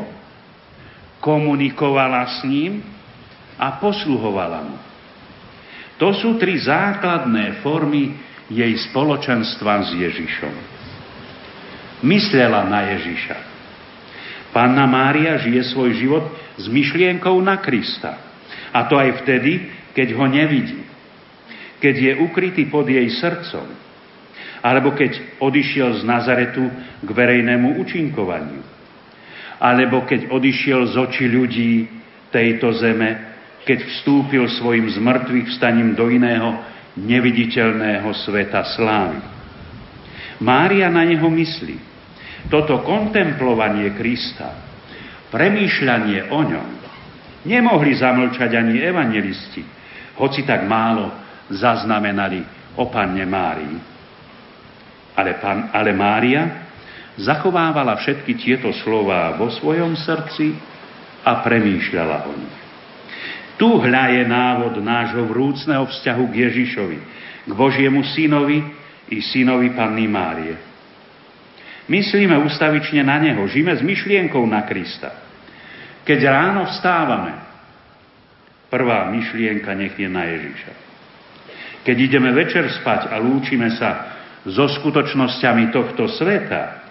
komunikovala 1.21 2.41
s 2.41 2.45
ním 2.49 2.96
a 3.57 3.81
posluhovala 3.81 4.61
mu. 4.65 4.79
To 5.97 6.13
sú 6.13 6.37
tri 6.37 6.61
základné 6.61 7.65
formy 7.65 8.13
jej 8.53 8.73
spoločenstva 8.93 9.75
s 9.81 9.91
Ježišom. 9.97 10.55
Myslela 12.05 12.69
na 12.69 12.93
Ježiša. 12.95 13.39
Panna 14.53 14.85
Mária 14.85 15.41
žije 15.41 15.73
svoj 15.73 15.97
život 15.97 16.25
s 16.61 16.69
myšlienkou 16.69 17.37
na 17.41 17.61
Krista. 17.61 18.21
A 18.73 18.85
to 18.89 19.01
aj 19.01 19.25
vtedy, 19.25 19.73
keď 19.97 20.17
ho 20.17 20.25
nevidí. 20.29 20.85
Keď 21.81 21.95
je 21.97 22.13
ukrytý 22.25 22.69
pod 22.69 22.89
jej 22.89 23.09
srdcom. 23.17 23.69
Alebo 24.61 24.93
keď 24.93 25.41
odišiel 25.41 26.01
z 26.01 26.03
Nazaretu 26.05 26.65
k 27.05 27.09
verejnému 27.09 27.81
učinkovaniu. 27.81 28.65
Alebo 29.57 30.05
keď 30.05 30.29
odišiel 30.29 30.93
z 30.93 30.95
očí 31.01 31.25
ľudí 31.25 31.89
tejto 32.29 32.77
zeme 32.77 33.36
keď 33.67 33.79
vstúpil 33.83 34.47
svojim 34.47 34.87
zmrtvých 34.87 35.51
vstaním 35.51 35.99
do 35.99 36.07
iného 36.07 36.63
neviditeľného 36.95 38.07
sveta 38.23 38.63
slávy. 38.79 39.19
Mária 40.39 40.87
na 40.87 41.03
neho 41.03 41.27
myslí. 41.27 41.77
Toto 42.47 42.87
kontemplovanie 42.87 43.91
Krista, 43.99 44.55
premýšľanie 45.35 46.31
o 46.31 46.41
ňom, 46.47 46.69
nemohli 47.43 47.93
zamlčať 47.99 48.55
ani 48.55 48.79
evangelisti, 48.79 49.67
hoci 50.15 50.47
tak 50.47 50.63
málo 50.71 51.11
zaznamenali 51.51 52.47
o 52.79 52.87
panne 52.87 53.27
Márii. 53.27 53.79
Ale, 55.19 55.43
pan, 55.43 55.75
ale 55.75 55.91
Mária 55.91 56.71
zachovávala 57.19 57.99
všetky 57.99 58.39
tieto 58.39 58.71
slová 58.85 59.35
vo 59.35 59.51
svojom 59.51 59.99
srdci 59.99 60.55
a 61.27 61.43
premýšľala 61.43 62.19
o 62.31 62.33
nich. 62.37 62.66
Tu 63.57 63.69
hľa 63.69 64.05
je 64.13 64.23
návod 64.29 64.85
nášho 64.85 65.25
vrúcného 65.33 65.89
vzťahu 65.89 66.25
k 66.29 66.35
Ježišovi, 66.49 66.99
k 67.49 67.53
Božiemu 67.57 68.05
synovi 68.13 68.61
i 69.09 69.19
synovi 69.25 69.73
Panny 69.73 70.05
Márie. 70.05 70.57
Myslíme 71.89 72.37
ustavične 72.45 73.01
na 73.01 73.17
Neho, 73.17 73.49
žijeme 73.49 73.73
s 73.73 73.81
myšlienkou 73.81 74.45
na 74.45 74.67
Krista. 74.69 75.25
Keď 76.05 76.19
ráno 76.29 76.69
vstávame, 76.69 77.33
prvá 78.69 79.09
myšlienka 79.15 79.73
nech 79.73 79.97
je 79.97 80.09
na 80.11 80.27
Ježiša. 80.29 80.73
Keď 81.87 81.97
ideme 81.97 82.35
večer 82.35 82.67
spať 82.83 83.09
a 83.09 83.17
lúčime 83.23 83.73
sa 83.79 83.91
so 84.45 84.67
skutočnosťami 84.67 85.71
tohto 85.71 86.11
sveta, 86.11 86.83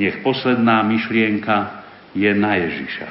nech 0.00 0.24
posledná 0.24 0.80
myšlienka 0.82 1.84
je 2.16 2.32
na 2.32 2.56
Ježiša. 2.58 3.08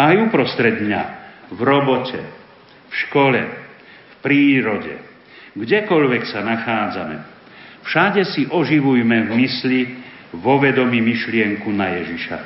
A 0.00 0.16
aj 0.16 0.16
uprostred 0.26 0.80
dňa 0.80 1.17
v 1.52 1.60
robote, 1.60 2.20
v 2.88 2.94
škole, 3.06 3.40
v 3.44 4.14
prírode, 4.24 4.94
kdekoľvek 5.56 6.22
sa 6.28 6.40
nachádzame. 6.44 7.16
Všade 7.88 8.22
si 8.28 8.44
oživujme 8.44 9.28
v 9.28 9.30
mysli 9.40 9.80
vo 10.36 10.60
vedomí 10.60 11.00
myšlienku 11.00 11.72
na 11.72 11.96
Ježiša. 11.98 12.38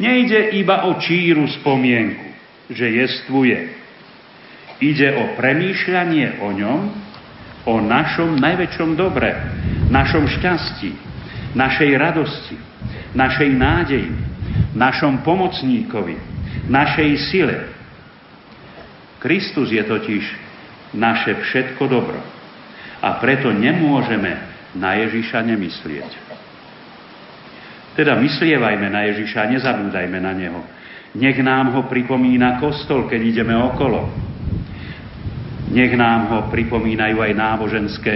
Nejde 0.00 0.56
iba 0.56 0.88
o 0.88 0.96
číru 0.96 1.44
spomienku, 1.60 2.32
že 2.72 2.88
jestvuje. 2.88 3.58
Ide 4.80 5.08
o 5.20 5.24
premýšľanie 5.36 6.40
o 6.40 6.48
ňom, 6.48 6.80
o 7.68 7.74
našom 7.78 8.40
najväčšom 8.40 8.96
dobre, 8.96 9.36
našom 9.92 10.26
šťastí, 10.26 10.96
našej 11.52 11.90
radosti, 12.00 12.56
našej 13.12 13.50
nádeji, 13.52 14.10
našom 14.72 15.20
pomocníkovi, 15.22 16.16
našej 16.66 17.10
sile. 17.30 17.58
Kristus 19.22 19.70
je 19.70 19.86
totiž 19.86 20.24
naše 20.98 21.38
všetko 21.38 21.86
dobro. 21.86 22.18
A 23.02 23.22
preto 23.22 23.54
nemôžeme 23.54 24.34
na 24.74 24.98
Ježiša 24.98 25.46
nemyslieť. 25.46 26.10
Teda 27.94 28.18
myslievajme 28.18 28.88
na 28.90 29.06
Ježiša 29.14 29.38
a 29.46 29.50
nezabúdajme 29.52 30.18
na 30.18 30.32
Neho. 30.34 30.62
Nech 31.12 31.38
nám 31.44 31.76
ho 31.76 31.82
pripomína 31.86 32.56
kostol, 32.58 33.04
keď 33.06 33.20
ideme 33.20 33.52
okolo. 33.52 34.10
Nech 35.70 35.92
nám 35.92 36.20
ho 36.32 36.38
pripomínajú 36.48 37.20
aj 37.20 37.32
náboženské 37.36 38.14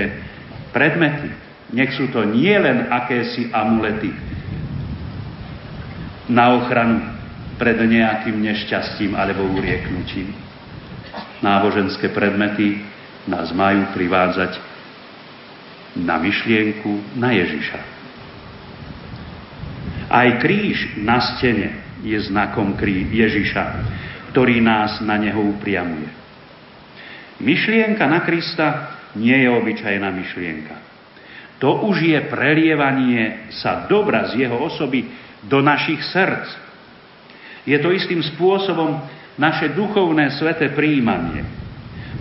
predmety. 0.72 1.28
Nech 1.76 1.92
sú 1.92 2.08
to 2.08 2.24
nie 2.24 2.56
len 2.56 2.88
akési 2.88 3.52
amulety 3.52 4.10
na 6.32 6.56
ochranu 6.56 7.04
pred 7.60 7.76
nejakým 7.76 8.42
nešťastím 8.42 9.12
alebo 9.12 9.44
urieknutím. 9.54 10.45
Náboženské 11.44 12.08
predmety 12.12 12.80
nás 13.28 13.52
majú 13.52 13.92
privádzať 13.92 14.56
na 16.00 16.16
myšlienku 16.20 17.16
na 17.16 17.32
Ježiša. 17.32 17.80
Aj 20.06 20.28
kríž 20.38 21.02
na 21.02 21.18
stene 21.18 22.00
je 22.06 22.16
znakom 22.30 22.78
krí 22.78 23.10
Ježiša, 23.10 23.64
ktorý 24.30 24.62
nás 24.62 25.02
na 25.02 25.18
neho 25.18 25.40
upriamuje. 25.42 26.08
Myšlienka 27.42 28.04
na 28.06 28.22
Krista 28.24 28.96
nie 29.16 29.34
je 29.34 29.48
obyčajná 29.50 30.08
myšlienka. 30.12 30.76
To 31.58 31.88
už 31.88 32.04
je 32.04 32.20
prelievanie 32.28 33.48
sa 33.56 33.88
dobra 33.88 34.28
z 34.28 34.44
jeho 34.44 34.60
osoby 34.60 35.08
do 35.44 35.64
našich 35.64 36.04
srdc. 36.12 36.48
Je 37.64 37.76
to 37.80 37.90
istým 37.90 38.20
spôsobom 38.20 39.00
naše 39.36 39.72
duchovné 39.76 40.32
sveté 40.36 40.72
príjmanie 40.72 41.44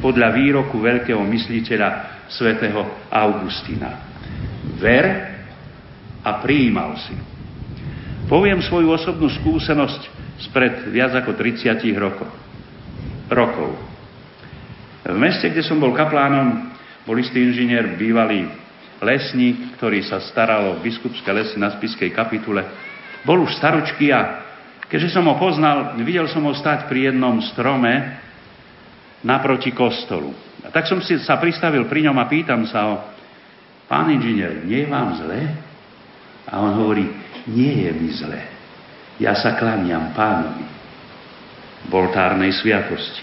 podľa 0.03 0.36
výroku 0.36 0.78
veľkého 0.80 1.24
mysliteľa 1.24 1.89
svätého 2.28 3.07
Augustína. 3.07 3.89
Ver 4.76 5.05
a 6.26 6.32
prijímal 6.43 6.99
si. 6.99 7.16
Poviem 8.26 8.59
svoju 8.59 8.89
osobnú 8.91 9.30
skúsenosť 9.30 10.01
spred 10.49 10.91
viac 10.91 11.13
ako 11.16 11.38
30 11.38 11.78
rokov. 11.95 12.30
rokov. 13.32 13.72
V 15.05 15.18
meste, 15.22 15.47
kde 15.47 15.61
som 15.61 15.78
bol 15.78 15.93
kaplánom, 15.93 16.74
bol 17.05 17.16
istý 17.22 17.45
inžinier, 17.45 17.93
bývalý 17.93 18.49
lesník, 19.05 19.78
ktorý 19.78 20.01
sa 20.01 20.18
staral 20.26 20.74
o 20.74 20.82
biskupské 20.82 21.30
lesy 21.30 21.61
na 21.61 21.70
spiskej 21.78 22.09
kapitule. 22.09 22.66
Bol 23.22 23.45
už 23.45 23.53
staročky 23.53 24.09
a 24.09 24.45
keďže 24.90 25.14
som 25.14 25.26
ho 25.26 25.36
poznal, 25.38 25.98
videl 26.02 26.30
som 26.30 26.46
ho 26.46 26.54
stať 26.54 26.86
pri 26.90 27.12
jednom 27.12 27.42
strome 27.42 28.22
naproti 29.26 29.74
kostolu. 29.74 30.34
A 30.66 30.74
tak 30.74 30.86
som 30.90 31.02
si 31.02 31.18
sa 31.22 31.38
pristavil 31.38 31.86
pri 31.90 32.10
ňom 32.10 32.18
a 32.18 32.26
pýtam 32.30 32.66
sa 32.70 32.80
ho, 32.90 32.96
pán 33.90 34.10
inžinier, 34.14 34.66
nie 34.66 34.86
je 34.86 34.90
vám 34.90 35.18
zle? 35.22 35.42
A 36.46 36.62
on 36.62 36.78
hovorí, 36.78 37.06
nie 37.50 37.86
je 37.86 37.92
mi 37.94 38.10
zle. 38.14 38.42
Ja 39.18 39.34
sa 39.38 39.58
klaniam 39.58 40.14
pánovi 40.14 40.66
v 41.86 41.92
oltárnej 41.94 42.54
sviatosti. 42.58 43.22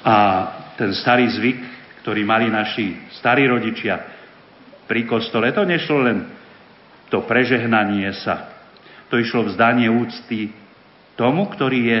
A 0.00 0.16
ten 0.80 0.96
starý 0.96 1.28
zvyk, 1.28 1.60
ktorý 2.00 2.24
mali 2.24 2.48
naši 2.48 3.12
starí 3.20 3.44
rodičia 3.44 4.00
pri 4.88 5.04
kostole, 5.04 5.52
to 5.52 5.68
nešlo 5.68 5.98
len 6.00 6.18
to 7.12 7.20
prežehnanie 7.28 8.08
sa. 8.24 8.59
To 9.10 9.18
išlo 9.18 9.50
vzdanie 9.50 9.90
úcty 9.90 10.54
tomu, 11.18 11.50
ktorý 11.50 11.80
je 11.82 11.98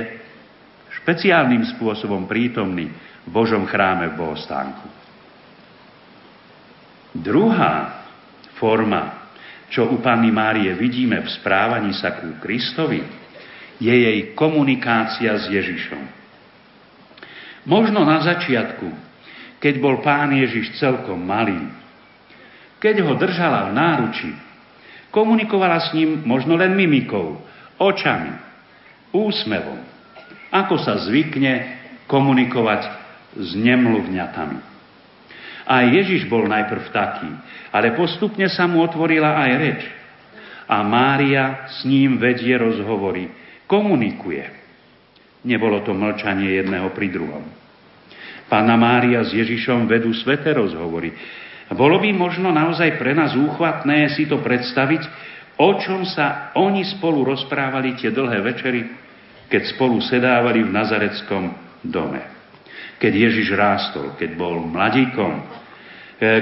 špeciálnym 1.02 1.66
spôsobom 1.76 2.30
prítomný 2.30 2.90
v 3.26 3.30
Božom 3.30 3.66
chráme 3.66 4.14
v 4.14 4.18
bohostánku. 4.18 4.86
Druhá 7.10 8.06
forma, 8.62 9.26
čo 9.70 9.90
u 9.90 9.98
Panny 9.98 10.30
Márie 10.30 10.70
vidíme 10.78 11.18
v 11.22 11.28
správaní 11.30 11.90
sa 11.98 12.14
ku 12.14 12.38
Kristovi, 12.38 13.02
je 13.80 13.90
jej 13.90 14.36
komunikácia 14.38 15.34
s 15.34 15.50
Ježišom. 15.50 16.02
Možno 17.66 18.06
na 18.06 18.22
začiatku, 18.22 18.88
keď 19.58 19.74
bol 19.82 20.00
pán 20.00 20.32
Ježiš 20.32 20.78
celkom 20.78 21.20
malý, 21.20 21.58
keď 22.80 23.04
ho 23.04 23.12
držala 23.16 23.68
v 23.68 23.76
náruči, 23.76 24.30
komunikovala 25.10 25.90
s 25.90 25.94
ním 25.94 26.22
možno 26.26 26.54
len 26.56 26.74
mimikou, 26.74 27.38
očami, 27.78 28.34
úsmevom, 29.10 29.82
ako 30.50 30.74
sa 30.82 31.02
zvykne 31.06 31.78
komunikovať 32.10 32.82
s 33.38 33.54
nemluvňatami. 33.54 34.58
Aj 35.70 35.84
Ježiš 35.86 36.26
bol 36.26 36.50
najprv 36.50 36.90
taký, 36.90 37.30
ale 37.70 37.94
postupne 37.94 38.50
sa 38.50 38.66
mu 38.66 38.82
otvorila 38.82 39.38
aj 39.46 39.50
reč. 39.54 39.82
A 40.70 40.82
Mária 40.86 41.66
s 41.66 41.86
ním 41.86 42.18
vedie 42.18 42.54
rozhovory, 42.54 43.30
komunikuje. 43.70 44.46
Nebolo 45.46 45.82
to 45.82 45.94
mlčanie 45.94 46.62
jedného 46.62 46.90
pri 46.94 47.10
druhom. 47.10 47.42
Pána 48.50 48.74
Mária 48.74 49.22
s 49.22 49.30
Ježišom 49.30 49.86
vedú 49.86 50.10
sveté 50.10 50.50
rozhovory. 50.50 51.14
Bolo 51.70 52.02
by 52.02 52.10
možno 52.10 52.50
naozaj 52.50 52.98
pre 52.98 53.14
nás 53.14 53.38
úchvatné 53.38 54.10
si 54.18 54.26
to 54.26 54.42
predstaviť, 54.42 55.02
o 55.60 55.78
čom 55.78 56.02
sa 56.02 56.50
oni 56.58 56.82
spolu 56.82 57.22
rozprávali 57.22 57.94
tie 57.94 58.10
dlhé 58.10 58.38
večery, 58.42 58.80
keď 59.46 59.62
spolu 59.74 60.02
sedávali 60.02 60.66
v 60.66 60.74
Nazareckom 60.74 61.44
dome 61.86 62.40
keď 63.00 63.12
Ježiš 63.16 63.56
rástol, 63.56 64.12
keď 64.20 64.36
bol 64.36 64.60
mladíkom, 64.68 65.32
e, 65.40 65.44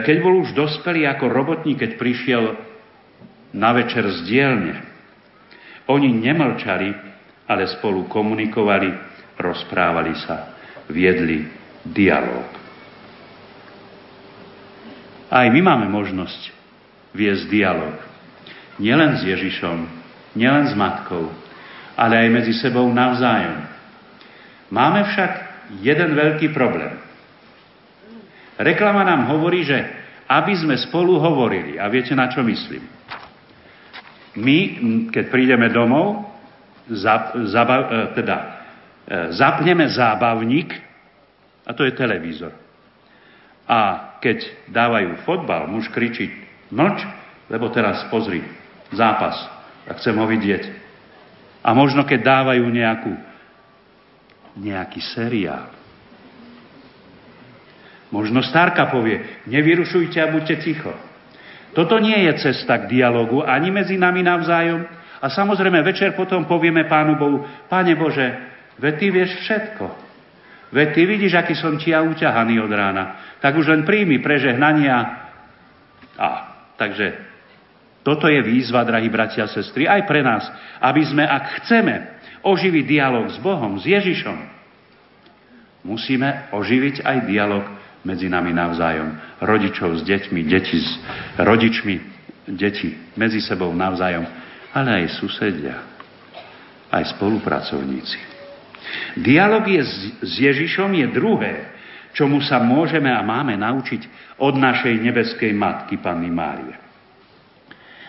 keď 0.03 0.17
bol 0.19 0.43
už 0.43 0.59
dospelý 0.59 1.07
ako 1.07 1.31
robotník, 1.31 1.79
keď 1.79 1.95
prišiel 1.95 2.45
na 3.55 3.71
večer 3.71 4.03
z 4.03 4.19
dielne. 4.27 4.75
Oni 5.87 6.11
nemlčali, 6.11 6.91
ale 7.47 7.71
spolu 7.79 8.11
komunikovali, 8.11 8.91
rozprávali 9.39 10.19
sa, 10.19 10.59
viedli 10.91 11.47
dialog. 11.87 12.68
Aj 15.29 15.47
my 15.53 15.61
máme 15.61 15.93
možnosť 15.93 16.57
viesť 17.13 17.53
dialog. 17.53 17.97
Nielen 18.81 19.21
s 19.21 19.23
Ježišom, 19.29 19.79
nielen 20.33 20.73
s 20.73 20.75
matkou, 20.77 21.29
ale 21.99 22.15
aj 22.25 22.29
medzi 22.33 22.55
sebou 22.57 22.89
navzájom. 22.89 23.69
Máme 24.73 25.05
však 25.05 25.33
jeden 25.85 26.17
veľký 26.17 26.53
problém. 26.57 26.97
Reklama 28.57 29.05
nám 29.05 29.29
hovorí, 29.37 29.63
že 29.69 29.79
aby 30.29 30.53
sme 30.57 30.77
spolu 30.77 31.17
hovorili, 31.17 31.81
a 31.81 31.89
viete 31.89 32.13
na 32.13 32.29
čo 32.29 32.45
myslím. 32.45 32.85
My, 34.39 34.59
keď 35.09 35.25
prídeme 35.33 35.73
domov, 35.73 36.29
zap, 36.93 37.33
zabav, 37.49 37.81
e, 37.81 37.93
teda, 38.13 38.37
e, 38.37 38.47
zapneme 39.33 39.89
zábavník, 39.89 40.69
a 41.65 41.73
to 41.73 41.85
je 41.85 41.97
televízor. 41.97 42.53
A 43.69 43.79
keď 44.25 44.49
dávajú 44.73 45.23
fotbal, 45.29 45.69
muž 45.69 45.93
kričí, 45.93 46.33
mlč, 46.73 47.05
lebo 47.53 47.69
teraz 47.69 48.09
pozri, 48.09 48.41
zápas, 48.97 49.37
a 49.85 49.93
chcem 49.97 50.17
ho 50.17 50.25
vidieť. 50.25 50.65
A 51.61 51.77
možno 51.77 52.09
keď 52.09 52.21
dávajú 52.25 52.65
nejakú 52.65 53.13
nejaký 54.59 55.01
seriál. 55.15 55.71
Možno 58.09 58.41
Starka 58.41 58.89
povie, 58.89 59.45
nevyrušujte 59.47 60.19
a 60.19 60.33
buďte 60.33 60.57
ticho. 60.65 60.93
Toto 61.77 62.01
nie 62.01 62.27
je 62.27 62.33
cesta 62.41 62.81
k 62.81 62.91
dialogu 62.91 63.45
ani 63.45 63.69
medzi 63.69 64.01
nami 64.01 64.25
navzájom. 64.25 64.83
A 65.19 65.27
samozrejme 65.29 65.85
večer 65.85 66.17
potom 66.17 66.49
povieme 66.49 66.89
Pánu 66.89 67.19
Bohu, 67.21 67.45
Pane 67.69 67.93
Bože, 67.99 68.33
veď 68.81 68.95
Ty 68.97 69.07
vieš 69.13 69.31
všetko. 69.45 69.87
Veď 70.69 70.89
Ty 70.93 71.03
vidíš, 71.09 71.33
aký 71.35 71.55
som 71.57 71.81
ti 71.81 71.97
ja 71.97 72.05
uťahaný 72.05 72.61
od 72.61 72.73
rána. 72.73 73.37
Tak 73.41 73.57
už 73.57 73.73
len 73.73 73.83
príjmi 73.89 74.21
prežehnania. 74.21 74.97
A, 76.21 76.29
takže 76.77 77.29
toto 78.05 78.29
je 78.29 78.41
výzva, 78.41 78.89
drahí 78.89 79.09
bratia 79.13 79.45
a 79.45 79.53
sestry, 79.53 79.89
aj 79.89 80.09
pre 80.09 80.25
nás, 80.25 80.45
aby 80.81 81.05
sme, 81.05 81.25
ak 81.25 81.65
chceme 81.65 81.95
oživiť 82.41 82.85
dialog 82.89 83.29
s 83.29 83.39
Bohom, 83.41 83.77
s 83.81 83.85
Ježišom, 83.85 84.39
musíme 85.85 86.53
oživiť 86.53 87.05
aj 87.05 87.17
dialog 87.29 87.65
medzi 88.05 88.29
nami 88.29 88.53
navzájom. 88.53 89.41
Rodičov 89.45 90.01
s 90.01 90.03
deťmi, 90.05 90.41
deti 90.47 90.79
s 90.81 90.91
rodičmi, 91.37 91.97
deti 92.49 92.97
medzi 93.17 93.45
sebou 93.45 93.73
navzájom, 93.77 94.25
ale 94.73 95.05
aj 95.05 95.17
susedia, 95.21 95.77
aj 96.89 97.13
spolupracovníci. 97.17 98.28
Dialóg 99.19 99.69
je 99.69 99.83
s 100.23 100.33
Ježišom 100.39 100.95
je 100.95 101.07
druhé, 101.11 101.55
čomu 102.15 102.41
sa 102.45 102.63
môžeme 102.63 103.11
a 103.11 103.23
máme 103.23 103.59
naučiť 103.59 104.03
od 104.41 104.55
našej 104.55 104.95
nebeskej 105.03 105.53
matky, 105.55 105.99
Panny 105.99 106.31
Márie. 106.31 106.77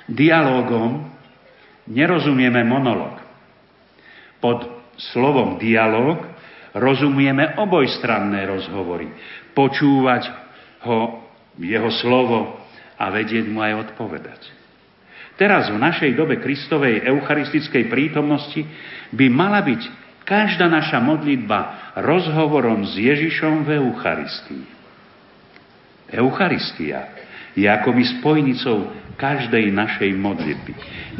Dialógom 0.09 1.05
nerozumieme 1.89 2.65
monolog. 2.65 3.21
Pod 4.39 4.65
slovom 4.97 5.61
dialog 5.61 6.23
rozumieme 6.73 7.57
obojstranné 7.59 8.45
rozhovory. 8.49 9.09
Počúvať 9.53 10.23
ho, 10.85 11.27
jeho 11.59 11.91
slovo 11.99 12.61
a 12.95 13.05
vedieť 13.11 13.45
mu 13.51 13.59
aj 13.59 13.91
odpovedať. 13.91 14.41
Teraz 15.39 15.71
v 15.71 15.79
našej 15.79 16.19
dobe 16.19 16.39
Kristovej 16.43 16.99
eucharistickej 17.07 17.87
prítomnosti 17.87 18.59
by 19.15 19.25
mala 19.31 19.63
byť 19.63 19.81
každá 20.29 20.69
naša 20.69 21.01
modlitba 21.01 21.91
rozhovorom 21.97 22.85
s 22.85 22.93
Ježišom 22.93 23.65
v 23.65 23.81
Eucharistii. 23.81 24.65
Eucharistia 26.13 27.09
je 27.57 27.65
akoby 27.65 28.21
spojnicou 28.21 28.93
každej 29.17 29.73
našej 29.73 30.13
modlitby. 30.15 30.73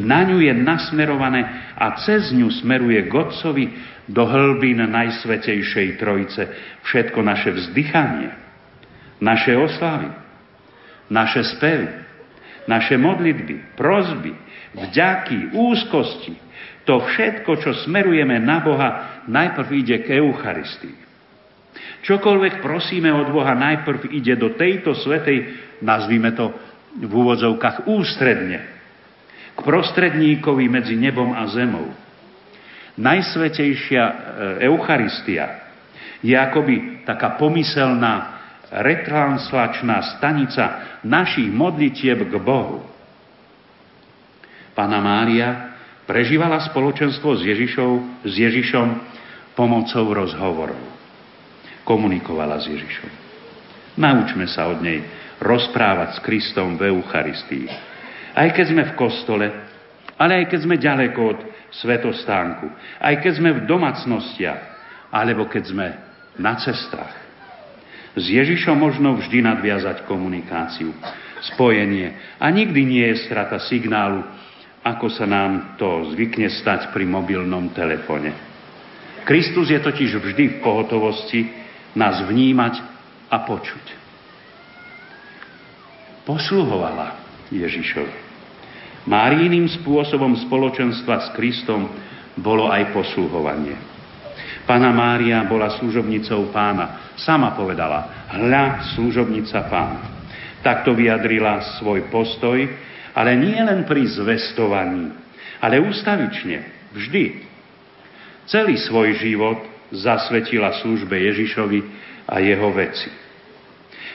Na 0.06 0.22
ňu 0.24 0.46
je 0.46 0.54
nasmerované 0.54 1.42
a 1.74 1.98
cez 2.06 2.30
ňu 2.32 2.54
smeruje 2.62 3.10
k 3.10 3.12
Otcovi 3.12 3.66
do 4.06 4.24
hlbín 4.30 4.80
Najsvetejšej 4.80 5.98
Trojice 5.98 6.42
všetko 6.86 7.20
naše 7.26 7.50
vzdychanie, 7.52 8.30
naše 9.20 9.58
oslavy, 9.58 10.10
naše 11.10 11.44
spevy, 11.58 11.90
naše 12.70 12.96
modlitby, 12.96 13.76
prozby, 13.76 14.32
vďaky, 14.78 15.58
úzkosti, 15.58 16.49
to 16.90 17.06
všetko, 17.06 17.52
čo 17.62 17.72
smerujeme 17.86 18.42
na 18.42 18.66
Boha, 18.66 18.90
najprv 19.30 19.70
ide 19.78 20.02
k 20.02 20.18
Eucharistii. 20.18 20.98
Čokoľvek 22.02 22.66
prosíme 22.66 23.14
od 23.14 23.30
Boha, 23.30 23.54
najprv 23.54 24.10
ide 24.10 24.34
do 24.34 24.58
tejto 24.58 24.98
svetej, 24.98 25.54
nazvime 25.86 26.34
to 26.34 26.50
v 26.98 27.12
úvodzovkách 27.14 27.86
ústredne, 27.86 28.66
k 29.54 29.60
prostredníkovi 29.62 30.66
medzi 30.66 30.98
nebom 30.98 31.30
a 31.30 31.46
zemou. 31.54 31.94
Najsvetejšia 32.98 34.04
e, 34.04 34.14
Eucharistia 34.66 35.70
je 36.26 36.34
akoby 36.34 37.06
taká 37.06 37.38
pomyselná 37.38 38.42
retranslačná 38.74 40.18
stanica 40.18 40.98
našich 41.06 41.54
modlitieb 41.54 42.26
k 42.26 42.34
Bohu. 42.42 42.82
Pana 44.74 45.00
Mária 45.06 45.69
prežívala 46.10 46.58
spoločenstvo 46.66 47.38
s, 47.38 47.46
Ježišou, 47.46 48.26
s 48.26 48.34
Ježišom 48.34 48.88
pomocou 49.54 50.10
rozhovorov. 50.10 50.82
Komunikovala 51.86 52.58
s 52.58 52.66
Ježišom. 52.66 53.10
Naučme 54.02 54.50
sa 54.50 54.74
od 54.74 54.82
nej 54.82 55.06
rozprávať 55.38 56.18
s 56.18 56.20
Kristom 56.26 56.82
v 56.82 56.90
Eucharistii. 56.90 57.70
Aj 58.34 58.50
keď 58.50 58.66
sme 58.74 58.84
v 58.90 58.98
kostole, 58.98 59.46
ale 60.18 60.42
aj 60.42 60.46
keď 60.50 60.60
sme 60.66 60.82
ďaleko 60.82 61.20
od 61.22 61.40
svetostánku, 61.78 62.66
aj 62.98 63.16
keď 63.22 63.34
sme 63.38 63.50
v 63.54 63.66
domácnostiach, 63.70 64.62
alebo 65.14 65.46
keď 65.46 65.64
sme 65.70 65.88
na 66.42 66.58
cestách. 66.58 67.14
S 68.18 68.26
Ježišom 68.26 68.74
možno 68.74 69.14
vždy 69.22 69.46
nadviazať 69.46 70.10
komunikáciu, 70.10 70.90
spojenie 71.54 72.18
a 72.42 72.50
nikdy 72.50 72.82
nie 72.84 73.06
je 73.14 73.30
strata 73.30 73.62
signálu, 73.62 74.26
ako 74.84 75.08
sa 75.12 75.28
nám 75.28 75.76
to 75.76 76.16
zvykne 76.16 76.48
stať 76.48 76.92
pri 76.96 77.04
mobilnom 77.04 77.72
telefone. 77.76 78.32
Kristus 79.28 79.70
je 79.70 79.80
totiž 79.80 80.18
vždy 80.18 80.44
v 80.48 80.60
pohotovosti 80.64 81.48
nás 81.94 82.24
vnímať 82.26 82.82
a 83.30 83.38
počuť 83.46 84.00
posluhovala 86.30 87.18
Ježišovi. 87.50 88.30
Márijným 89.10 89.66
spôsobom 89.82 90.38
spoločenstva 90.46 91.26
s 91.26 91.28
Kristom 91.34 91.90
bolo 92.38 92.70
aj 92.70 92.94
posluhovanie. 92.94 93.74
Pána 94.70 94.94
Mária 94.94 95.42
bola 95.50 95.74
služobnicou 95.82 96.54
pána. 96.54 97.18
Sama 97.18 97.58
povedala, 97.58 98.30
hľa 98.30 98.94
služobnica 98.94 99.66
pána. 99.66 100.02
Takto 100.62 100.94
vyjadrila 100.94 101.82
svoj 101.82 102.06
postoj, 102.14 102.62
ale 103.14 103.38
nie 103.38 103.58
len 103.58 103.86
pri 103.86 104.06
zvestovaní, 104.10 105.14
ale 105.60 105.82
ústavične, 105.82 106.90
vždy. 106.96 107.24
Celý 108.50 108.76
svoj 108.82 109.18
život 109.22 109.60
zasvetila 109.94 110.82
službe 110.82 111.18
Ježišovi 111.18 111.80
a 112.30 112.42
jeho 112.42 112.70
veci. 112.74 113.10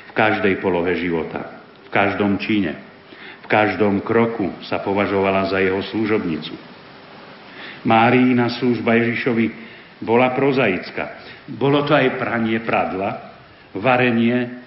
V 0.09 0.13
každej 0.15 0.59
polohe 0.63 0.95
života 0.99 1.65
každom 1.95 2.43
čine, 2.43 2.75
v 3.39 3.47
každom 3.47 4.03
kroku 4.03 4.51
sa 4.67 4.83
považovala 4.83 5.47
za 5.47 5.63
jeho 5.63 5.79
služobnicu. 5.95 6.59
Márína 7.87 8.51
služba 8.59 8.99
Ježišovi 8.99 9.47
bola 10.03 10.35
prozaická. 10.35 11.23
Bolo 11.47 11.87
to 11.87 11.95
aj 11.95 12.19
pranie 12.19 12.59
pradla, 12.67 13.31
varenie, 13.79 14.59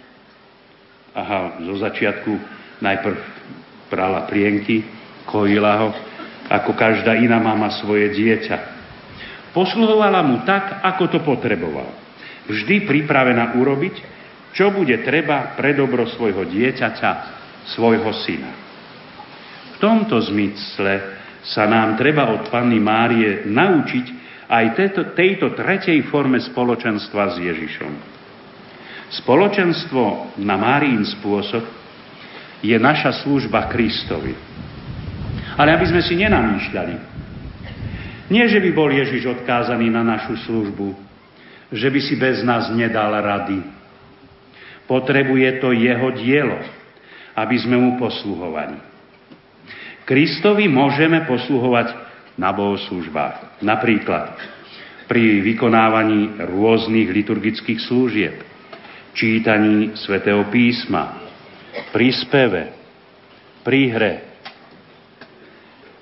aha, 1.11 1.59
zo 1.59 1.75
začiatku 1.83 2.31
najprv 2.79 3.36
prala 3.87 4.27
plienky, 4.29 4.83
kojila 5.27 5.73
ho, 5.83 5.89
ako 6.47 6.71
každá 6.75 7.19
iná 7.19 7.39
mama 7.43 7.67
svoje 7.83 8.15
dieťa. 8.15 8.77
Posluhovala 9.51 10.21
mu 10.23 10.47
tak, 10.47 10.79
ako 10.85 11.03
to 11.11 11.19
potreboval. 11.25 11.91
Vždy 12.47 12.87
pripravená 12.87 13.59
urobiť, 13.59 13.95
čo 14.55 14.71
bude 14.71 14.95
treba 15.03 15.57
pre 15.59 15.75
dobro 15.75 16.07
svojho 16.07 16.47
dieťaťa, 16.47 17.11
svojho 17.75 18.11
syna. 18.23 18.51
V 19.75 19.83
tomto 19.83 20.17
zmysle 20.23 21.19
sa 21.43 21.67
nám 21.67 21.99
treba 21.99 22.31
od 22.31 22.47
Panny 22.47 22.79
Márie 22.79 23.45
naučiť 23.45 24.05
aj 24.47 24.65
tejto, 24.79 25.01
tejto 25.11 25.47
tretej 25.53 26.07
forme 26.07 26.39
spoločenstva 26.39 27.35
s 27.35 27.37
Ježišom. 27.43 27.93
Spoločenstvo 29.23 30.35
na 30.43 30.55
Márín 30.55 31.03
spôsob 31.03 31.63
je 32.61 32.77
naša 32.77 33.23
služba 33.25 33.69
Kristovi. 33.69 34.33
Ale 35.57 35.73
aby 35.73 35.85
sme 35.89 36.01
si 36.05 36.17
nenamýšľali, 36.17 36.95
nie, 38.27 38.43
že 38.45 38.59
by 38.59 38.69
bol 38.75 38.91
Ježiš 38.91 39.39
odkázaný 39.39 39.87
na 39.87 40.03
našu 40.03 40.35
službu, 40.43 40.93
že 41.71 41.87
by 41.87 41.99
si 42.03 42.19
bez 42.19 42.43
nás 42.43 42.67
nedal 42.75 43.15
rady, 43.23 43.63
Potrebuje 44.87 45.59
to 45.59 45.75
jeho 45.75 46.15
dielo, 46.15 46.63
aby 47.35 47.55
sme 47.59 47.75
mu 47.75 47.99
posluhovali. 47.99 48.79
Kristovi 50.07 50.71
môžeme 50.71 51.27
posluhovať 51.27 51.91
na 52.39 52.55
bohoslužbách. 52.55 53.59
Napríklad 53.59 54.39
pri 55.11 55.43
vykonávaní 55.43 56.39
rôznych 56.39 57.11
liturgických 57.11 57.79
služieb, 57.83 58.35
čítaní 59.11 59.99
svätého 59.99 60.47
písma, 60.47 61.26
pri 61.91 62.07
speve, 62.23 62.63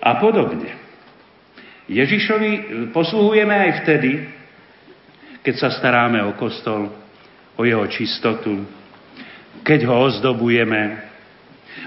a 0.06 0.11
podobne. 0.22 0.69
Ježišovi 1.89 2.52
posluhujeme 2.93 3.53
aj 3.53 3.72
vtedy, 3.85 4.11
keď 5.41 5.56
sa 5.57 5.69
staráme 5.73 6.22
o 6.26 6.34
kostol, 6.38 6.89
o 7.57 7.61
jeho 7.61 7.85
čistotu, 7.89 8.65
keď 9.61 9.85
ho 9.89 9.95
ozdobujeme, 10.10 10.81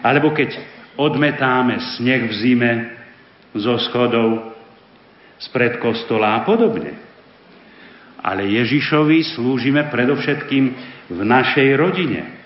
alebo 0.02 0.30
keď 0.34 0.54
odmetáme 0.98 1.78
sneh 1.98 2.26
v 2.26 2.32
zime 2.34 2.72
zo 3.54 3.78
schodov 3.86 4.54
spred 5.38 5.78
kostola 5.78 6.38
a 6.38 6.46
podobne. 6.46 6.94
Ale 8.18 8.50
Ježišovi 8.50 9.38
slúžime 9.38 9.86
predovšetkým 9.90 10.64
v 11.10 11.20
našej 11.22 11.68
rodine, 11.78 12.37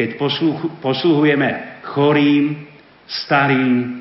keď 0.00 0.16
posluhujeme 0.80 1.84
chorým, 1.92 2.64
starým, 3.04 4.00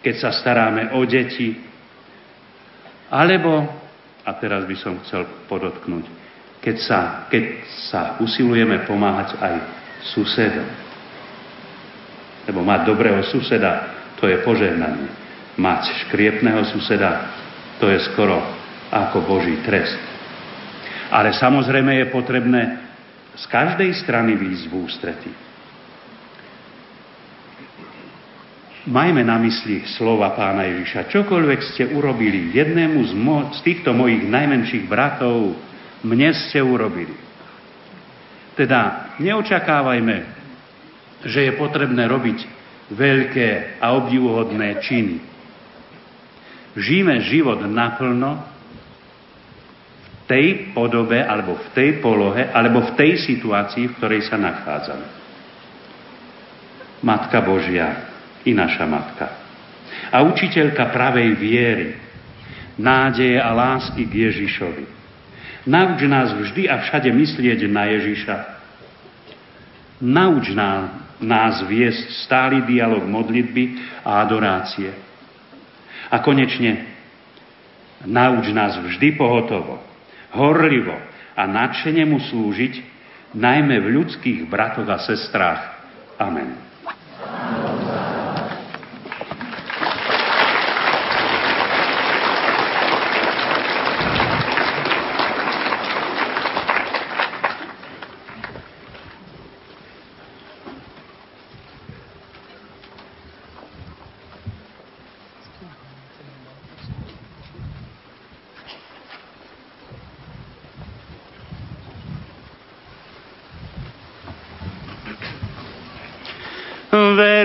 keď 0.00 0.14
sa 0.16 0.32
staráme 0.32 0.96
o 0.96 1.04
deti, 1.04 1.52
alebo, 3.12 3.68
a 4.24 4.30
teraz 4.40 4.64
by 4.64 4.76
som 4.80 4.96
chcel 5.04 5.44
podotknúť, 5.44 6.08
keď 6.64 6.76
sa, 6.80 6.98
keď 7.28 7.44
sa 7.92 8.00
usilujeme 8.16 8.88
pomáhať 8.88 9.36
aj 9.36 9.54
susedom. 10.16 10.68
Lebo 12.48 12.64
mať 12.64 12.88
dobrého 12.88 13.20
suseda, 13.28 13.92
to 14.16 14.24
je 14.24 14.40
požehnanie. 14.40 15.12
Mať 15.60 16.08
škriepného 16.08 16.64
suseda, 16.72 17.28
to 17.76 17.92
je 17.92 18.00
skoro 18.08 18.40
ako 18.88 19.20
Boží 19.28 19.60
trest. 19.68 20.00
Ale 21.12 21.36
samozrejme 21.36 21.92
je 21.92 22.06
potrebné 22.08 22.87
z 23.38 23.44
každej 23.46 23.90
strany 24.02 24.34
výjsť 24.34 24.64
v 24.66 24.74
ústretí. 24.74 25.32
Majme 28.88 29.20
na 29.20 29.36
mysli 29.44 29.84
slova 30.00 30.32
pána 30.32 30.64
Ježiša. 30.64 31.12
Čokoľvek 31.12 31.60
ste 31.60 31.84
urobili 31.92 32.56
jednému 32.56 33.04
z, 33.04 33.12
mo- 33.12 33.52
z 33.52 33.60
týchto 33.60 33.92
mojich 33.92 34.24
najmenších 34.24 34.88
bratov, 34.88 35.60
mne 36.00 36.32
ste 36.32 36.64
urobili. 36.64 37.12
Teda 38.56 39.12
neočakávajme, 39.20 40.16
že 41.28 41.46
je 41.46 41.52
potrebné 41.60 42.08
robiť 42.08 42.38
veľké 42.88 43.78
a 43.82 43.92
obdivuhodné 43.92 44.80
činy. 44.80 45.20
žijeme 46.78 47.20
život 47.28 47.60
naplno 47.68 48.57
tej 50.28 50.76
podobe, 50.76 51.24
alebo 51.24 51.56
v 51.56 51.68
tej 51.72 51.90
polohe, 52.04 52.52
alebo 52.52 52.84
v 52.84 52.94
tej 52.94 53.16
situácii, 53.24 53.88
v 53.88 53.96
ktorej 53.96 54.28
sa 54.28 54.36
nachádzame. 54.36 55.06
Matka 57.00 57.40
Božia 57.40 58.12
i 58.44 58.52
naša 58.52 58.84
Matka. 58.84 59.26
A 60.12 60.20
učiteľka 60.28 60.92
pravej 60.92 61.32
viery, 61.34 61.88
nádeje 62.76 63.40
a 63.40 63.50
lásky 63.56 64.04
k 64.04 64.28
Ježišovi. 64.28 64.86
Nauč 65.68 66.00
nás 66.06 66.32
vždy 66.36 66.68
a 66.68 66.80
všade 66.84 67.10
myslieť 67.10 67.66
na 67.68 67.84
Ježiša. 67.88 68.36
Nauč 70.04 70.54
nás 71.18 71.54
viesť 71.66 72.24
stály 72.24 72.62
dialog 72.68 73.02
modlitby 73.04 73.64
a 74.06 74.22
adorácie. 74.22 74.92
A 76.08 76.22
konečne, 76.22 76.88
nauč 78.06 78.48
nás 78.54 78.78
vždy 78.78 79.18
pohotovo, 79.18 79.87
horlivo 80.36 80.96
a 81.38 81.42
nadšene 81.46 82.04
mu 82.04 82.18
slúžiť, 82.20 82.74
najmä 83.36 83.80
v 83.84 83.88
ľudských 84.00 84.48
bratoch 84.48 84.88
a 84.88 84.98
sestrách. 85.00 85.62
Amen. 86.18 86.67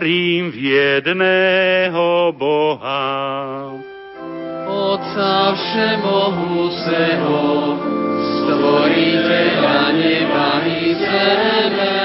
Verím 0.03 0.51
v 0.51 0.67
jedného 0.67 2.35
Boha. 2.35 3.07
Otca 4.67 5.55
Všemohúceho, 5.55 7.39
stvoriteľa 8.19 9.95
neba 9.95 10.59
i 10.67 10.91
zeme, 10.91 12.03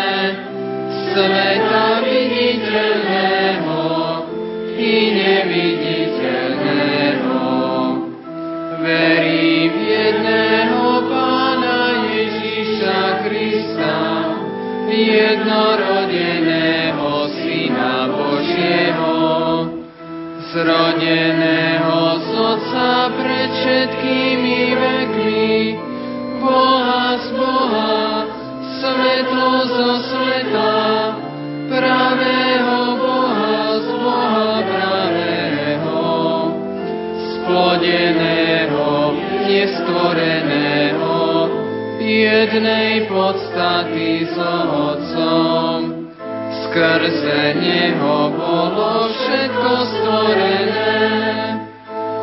sveta 1.10 2.06
viditeľného 2.06 3.82
i 4.78 4.94
neviditeľného. 5.18 7.42
Verím 8.78 9.74
v 9.74 9.82
jedného 9.90 11.02
Pána 11.10 12.06
Ježíša 12.14 13.26
Krista, 13.26 13.98
jednorodeného 14.86 15.87
zrodeného 20.58 22.18
z 22.18 22.28
Otca 22.34 23.14
pred 23.14 23.50
všetkými 23.62 24.74
vekmi, 24.74 25.78
Boha 26.42 27.14
z 27.14 27.26
Boha, 27.38 28.26
svetlo 28.82 29.52
zo 29.70 29.92
sveta, 30.02 30.74
pravého 31.70 32.78
Boha 32.98 33.58
z 33.78 33.88
Boha 34.02 34.50
pravého, 34.66 36.02
splodeného, 37.22 39.14
nestvoreného, 39.46 41.18
jednej 42.02 43.06
podstaty 43.06 44.26
s 44.26 44.34
Otcom. 44.74 46.10
Skrze 46.68 47.56
Neho 47.56 48.28
bolo 48.36 49.07
všetko 49.68 49.84
stvorené. 49.84 50.96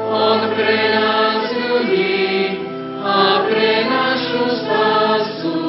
On 0.09 0.41
pre 0.57 0.77
nás 0.97 1.45
ľudí 1.53 2.57
a 3.05 3.45
pre 3.45 3.85
našu 3.85 4.49
spásu 4.49 5.61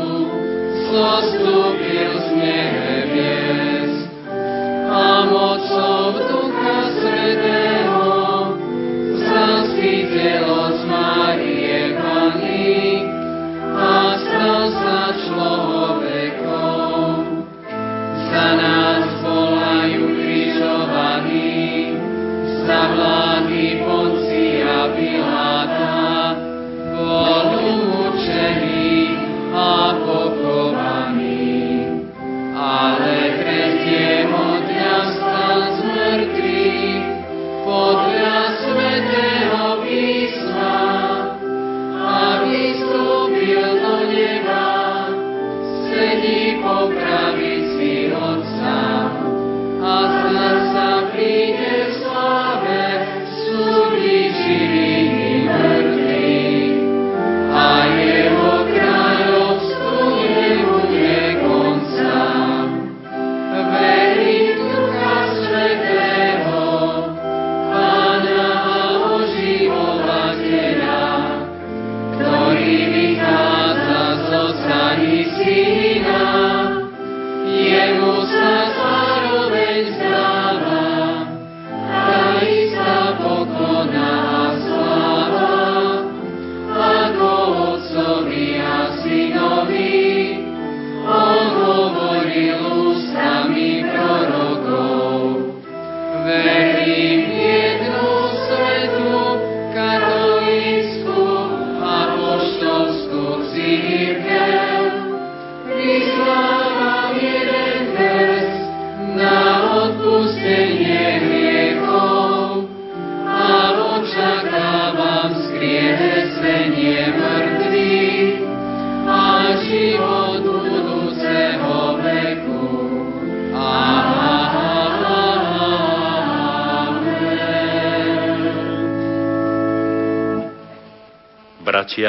zostúpil 0.88 1.75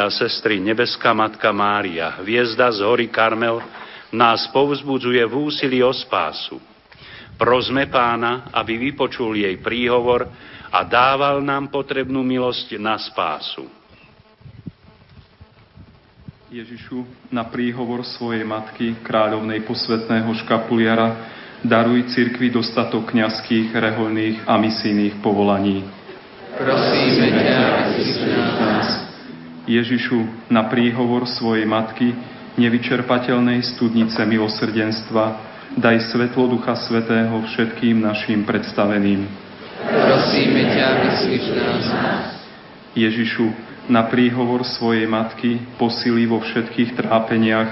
Bratia 0.08 0.24
a 0.24 0.24
sestry, 0.24 0.56
nebeská 0.64 1.12
Matka 1.12 1.52
Mária, 1.52 2.24
hviezda 2.24 2.72
z 2.72 2.80
hory 2.80 3.12
Karmel, 3.12 3.60
nás 4.16 4.48
povzbudzuje 4.56 5.20
v 5.28 5.34
úsilí 5.36 5.84
o 5.84 5.92
spásu. 5.92 6.64
Prosme 7.36 7.92
pána, 7.92 8.48
aby 8.56 8.80
vypočul 8.80 9.36
jej 9.36 9.60
príhovor 9.60 10.32
a 10.72 10.80
dával 10.88 11.44
nám 11.44 11.68
potrebnú 11.68 12.24
milosť 12.24 12.80
na 12.80 12.96
spásu. 12.96 13.68
Ježišu, 16.56 17.04
na 17.28 17.44
príhovor 17.44 18.08
svojej 18.08 18.48
matky, 18.48 19.04
kráľovnej 19.04 19.60
posvetného 19.68 20.32
škapuliara, 20.40 21.08
daruj 21.68 22.16
cirkvi 22.16 22.48
dostatok 22.48 23.12
kňazských, 23.12 23.76
reholných 23.76 24.48
a 24.48 24.56
misijných 24.56 25.20
povolaní. 25.20 25.84
prosíme 26.56 27.44
ťa, 27.44 27.60
nás. 28.56 29.07
Ježišu, 29.68 30.48
na 30.48 30.64
príhovor 30.72 31.28
svojej 31.28 31.68
matky, 31.68 32.16
nevyčerpateľnej 32.56 33.60
studnice 33.76 34.24
milosrdenstva, 34.24 35.26
daj 35.76 36.08
svetlo 36.08 36.48
Ducha 36.48 36.80
Svetého 36.80 37.36
všetkým 37.52 38.00
našim 38.00 38.48
predstaveným. 38.48 39.28
Prosíme 39.84 40.72
ťa, 40.72 40.88
vyslíš 41.04 41.46
nás. 41.54 41.86
Ježišu, 42.96 43.52
na 43.92 44.08
príhovor 44.08 44.64
svojej 44.64 45.04
matky, 45.06 45.60
posily 45.76 46.24
vo 46.26 46.40
všetkých 46.40 46.98
trápeniach, 46.98 47.70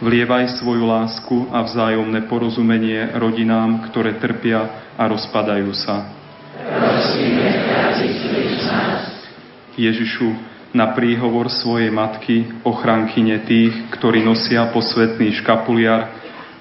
vlievaj 0.00 0.58
svoju 0.58 0.88
lásku 0.88 1.52
a 1.52 1.60
vzájomné 1.60 2.24
porozumenie 2.26 3.14
rodinám, 3.20 3.84
ktoré 3.92 4.16
trpia 4.16 4.90
a 4.96 5.04
rozpadajú 5.06 5.70
sa. 5.76 6.08
Prosíme 6.56 7.52
ťa, 7.68 7.92
nás. 8.64 9.12
Ježišu, 9.76 10.53
na 10.74 10.90
príhovor 10.90 11.46
svojej 11.46 11.94
matky, 11.94 12.50
ochrankyne 12.66 13.46
tých, 13.46 13.94
ktorí 13.94 14.26
nosia 14.26 14.66
posvetný 14.74 15.30
škapuliar, 15.38 16.10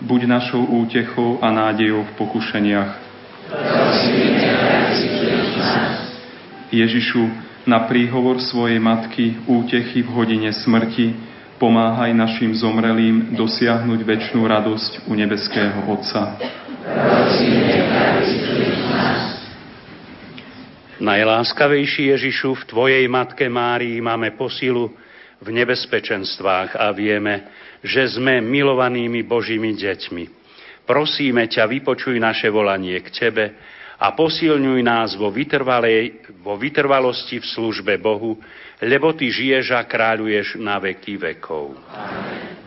buď 0.06 0.30
našou 0.30 0.62
útechou 0.62 1.42
a 1.42 1.50
nádejou 1.50 2.06
v 2.06 2.12
pokušeniach. 2.22 2.92
Ježišu, 6.70 7.24
na 7.66 7.90
príhovor 7.90 8.38
svojej 8.38 8.78
matky, 8.78 9.42
útechy 9.50 10.06
v 10.06 10.10
hodine 10.14 10.54
smrti, 10.54 11.18
pomáhaj 11.58 12.14
našim 12.14 12.54
zomrelým 12.54 13.34
dosiahnuť 13.34 14.00
väčšnú 14.04 14.46
radosť 14.46 15.10
u 15.10 15.14
nebeského 15.18 15.90
Otca. 15.90 16.38
Prosíme, 16.84 17.74
Najláskavejší 21.02 22.14
Ježišu, 22.14 22.54
v 22.54 22.68
Tvojej 22.70 23.06
Matke 23.10 23.50
Márii 23.50 23.98
máme 23.98 24.38
posilu 24.38 24.94
v 25.42 25.48
nebezpečenstvách 25.50 26.78
a 26.78 26.94
vieme, 26.94 27.50
že 27.82 28.14
sme 28.14 28.38
milovanými 28.46 29.26
Božími 29.26 29.74
deťmi. 29.74 30.24
Prosíme 30.86 31.50
ťa, 31.50 31.66
vypočuj 31.66 32.14
naše 32.22 32.54
volanie 32.54 33.02
k 33.02 33.10
Tebe 33.10 33.46
a 33.98 34.14
posilňuj 34.14 34.80
nás 34.86 35.18
vo, 35.18 35.34
vo 36.46 36.54
vytrvalosti 36.62 37.42
v 37.42 37.50
službe 37.50 37.98
Bohu, 37.98 38.38
lebo 38.78 39.18
Ty 39.18 39.34
žiješ 39.34 39.74
a 39.74 39.82
kráľuješ 39.90 40.62
na 40.62 40.78
veky 40.78 41.18
vekov. 41.18 41.74
Amen. 41.90 42.63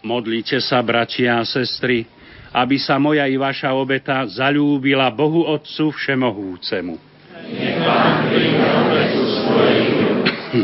Modlite 0.00 0.64
sa, 0.64 0.80
bratia 0.80 1.40
a 1.40 1.44
sestry, 1.44 2.08
aby 2.56 2.80
sa 2.80 2.96
moja 2.96 3.28
i 3.28 3.36
vaša 3.36 3.76
obeta 3.76 4.24
zalúbila 4.24 5.12
Bohu 5.12 5.44
Otcu 5.44 5.92
Všemohúcemu. 5.92 6.96
Nech 7.50 7.78
Pán 7.84 8.30
príjme 8.32 8.64
obetu 8.64 9.22
svojich 9.26 9.90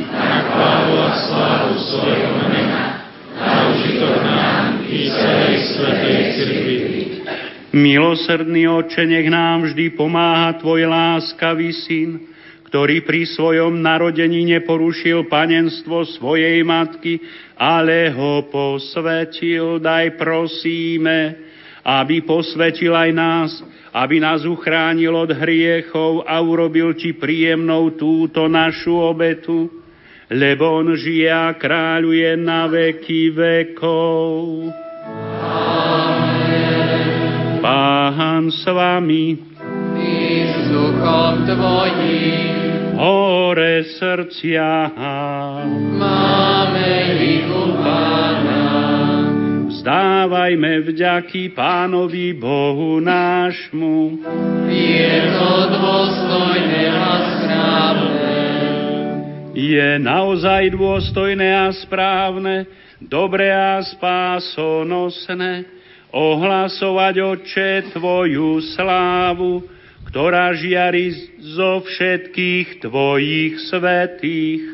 na 0.08 0.36
chválu 0.50 0.94
a 0.98 1.10
slávu 1.14 1.74
svojho 1.78 2.32
mena, 2.48 3.06
na 3.38 3.50
užitok 3.70 4.16
nám 4.24 4.82
i 4.88 4.98
celej 5.06 5.56
svetej 5.76 6.20
cirkvi. 6.34 6.76
Milosrdný 7.76 8.66
Oče, 8.72 9.04
nech 9.04 9.28
nám 9.28 9.68
vždy 9.68 9.92
pomáha 9.94 10.56
Tvoj 10.56 10.88
láskavý 10.88 11.76
syn, 11.76 12.35
ktorý 12.66 13.06
pri 13.06 13.22
svojom 13.30 13.78
narodení 13.78 14.42
neporušil 14.58 15.30
panenstvo 15.30 16.02
svojej 16.18 16.66
matky, 16.66 17.22
ale 17.54 18.10
ho 18.10 18.50
posvetil, 18.50 19.78
daj 19.78 20.18
prosíme, 20.18 21.18
aby 21.86 22.26
posvetil 22.26 22.90
aj 22.90 23.10
nás, 23.14 23.50
aby 23.94 24.18
nás 24.18 24.42
uchránil 24.42 25.14
od 25.14 25.30
hriechov 25.30 26.26
a 26.26 26.42
urobil 26.42 26.98
Ti 26.98 27.14
príjemnou 27.14 27.94
túto 27.94 28.50
našu 28.50 28.98
obetu, 28.98 29.70
lebo 30.26 30.82
On 30.82 30.90
žije 30.98 31.30
a 31.30 31.54
kráľuje 31.54 32.34
na 32.34 32.66
veky 32.66 33.30
vekov. 33.30 34.74
Pán 37.62 38.50
s 38.50 38.66
vami. 38.66 39.38
I 39.96 40.50
s 40.50 40.70
duchom 40.70 41.46
tvojím. 41.46 42.45
Hore 42.96 43.84
srdcia. 44.00 44.88
Máme 46.00 46.92
ich 47.20 47.44
u 47.44 47.76
Pána. 47.76 48.64
Vzdávajme 49.68 50.80
vďaky 50.80 51.52
Pánovi 51.52 52.32
Bohu 52.32 52.96
nášmu. 53.04 54.24
Je 54.72 55.12
to 55.28 55.52
dôstojné 55.76 56.82
a 56.88 57.12
správne. 57.36 58.34
Je 59.52 59.88
naozaj 60.00 60.72
dôstojné 60.72 61.52
a 61.52 61.68
správne, 61.76 62.64
dobré 63.04 63.52
a 63.52 63.84
spásonosné, 63.84 65.68
ohlasovať, 66.16 67.14
Oče, 67.20 67.92
Tvoju 67.92 68.64
slávu, 68.72 69.75
ktorá 70.16 70.56
žiari 70.56 71.12
zo 71.44 71.84
všetkých 71.84 72.80
Tvojich 72.80 73.68
svetých 73.68 74.64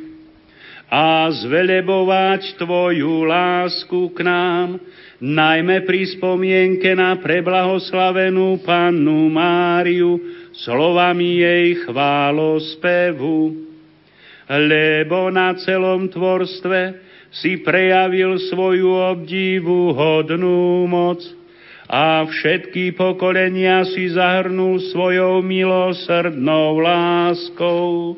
a 0.86 1.34
zvelebovať 1.34 2.62
Tvoju 2.62 3.26
lásku 3.26 4.14
k 4.14 4.22
nám, 4.22 4.78
najmä 5.18 5.82
pri 5.82 6.14
spomienke 6.14 6.94
na 6.94 7.18
preblahoslavenú 7.18 8.62
Pannu 8.62 9.26
Máriu, 9.34 10.22
slovami 10.62 11.42
jej 11.42 11.90
chválospevu. 11.90 13.38
Lebo 14.46 15.26
na 15.34 15.58
celom 15.58 16.06
tvorstve 16.06 17.02
si 17.34 17.58
prejavil 17.66 18.38
svoju 18.46 18.94
obdivu 18.94 19.90
hodnú 19.90 20.86
moc 20.86 21.41
a 21.92 22.24
všetky 22.24 22.96
pokolenia 22.96 23.84
si 23.84 24.08
zahrnul 24.08 24.80
svojou 24.80 25.44
milosrdnou 25.44 26.80
láskou, 26.80 28.16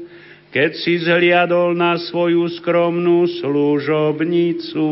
keď 0.55 0.71
si 0.79 1.03
zhliadol 1.03 1.75
na 1.75 1.99
svoju 1.99 2.47
skromnú 2.63 3.27
služobnicu. 3.43 4.87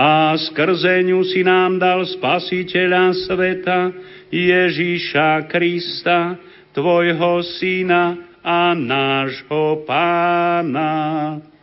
A 0.00 0.32
skrze 0.48 1.04
si 1.28 1.44
nám 1.44 1.76
dal 1.76 2.08
spasiteľa 2.08 3.12
sveta, 3.28 3.92
Ježíša 4.32 5.44
Krista, 5.52 6.40
Tvojho 6.72 7.44
Syna 7.60 8.16
a 8.40 8.72
nášho 8.72 9.84
Pána. 9.84 11.55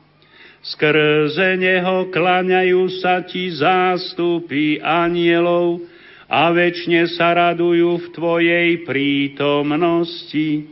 Skrze 0.64 1.60
neho 1.60 2.08
klaňajú 2.08 2.88
sa 3.04 3.20
ti 3.28 3.52
zástupy 3.52 4.80
anielov 4.80 5.84
a 6.32 6.56
väčšine 6.56 7.04
sa 7.12 7.36
radujú 7.36 8.00
v 8.00 8.08
Tvojej 8.16 8.70
prítomnosti. 8.88 10.64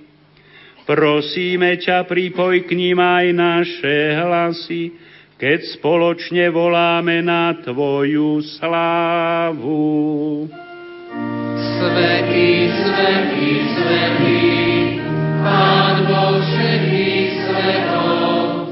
Prosíme 0.87 1.75
ťa, 1.75 2.07
pripoj 2.07 2.63
k 2.63 2.71
ním 2.71 3.03
aj 3.03 3.25
naše 3.35 4.15
hlasy, 4.15 4.95
keď 5.35 5.59
spoločne 5.75 6.47
voláme 6.55 7.19
na 7.19 7.51
Tvoju 7.59 8.47
slávu. 8.47 10.47
Svetý, 11.59 12.71
svetý, 12.79 13.49
svetý, 13.75 14.39
Pán 15.43 16.07
Boh 16.07 16.39
všetkých 16.39 17.31
svetov, 17.43 18.71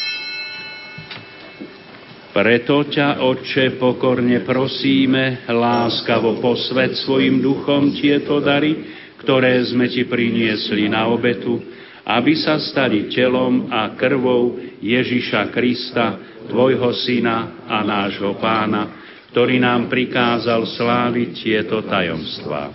Preto 2.31 2.87
ťa, 2.87 3.19
Otče, 3.27 3.75
pokorne 3.75 4.39
prosíme, 4.47 5.43
láskavo 5.51 6.39
posved 6.39 6.95
svojim 7.03 7.43
duchom 7.43 7.91
tieto 7.91 8.39
dary, 8.39 8.87
ktoré 9.19 9.59
sme 9.67 9.91
ti 9.91 10.07
priniesli 10.07 10.87
na 10.87 11.11
obetu, 11.11 11.59
aby 12.07 12.31
sa 12.39 12.55
stali 12.55 13.11
telom 13.11 13.67
a 13.67 13.99
krvou 13.99 14.55
Ježiša 14.79 15.51
Krista, 15.51 16.15
Tvojho 16.47 16.95
Syna 17.03 17.67
a 17.67 17.83
nášho 17.83 18.39
Pána, 18.39 19.03
ktorý 19.35 19.59
nám 19.59 19.91
prikázal 19.91 20.63
sláviť 20.71 21.29
tieto 21.35 21.83
tajomstvá. 21.83 22.71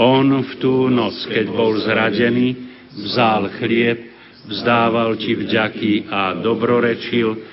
On 0.00 0.24
v 0.24 0.52
tú 0.64 0.88
noc, 0.88 1.28
keď 1.28 1.46
bol 1.52 1.76
zradený, 1.76 2.56
vzal 3.04 3.52
chlieb, 3.60 4.16
vzdával 4.48 5.12
ti 5.20 5.36
vďaky 5.36 6.08
a 6.08 6.40
dobrorečil, 6.40 7.52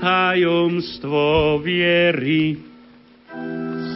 Tajomstvo 0.00 1.60
viery. 1.60 2.56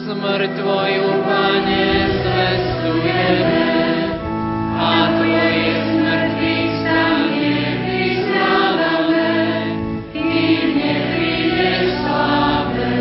Smrť 0.04 0.50
Tvoju, 0.60 1.08
Pane, 1.24 1.88
zvestujeme 2.20 3.66
a 4.76 4.92
Tvoje 5.16 5.72
smrtvý 5.88 6.58
stanie 6.84 7.56
vyznávame, 7.88 9.32
kým 10.12 10.66
neprídeš 10.76 11.82
sláve. 12.04 12.92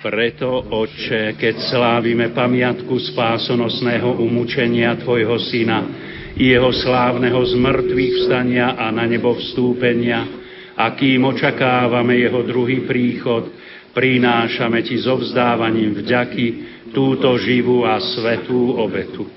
Preto, 0.00 0.48
Otče, 0.64 1.36
keď 1.36 1.54
slávime 1.60 2.32
pamiatku 2.32 2.96
spásonosného 3.12 4.16
umúčenia 4.16 4.96
Tvojho 4.96 5.36
Syna, 5.36 5.84
jeho 6.38 6.70
slávneho 6.70 7.40
zmrtvých 7.56 8.14
vstania 8.24 8.78
a 8.78 8.90
na 8.94 9.06
nebo 9.06 9.34
vstúpenia, 9.34 10.40
a 10.78 10.96
kým 10.96 11.26
očakávame 11.28 12.16
jeho 12.16 12.40
druhý 12.46 12.88
príchod, 12.88 13.52
prinášame 13.92 14.80
ti 14.86 14.96
so 14.96 15.18
vzdávaním 15.18 15.98
vďaky 15.98 16.46
túto 16.94 17.36
živú 17.42 17.84
a 17.84 18.00
svetú 18.00 18.78
obetu. 18.78 19.28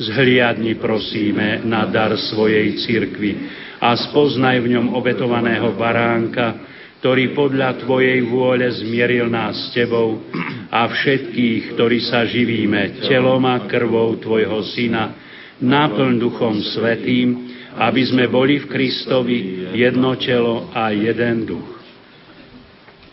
Zhliadni 0.00 0.80
prosíme 0.80 1.60
na 1.62 1.84
dar 1.84 2.16
svojej 2.16 2.80
cirkvi 2.80 3.32
a 3.80 3.92
spoznaj 3.92 4.64
v 4.64 4.76
ňom 4.76 4.96
obetovaného 4.96 5.76
baránka, 5.76 6.56
ktorý 7.00 7.32
podľa 7.32 7.80
Tvojej 7.84 8.20
vôle 8.28 8.68
zmieril 8.76 9.32
nás 9.32 9.56
s 9.56 9.66
Tebou 9.72 10.20
a 10.68 10.84
všetkých, 10.84 11.76
ktorí 11.76 11.98
sa 12.04 12.28
živíme 12.28 13.04
telom 13.08 13.40
a 13.48 13.64
krvou 13.64 14.20
Tvojho 14.20 14.60
Syna, 14.72 15.29
náplň 15.60 16.18
Duchom 16.18 16.60
Svetým, 16.64 17.52
aby 17.76 18.02
sme 18.02 18.26
boli 18.26 18.58
v 18.60 18.66
Kristovi 18.66 19.38
jedno 19.76 20.16
telo 20.16 20.72
a 20.74 20.90
jeden 20.90 21.46
duch. 21.46 21.70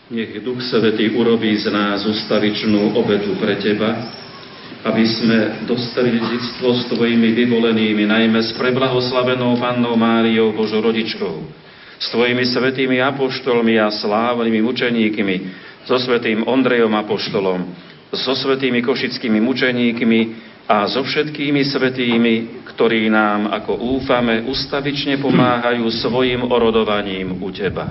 Nech 0.08 0.40
Duch 0.40 0.64
Svetý 0.64 1.12
urobí 1.12 1.52
z 1.60 1.68
nás 1.68 2.08
ustavičnú 2.08 2.96
obetu 2.96 3.36
pre 3.36 3.60
Teba, 3.60 3.92
aby 4.88 5.04
sme 5.04 5.38
dostali 5.68 6.16
dedictvo 6.16 6.72
s 6.72 6.88
Tvojimi 6.88 7.36
vyvolenými, 7.36 8.08
najmä 8.08 8.40
s 8.40 8.56
preblahoslavenou 8.56 9.60
Pannou 9.60 9.94
Máriou 10.00 10.56
Božou 10.56 10.80
s 11.98 12.06
Tvojimi 12.14 12.46
svetými 12.46 13.02
apoštolmi 13.02 13.74
a 13.82 13.90
slávnymi 13.90 14.62
mučeníkmi, 14.62 15.36
so 15.82 15.98
svetým 15.98 16.46
Ondrejom 16.46 16.94
apoštolom, 16.94 17.60
so 18.14 18.32
svetými 18.38 18.80
košickými 18.86 19.42
mučeníkmi 19.42 20.20
a 20.68 20.84
so 20.84 21.00
všetkými 21.00 21.64
svetými, 21.64 22.34
ktorí 22.76 23.08
nám, 23.08 23.48
ako 23.56 23.96
úfame, 23.96 24.44
ustavične 24.44 25.16
pomáhajú 25.16 25.88
svojim 26.04 26.44
orodovaním 26.44 27.40
u 27.40 27.48
Teba. 27.48 27.88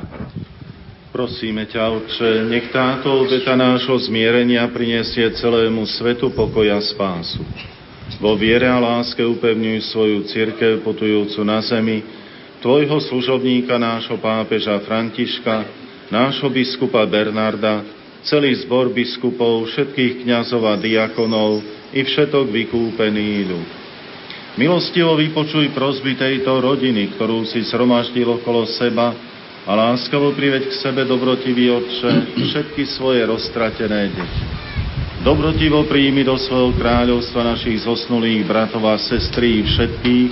Prosíme 1.09 1.65
ťa, 1.65 1.81
Otče, 1.97 2.45
nech 2.45 2.69
táto 2.69 3.25
obeta 3.25 3.57
nášho 3.57 3.97
zmierenia 4.05 4.69
prinesie 4.69 5.25
celému 5.33 5.89
svetu 5.89 6.29
pokoja 6.29 6.77
spásu. 6.77 7.41
Vo 8.21 8.37
viere 8.37 8.69
a 8.69 8.77
láske 8.77 9.25
upevňuj 9.25 9.81
svoju 9.89 10.29
církev 10.29 10.85
potujúcu 10.85 11.41
na 11.41 11.65
zemi, 11.65 12.05
Tvojho 12.57 12.97
služobníka, 12.97 13.77
nášho 13.77 14.17
pápeža 14.17 14.81
Františka, 14.81 15.65
nášho 16.09 16.49
biskupa 16.49 17.05
Bernarda, 17.05 17.85
celý 18.25 18.53
zbor 18.65 18.89
biskupov, 18.89 19.69
všetkých 19.69 20.25
kňazov 20.25 20.65
a 20.65 20.73
diakonov, 20.73 21.61
i 21.93 22.01
všetok 22.03 22.51
vykúpený 22.51 23.29
ľud. 23.47 23.69
Milostivo 24.57 25.13
vypočuj 25.13 25.69
prosby 25.69 26.17
tejto 26.17 26.57
rodiny, 26.57 27.13
ktorú 27.13 27.45
si 27.45 27.61
sromaždil 27.61 28.25
okolo 28.41 28.65
seba 28.65 29.13
a 29.67 29.71
láskavo 29.77 30.33
priveď 30.33 30.73
k 30.73 30.79
sebe 30.81 31.05
dobrotivý 31.05 31.69
Otče 31.69 32.39
všetky 32.41 32.89
svoje 32.97 33.21
roztratené 33.29 34.09
deti. 34.17 34.43
Dobrotivo 35.21 35.85
príjmi 35.85 36.25
do 36.25 36.39
svojho 36.41 36.73
kráľovstva 36.73 37.53
našich 37.53 37.85
zosnulých 37.85 38.47
bratov 38.49 38.81
a 38.87 38.97
sestry 38.97 39.61
všetkých, 39.61 40.31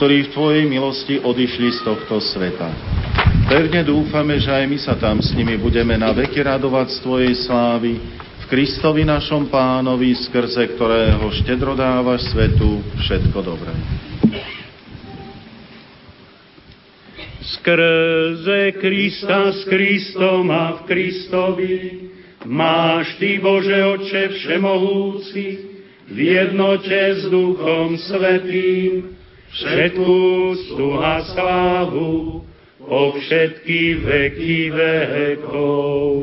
ktorí 0.00 0.16
v 0.26 0.32
Tvojej 0.32 0.64
milosti 0.64 1.14
odišli 1.20 1.76
z 1.76 1.84
tohto 1.84 2.18
sveta. 2.18 2.72
Pevne 3.46 3.84
dúfame, 3.84 4.40
že 4.40 4.48
aj 4.48 4.64
my 4.64 4.78
sa 4.80 4.94
tam 4.96 5.20
s 5.20 5.30
nimi 5.36 5.60
budeme 5.60 5.94
na 5.94 6.10
veky 6.10 6.40
radovať 6.40 6.88
z 6.88 6.98
Tvojej 7.04 7.34
slávy, 7.44 8.00
Kristovi 8.50 9.06
našom 9.06 9.46
pánovi, 9.46 10.10
skrze 10.26 10.74
ktorého 10.74 11.22
štedro 11.38 11.78
dávaš 11.78 12.34
svetu 12.34 12.82
všetko 12.98 13.38
dobré. 13.46 13.70
Skrze 17.46 18.74
Krista 18.82 19.54
s 19.54 19.62
Kristom 19.70 20.50
a 20.50 20.82
v 20.82 20.90
Kristovi 20.90 21.74
máš 22.42 23.14
Ty, 23.22 23.38
Bože 23.38 23.78
Oče 23.86 24.34
Všemohúci, 24.34 25.46
v 26.10 26.18
jednote 26.18 27.22
s 27.22 27.30
Duchom 27.30 27.94
Svetým, 28.02 29.14
všetkú 29.54 30.10
úctu 30.50 30.98
a 30.98 31.22
slávu 31.22 32.42
po 32.82 33.14
všetky 33.14 34.02
veky 34.02 34.74
vekov. 34.74 36.18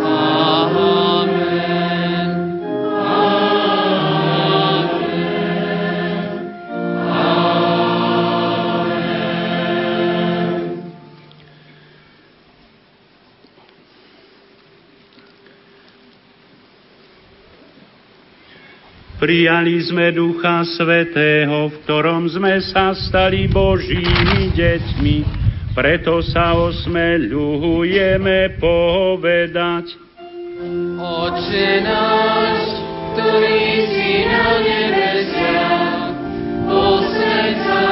Amen. 0.00 0.99
Prijali 19.20 19.76
sme 19.84 20.16
Ducha 20.16 20.64
Svetého, 20.64 21.68
v 21.68 21.76
ktorom 21.84 22.24
sme 22.24 22.56
sa 22.64 22.96
stali 22.96 23.52
Božími 23.52 24.48
deťmi, 24.56 25.16
preto 25.76 26.24
sa 26.24 26.56
osmeľujeme 26.56 28.56
povedať. 28.56 29.92
Oče 30.96 31.68
náš, 31.84 32.60
ktorý 33.12 33.60
si 33.92 34.24
na 34.24 34.48
nebesiach, 34.64 36.16
posvedca 36.64 37.84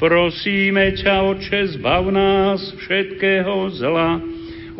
Prosíme 0.00 0.96
ťa, 0.96 1.28
Oče, 1.28 1.76
zbav 1.76 2.08
nás 2.08 2.64
všetkého 2.80 3.68
zla, 3.76 4.16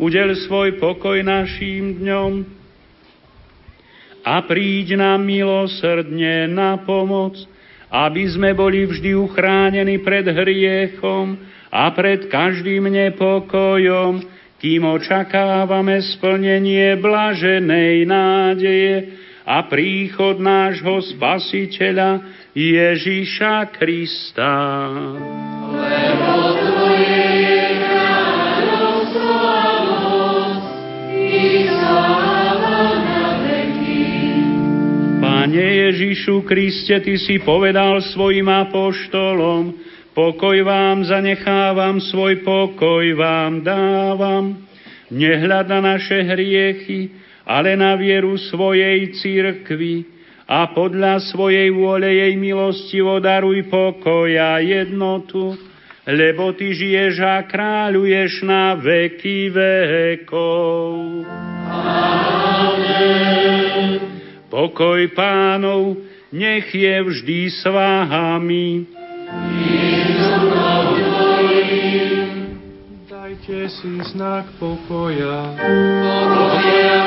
udel 0.01 0.33
svoj 0.33 0.81
pokoj 0.81 1.21
našim 1.21 2.01
dňom. 2.01 2.31
A 4.25 4.41
príď 4.49 4.97
nám 4.97 5.21
milosrdne 5.21 6.49
na 6.49 6.81
pomoc 6.81 7.37
aby 7.91 8.23
sme 8.31 8.55
boli 8.55 8.87
vždy 8.87 9.19
uchránení 9.19 9.99
pred 9.99 10.23
hriechom 10.23 11.35
a 11.67 11.91
pred 11.91 12.31
každým 12.31 12.87
nepokojom, 12.87 14.23
kým 14.63 14.87
očakávame 14.87 15.99
splnenie 15.99 16.95
blaženej 16.95 18.07
nádeje 18.07 18.95
a 19.45 19.65
príchod 19.65 20.37
nášho 20.37 21.01
Spasiteľa 21.15 22.21
Ježíša 22.53 23.73
Krista. 23.73 24.53
Lebo 25.71 26.33
tvoje 26.59 27.25
je 27.41 27.63
kráľovstvo 27.79 29.61
Pane 35.21 35.67
Ježišu 35.91 36.47
Kriste, 36.47 37.03
Ty 37.03 37.15
si 37.19 37.37
povedal 37.43 37.99
svojim 37.99 38.47
apoštolom, 38.47 39.75
pokoj 40.15 40.57
vám 40.63 41.03
zanechávam, 41.03 41.99
svoj 41.99 42.39
pokoj 42.39 43.03
vám 43.19 43.59
dávam. 43.59 44.63
Nehľad 45.11 45.67
na 45.67 45.79
naše 45.83 46.23
hriechy, 46.23 47.20
ale 47.45 47.73
na 47.77 47.97
vieru 47.97 48.37
svojej 48.37 49.13
církvy 49.17 50.05
a 50.51 50.67
podľa 50.75 51.23
svojej 51.31 51.71
vôle 51.71 52.11
jej 52.11 52.35
milostivo 52.35 53.23
daruj 53.23 53.71
pokoj 53.71 54.27
a 54.35 54.59
jednotu, 54.59 55.55
lebo 56.03 56.51
Ty 56.51 56.67
žiješ 56.75 57.15
a 57.23 57.39
kráľuješ 57.47 58.43
na 58.43 58.75
veky 58.75 59.47
vekov. 59.47 61.23
Pokoj 64.51 65.01
pánov, 65.15 66.03
nech 66.35 66.67
je 66.75 66.95
vždy 66.99 67.41
s 67.47 67.63
vámi. 67.63 68.83
Dajte 73.41 73.73
si 73.73 73.97
znak 74.13 74.45
pokoja. 74.61 75.57
Pokoja, 75.57 77.01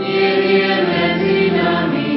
nie 0.00 0.56
je 0.56 0.72
medzi 0.88 1.52
nami. 1.52 2.16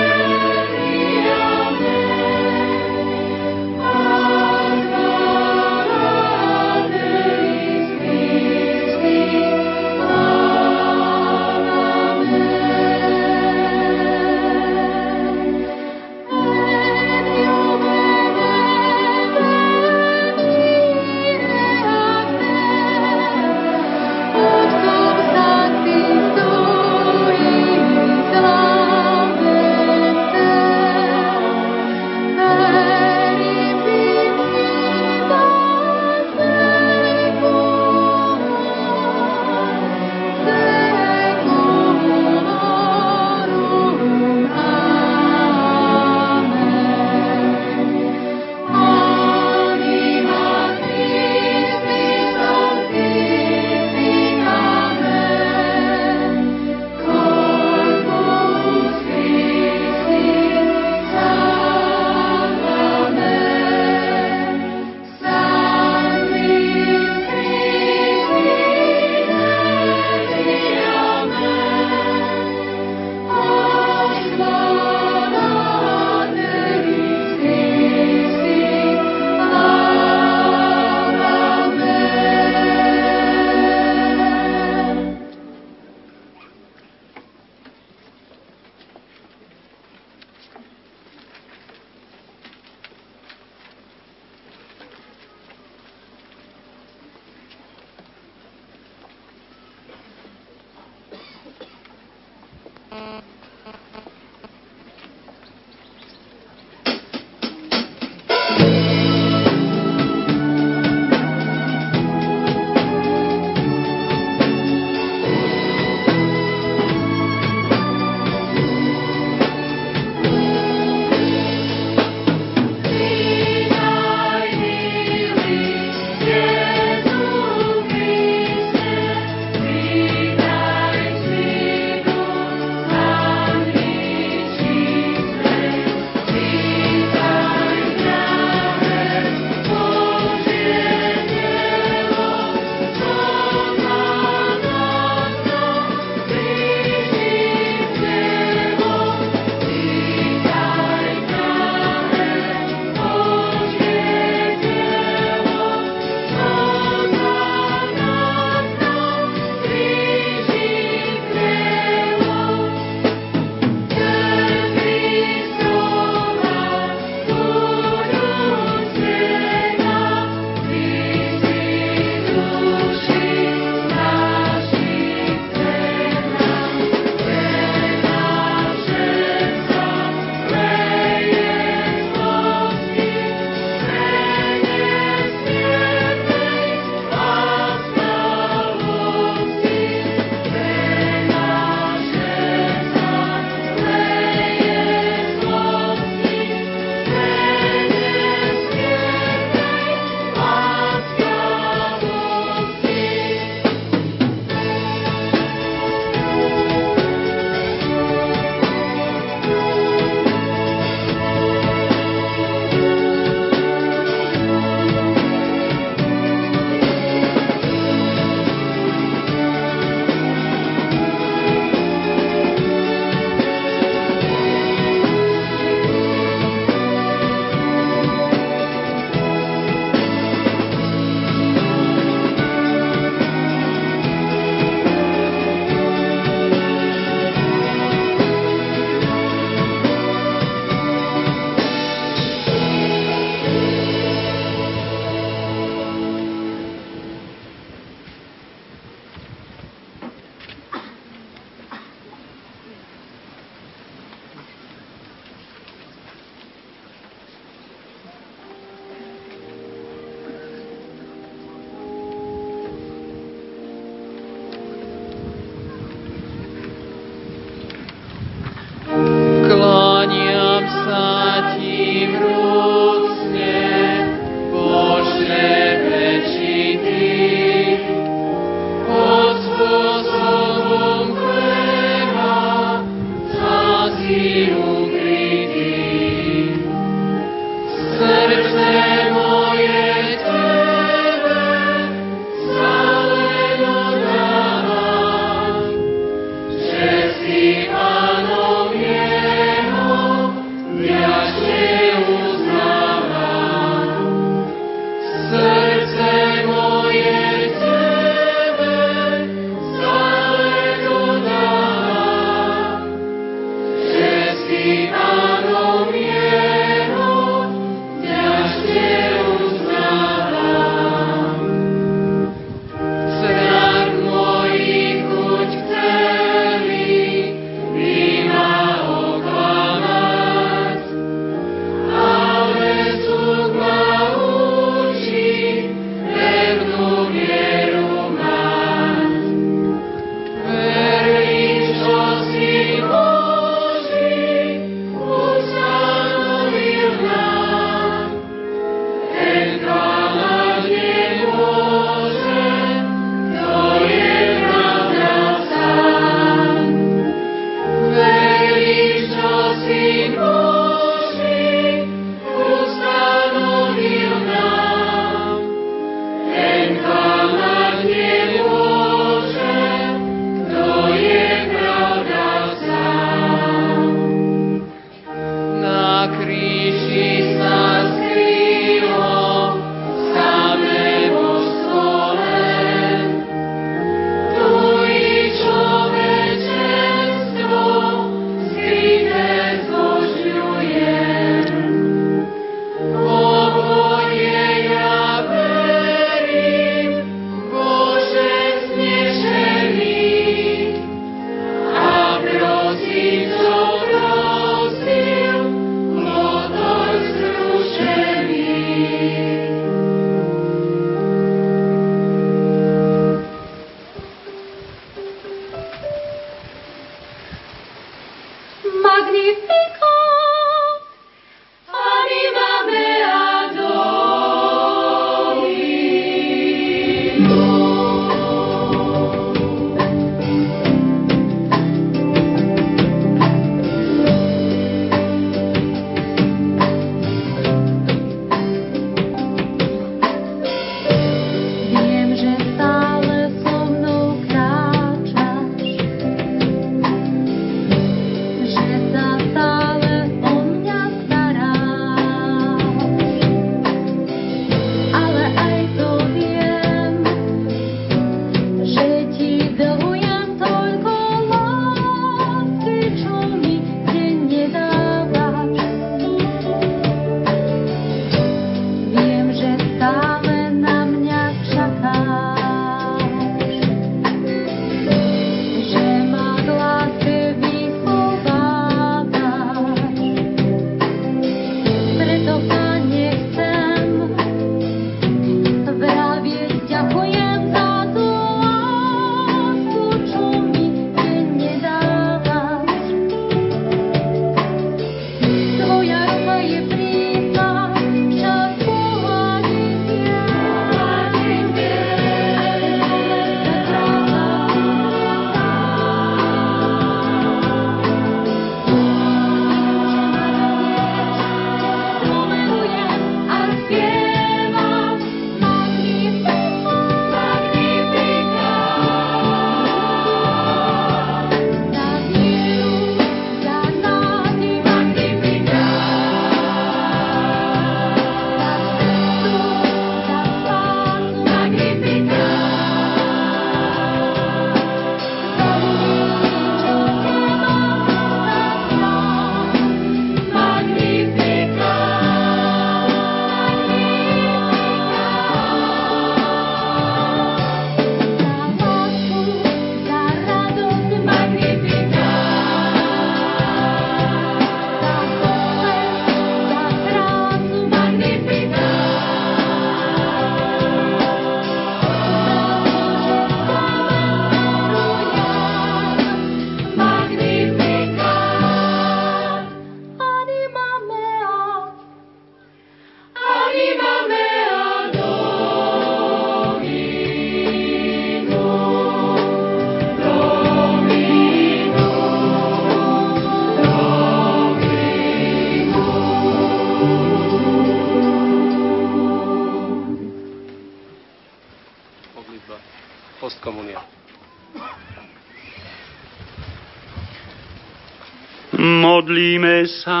Modlíme 599.12 599.68
sa. 599.84 600.00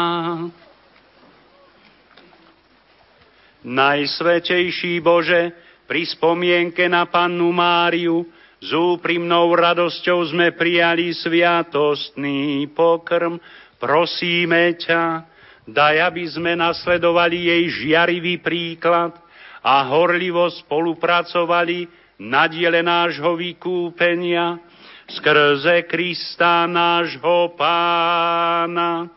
Najsvetejší 3.60 5.04
Bože, 5.04 5.52
pri 5.84 6.08
spomienke 6.08 6.88
na 6.88 7.04
Pannu 7.04 7.52
Máriu 7.52 8.24
s 8.56 8.72
úprimnou 8.72 9.52
radosťou 9.52 10.32
sme 10.32 10.56
prijali 10.56 11.12
sviatostný 11.12 12.72
pokrm. 12.72 13.36
Prosíme 13.76 14.80
ťa, 14.80 15.28
daj, 15.68 16.08
aby 16.08 16.24
sme 16.32 16.56
nasledovali 16.56 17.52
jej 17.52 17.64
žiarivý 17.68 18.40
príklad 18.40 19.12
a 19.60 19.92
horlivo 19.92 20.48
spolupracovali 20.48 21.84
na 22.16 22.48
diele 22.48 22.80
nášho 22.80 23.36
vykúpenia 23.36 24.71
skrze 25.16 25.82
Krista 25.82 26.66
nášho 26.66 27.52
Pána. 27.58 29.10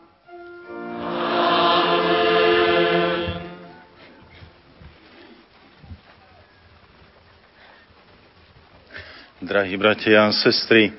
Drahí 9.40 9.76
bratia 9.78 10.26
a 10.26 10.34
sestry, 10.34 10.90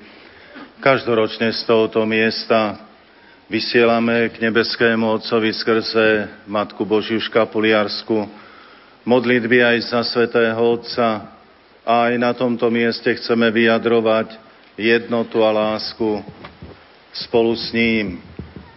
každoročne 0.80 1.52
z 1.52 1.60
tohoto 1.68 2.00
miesta 2.08 2.80
vysielame 3.50 4.32
k 4.32 4.40
nebeskému 4.40 5.04
Otcovi 5.20 5.52
skrze 5.52 6.26
Matku 6.48 6.88
Božiu 6.88 7.20
Škapuliarsku 7.20 8.24
modlitby 9.04 9.58
aj 9.62 9.78
za 9.92 10.00
Svetého 10.00 10.58
Otca 10.58 11.34
a 11.84 12.08
aj 12.08 12.14
na 12.16 12.32
tomto 12.32 12.72
mieste 12.72 13.12
chceme 13.14 13.52
vyjadrovať 13.52 14.47
jednotu 14.78 15.42
a 15.42 15.50
lásku 15.50 16.22
spolu 17.10 17.50
s 17.58 17.74
ním, 17.74 18.22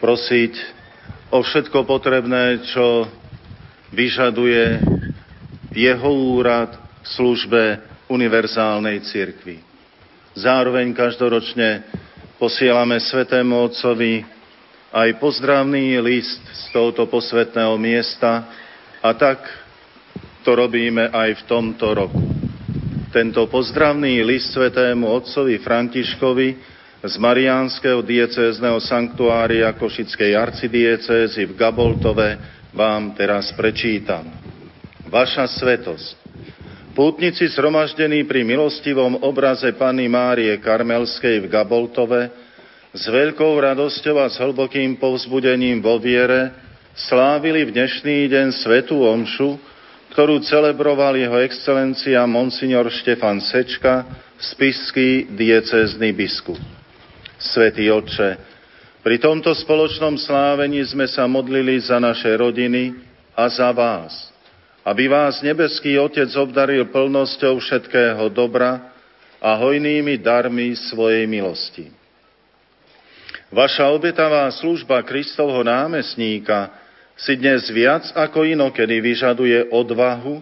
prosiť 0.01 0.57
o 1.29 1.45
všetko 1.45 1.85
potrebné, 1.85 2.65
čo 2.73 3.05
vyžaduje 3.93 4.81
jeho 5.77 6.11
úrad 6.11 6.73
v 7.05 7.07
službe 7.07 7.63
univerzálnej 8.09 9.05
cirkvi. 9.05 9.61
Zároveň 10.33 10.91
každoročne 10.97 11.85
posielame 12.41 12.97
Svetému 12.97 13.69
Otcovi 13.69 14.25
aj 14.91 15.21
pozdravný 15.21 16.01
list 16.01 16.41
z 16.41 16.63
tohoto 16.73 17.05
posvetného 17.05 17.77
miesta 17.77 18.49
a 18.99 19.13
tak 19.13 19.39
to 20.41 20.57
robíme 20.57 21.13
aj 21.13 21.29
v 21.39 21.43
tomto 21.47 21.87
roku. 21.93 22.30
Tento 23.11 23.43
pozdravný 23.51 24.23
list 24.23 24.55
Svetému 24.55 25.03
Otcovi 25.03 25.59
Františkovi 25.59 26.49
z 27.03 27.15
Mariánskeho 27.19 27.99
diecézneho 27.99 28.79
sanktuária 28.79 29.67
Košickej 29.75 30.31
arcidiecézy 30.31 31.43
v 31.43 31.53
Gaboltove 31.59 32.39
vám 32.71 33.11
teraz 33.19 33.51
prečítam. 33.51 34.31
Vaša 35.11 35.43
svetosť, 35.43 36.23
Pútnici 36.95 37.51
zhromaždení 37.51 38.23
pri 38.23 38.47
milostivom 38.47 39.19
obraze 39.27 39.67
Panny 39.75 40.07
Márie 40.07 40.55
Karmelskej 40.63 41.43
v 41.43 41.51
Gaboltove 41.51 42.31
s 42.95 43.03
veľkou 43.11 43.59
radosťou 43.59 44.23
a 44.23 44.31
s 44.31 44.39
hlbokým 44.39 44.95
povzbudením 44.95 45.83
vo 45.83 45.99
viere 45.99 46.55
slávili 46.95 47.67
v 47.67 47.75
dnešný 47.75 48.31
deň 48.31 48.47
Svetú 48.55 49.03
Omšu, 49.03 49.70
ktorú 50.11 50.43
celebroval 50.43 51.15
jeho 51.15 51.39
excelencia 51.39 52.23
Monsignor 52.27 52.91
Štefan 52.91 53.39
Sečka, 53.39 54.05
spisský 54.37 55.31
diecézny 55.31 56.11
biskup. 56.11 56.59
Svetý 57.39 57.89
Otče, 57.89 58.37
pri 59.01 59.17
tomto 59.17 59.55
spoločnom 59.55 60.19
slávení 60.19 60.83
sme 60.85 61.09
sa 61.09 61.25
modlili 61.25 61.79
za 61.81 61.97
naše 61.97 62.29
rodiny 62.37 62.93
a 63.33 63.49
za 63.49 63.71
vás– 63.73 64.13
aby 64.81 65.05
vás 65.05 65.45
nebeský 65.45 65.97
Otec 66.01 66.29
obdaril 66.33 66.89
plnosťou 66.89 67.61
všetkého 67.61 68.33
dobra 68.33 68.89
a 69.37 69.53
hojnými 69.57 70.17
darmi 70.17 70.73
svojej 70.73 71.29
milosti. 71.29 71.93
Vaša 73.51 73.91
obetavá 73.91 74.47
služba 74.49 75.03
Kristovho 75.03 75.61
námestníka 75.61 76.80
si 77.17 77.37
dnes 77.37 77.67
viac 77.69 78.07
ako 78.15 78.47
inokedy 78.47 78.99
vyžaduje 79.01 79.69
odvahu 79.69 80.41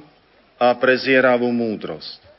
a 0.60 0.76
prezieravú 0.76 1.48
múdrosť. 1.50 2.30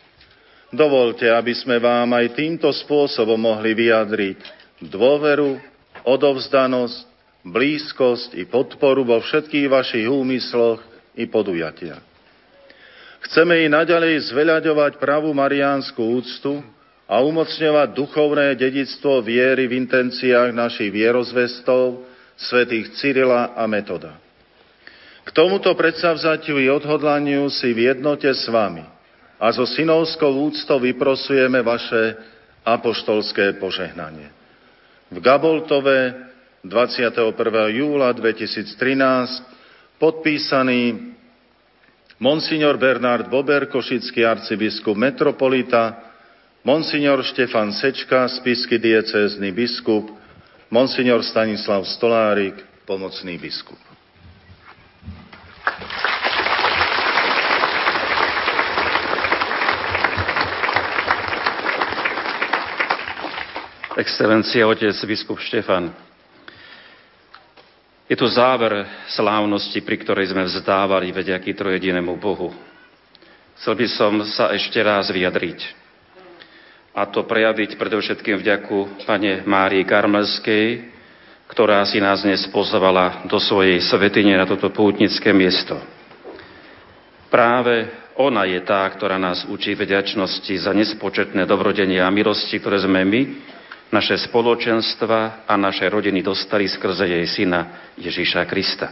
Dovolte, 0.70 1.26
aby 1.26 1.50
sme 1.56 1.82
vám 1.82 2.14
aj 2.14 2.38
týmto 2.38 2.70
spôsobom 2.70 3.40
mohli 3.40 3.74
vyjadriť 3.74 4.38
dôveru, 4.86 5.58
odovzdanosť, 6.06 6.98
blízkosť 7.42 8.38
i 8.38 8.46
podporu 8.46 9.02
vo 9.02 9.18
všetkých 9.18 9.66
vašich 9.66 10.06
úmysloch 10.06 10.78
i 11.18 11.26
podujatia. 11.26 11.98
Chceme 13.20 13.64
i 13.64 13.68
naďalej 13.68 14.32
zveľaďovať 14.32 14.96
pravú 14.96 15.34
mariánsku 15.36 16.00
úctu 16.00 16.64
a 17.04 17.20
umocňovať 17.20 17.88
duchovné 17.92 18.54
dedictvo 18.56 19.20
viery 19.20 19.66
v 19.66 19.76
intenciách 19.76 20.54
našich 20.54 20.88
vierozvestov, 20.88 22.06
svätých 22.40 22.96
Cyrila 22.96 23.52
a 23.52 23.68
Metoda. 23.68 24.16
K 25.24 25.28
tomuto 25.36 25.76
predsavzatiu 25.76 26.56
i 26.56 26.72
odhodlaniu 26.72 27.52
si 27.52 27.70
v 27.76 27.92
jednote 27.92 28.26
s 28.32 28.48
vami 28.48 28.82
a 29.36 29.46
so 29.52 29.68
synovskou 29.68 30.48
úctou 30.48 30.80
vyprosujeme 30.80 31.60
vaše 31.60 32.16
apoštolské 32.64 33.60
požehnanie. 33.60 34.28
V 35.12 35.16
Gaboltove 35.20 36.28
21. 36.64 37.32
júla 37.72 38.12
2013 38.12 38.76
podpísaný 39.96 41.12
Monsignor 42.20 42.76
Bernard 42.76 43.32
Bober, 43.32 43.64
košický 43.68 44.28
arcibiskup 44.28 44.92
metropolita, 44.92 46.04
Monsignor 46.60 47.24
Štefan 47.24 47.72
Sečka, 47.72 48.28
spisky 48.28 48.76
diecézny 48.76 49.56
biskup, 49.56 50.19
Monsignor 50.70 51.26
Stanislav 51.26 51.82
Stolárik, 51.82 52.54
pomocný 52.86 53.34
biskup. 53.42 53.74
Excelencia, 63.98 64.62
otec 64.62 64.94
biskup 65.10 65.42
Štefan, 65.42 65.90
je 68.06 68.14
to 68.14 68.30
záver 68.30 68.86
slávnosti, 69.10 69.82
pri 69.82 69.98
ktorej 69.98 70.30
sme 70.30 70.46
vzdávali 70.46 71.10
vediaky 71.10 71.50
trojedinému 71.50 72.14
Bohu. 72.14 72.54
Chcel 73.58 73.74
by 73.74 73.86
som 73.90 74.12
sa 74.22 74.54
ešte 74.54 74.78
raz 74.82 75.10
vyjadriť. 75.10 75.79
A 76.90 77.06
to 77.06 77.22
prejaviť 77.22 77.78
predovšetkým 77.78 78.42
vďaku 78.42 79.06
pane 79.06 79.46
Márii 79.46 79.86
Karmelskej, 79.86 80.90
ktorá 81.46 81.86
si 81.86 82.02
nás 82.02 82.26
dnes 82.26 82.46
pozvala 82.50 83.26
do 83.30 83.38
svojej 83.38 83.78
svetine 83.78 84.34
na 84.34 84.46
toto 84.46 84.70
pútnické 84.74 85.30
miesto. 85.30 85.78
Práve 87.30 87.90
ona 88.18 88.42
je 88.42 88.58
tá, 88.66 88.82
ktorá 88.90 89.22
nás 89.22 89.46
učí 89.46 89.78
vďačnosti 89.78 90.54
za 90.66 90.74
nespočetné 90.74 91.46
dobrodenia 91.46 92.06
a 92.06 92.14
milosti, 92.14 92.58
ktoré 92.58 92.82
sme 92.82 93.06
my 93.06 93.22
naše 93.90 94.18
spoločenstva 94.30 95.46
a 95.46 95.54
naše 95.54 95.86
rodiny 95.86 96.22
dostali 96.22 96.66
skrze 96.66 97.06
jej 97.06 97.26
syna 97.26 97.90
Ježíša 97.98 98.46
Krista. 98.46 98.90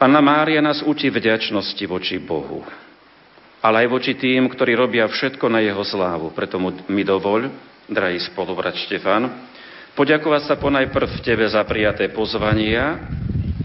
Panna 0.00 0.24
Mária 0.24 0.64
nás 0.64 0.80
učí 0.80 1.12
vďačnosti 1.12 1.84
voči 1.84 2.16
Bohu, 2.16 2.64
ale 3.60 3.86
aj 3.86 3.88
voči 3.92 4.12
tým, 4.16 4.48
ktorí 4.48 4.74
robia 4.74 5.06
všetko 5.06 5.46
na 5.52 5.60
jeho 5.60 5.84
slávu. 5.84 6.32
Preto 6.32 6.56
mi 6.88 7.04
dovoľ, 7.04 7.46
drahý 7.86 8.18
spolubrat 8.26 8.74
Štefan, 8.74 9.28
poďakovať 9.94 10.42
sa 10.50 10.54
ponajprv 10.58 11.20
tebe 11.22 11.46
za 11.46 11.62
prijaté 11.68 12.08
pozvania, 12.10 12.98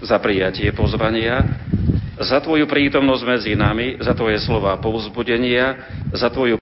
za 0.03 0.21
prijatie 0.21 0.69
pozvania, 0.75 1.41
za 2.21 2.39
tvoju 2.39 2.69
prítomnosť 2.69 3.23
medzi 3.25 3.51
nami, 3.57 3.99
za 3.99 4.13
tvoje 4.15 4.39
slova 4.43 4.77
povzbudenia, 4.79 5.75
za 6.13 6.31
tvoju 6.31 6.53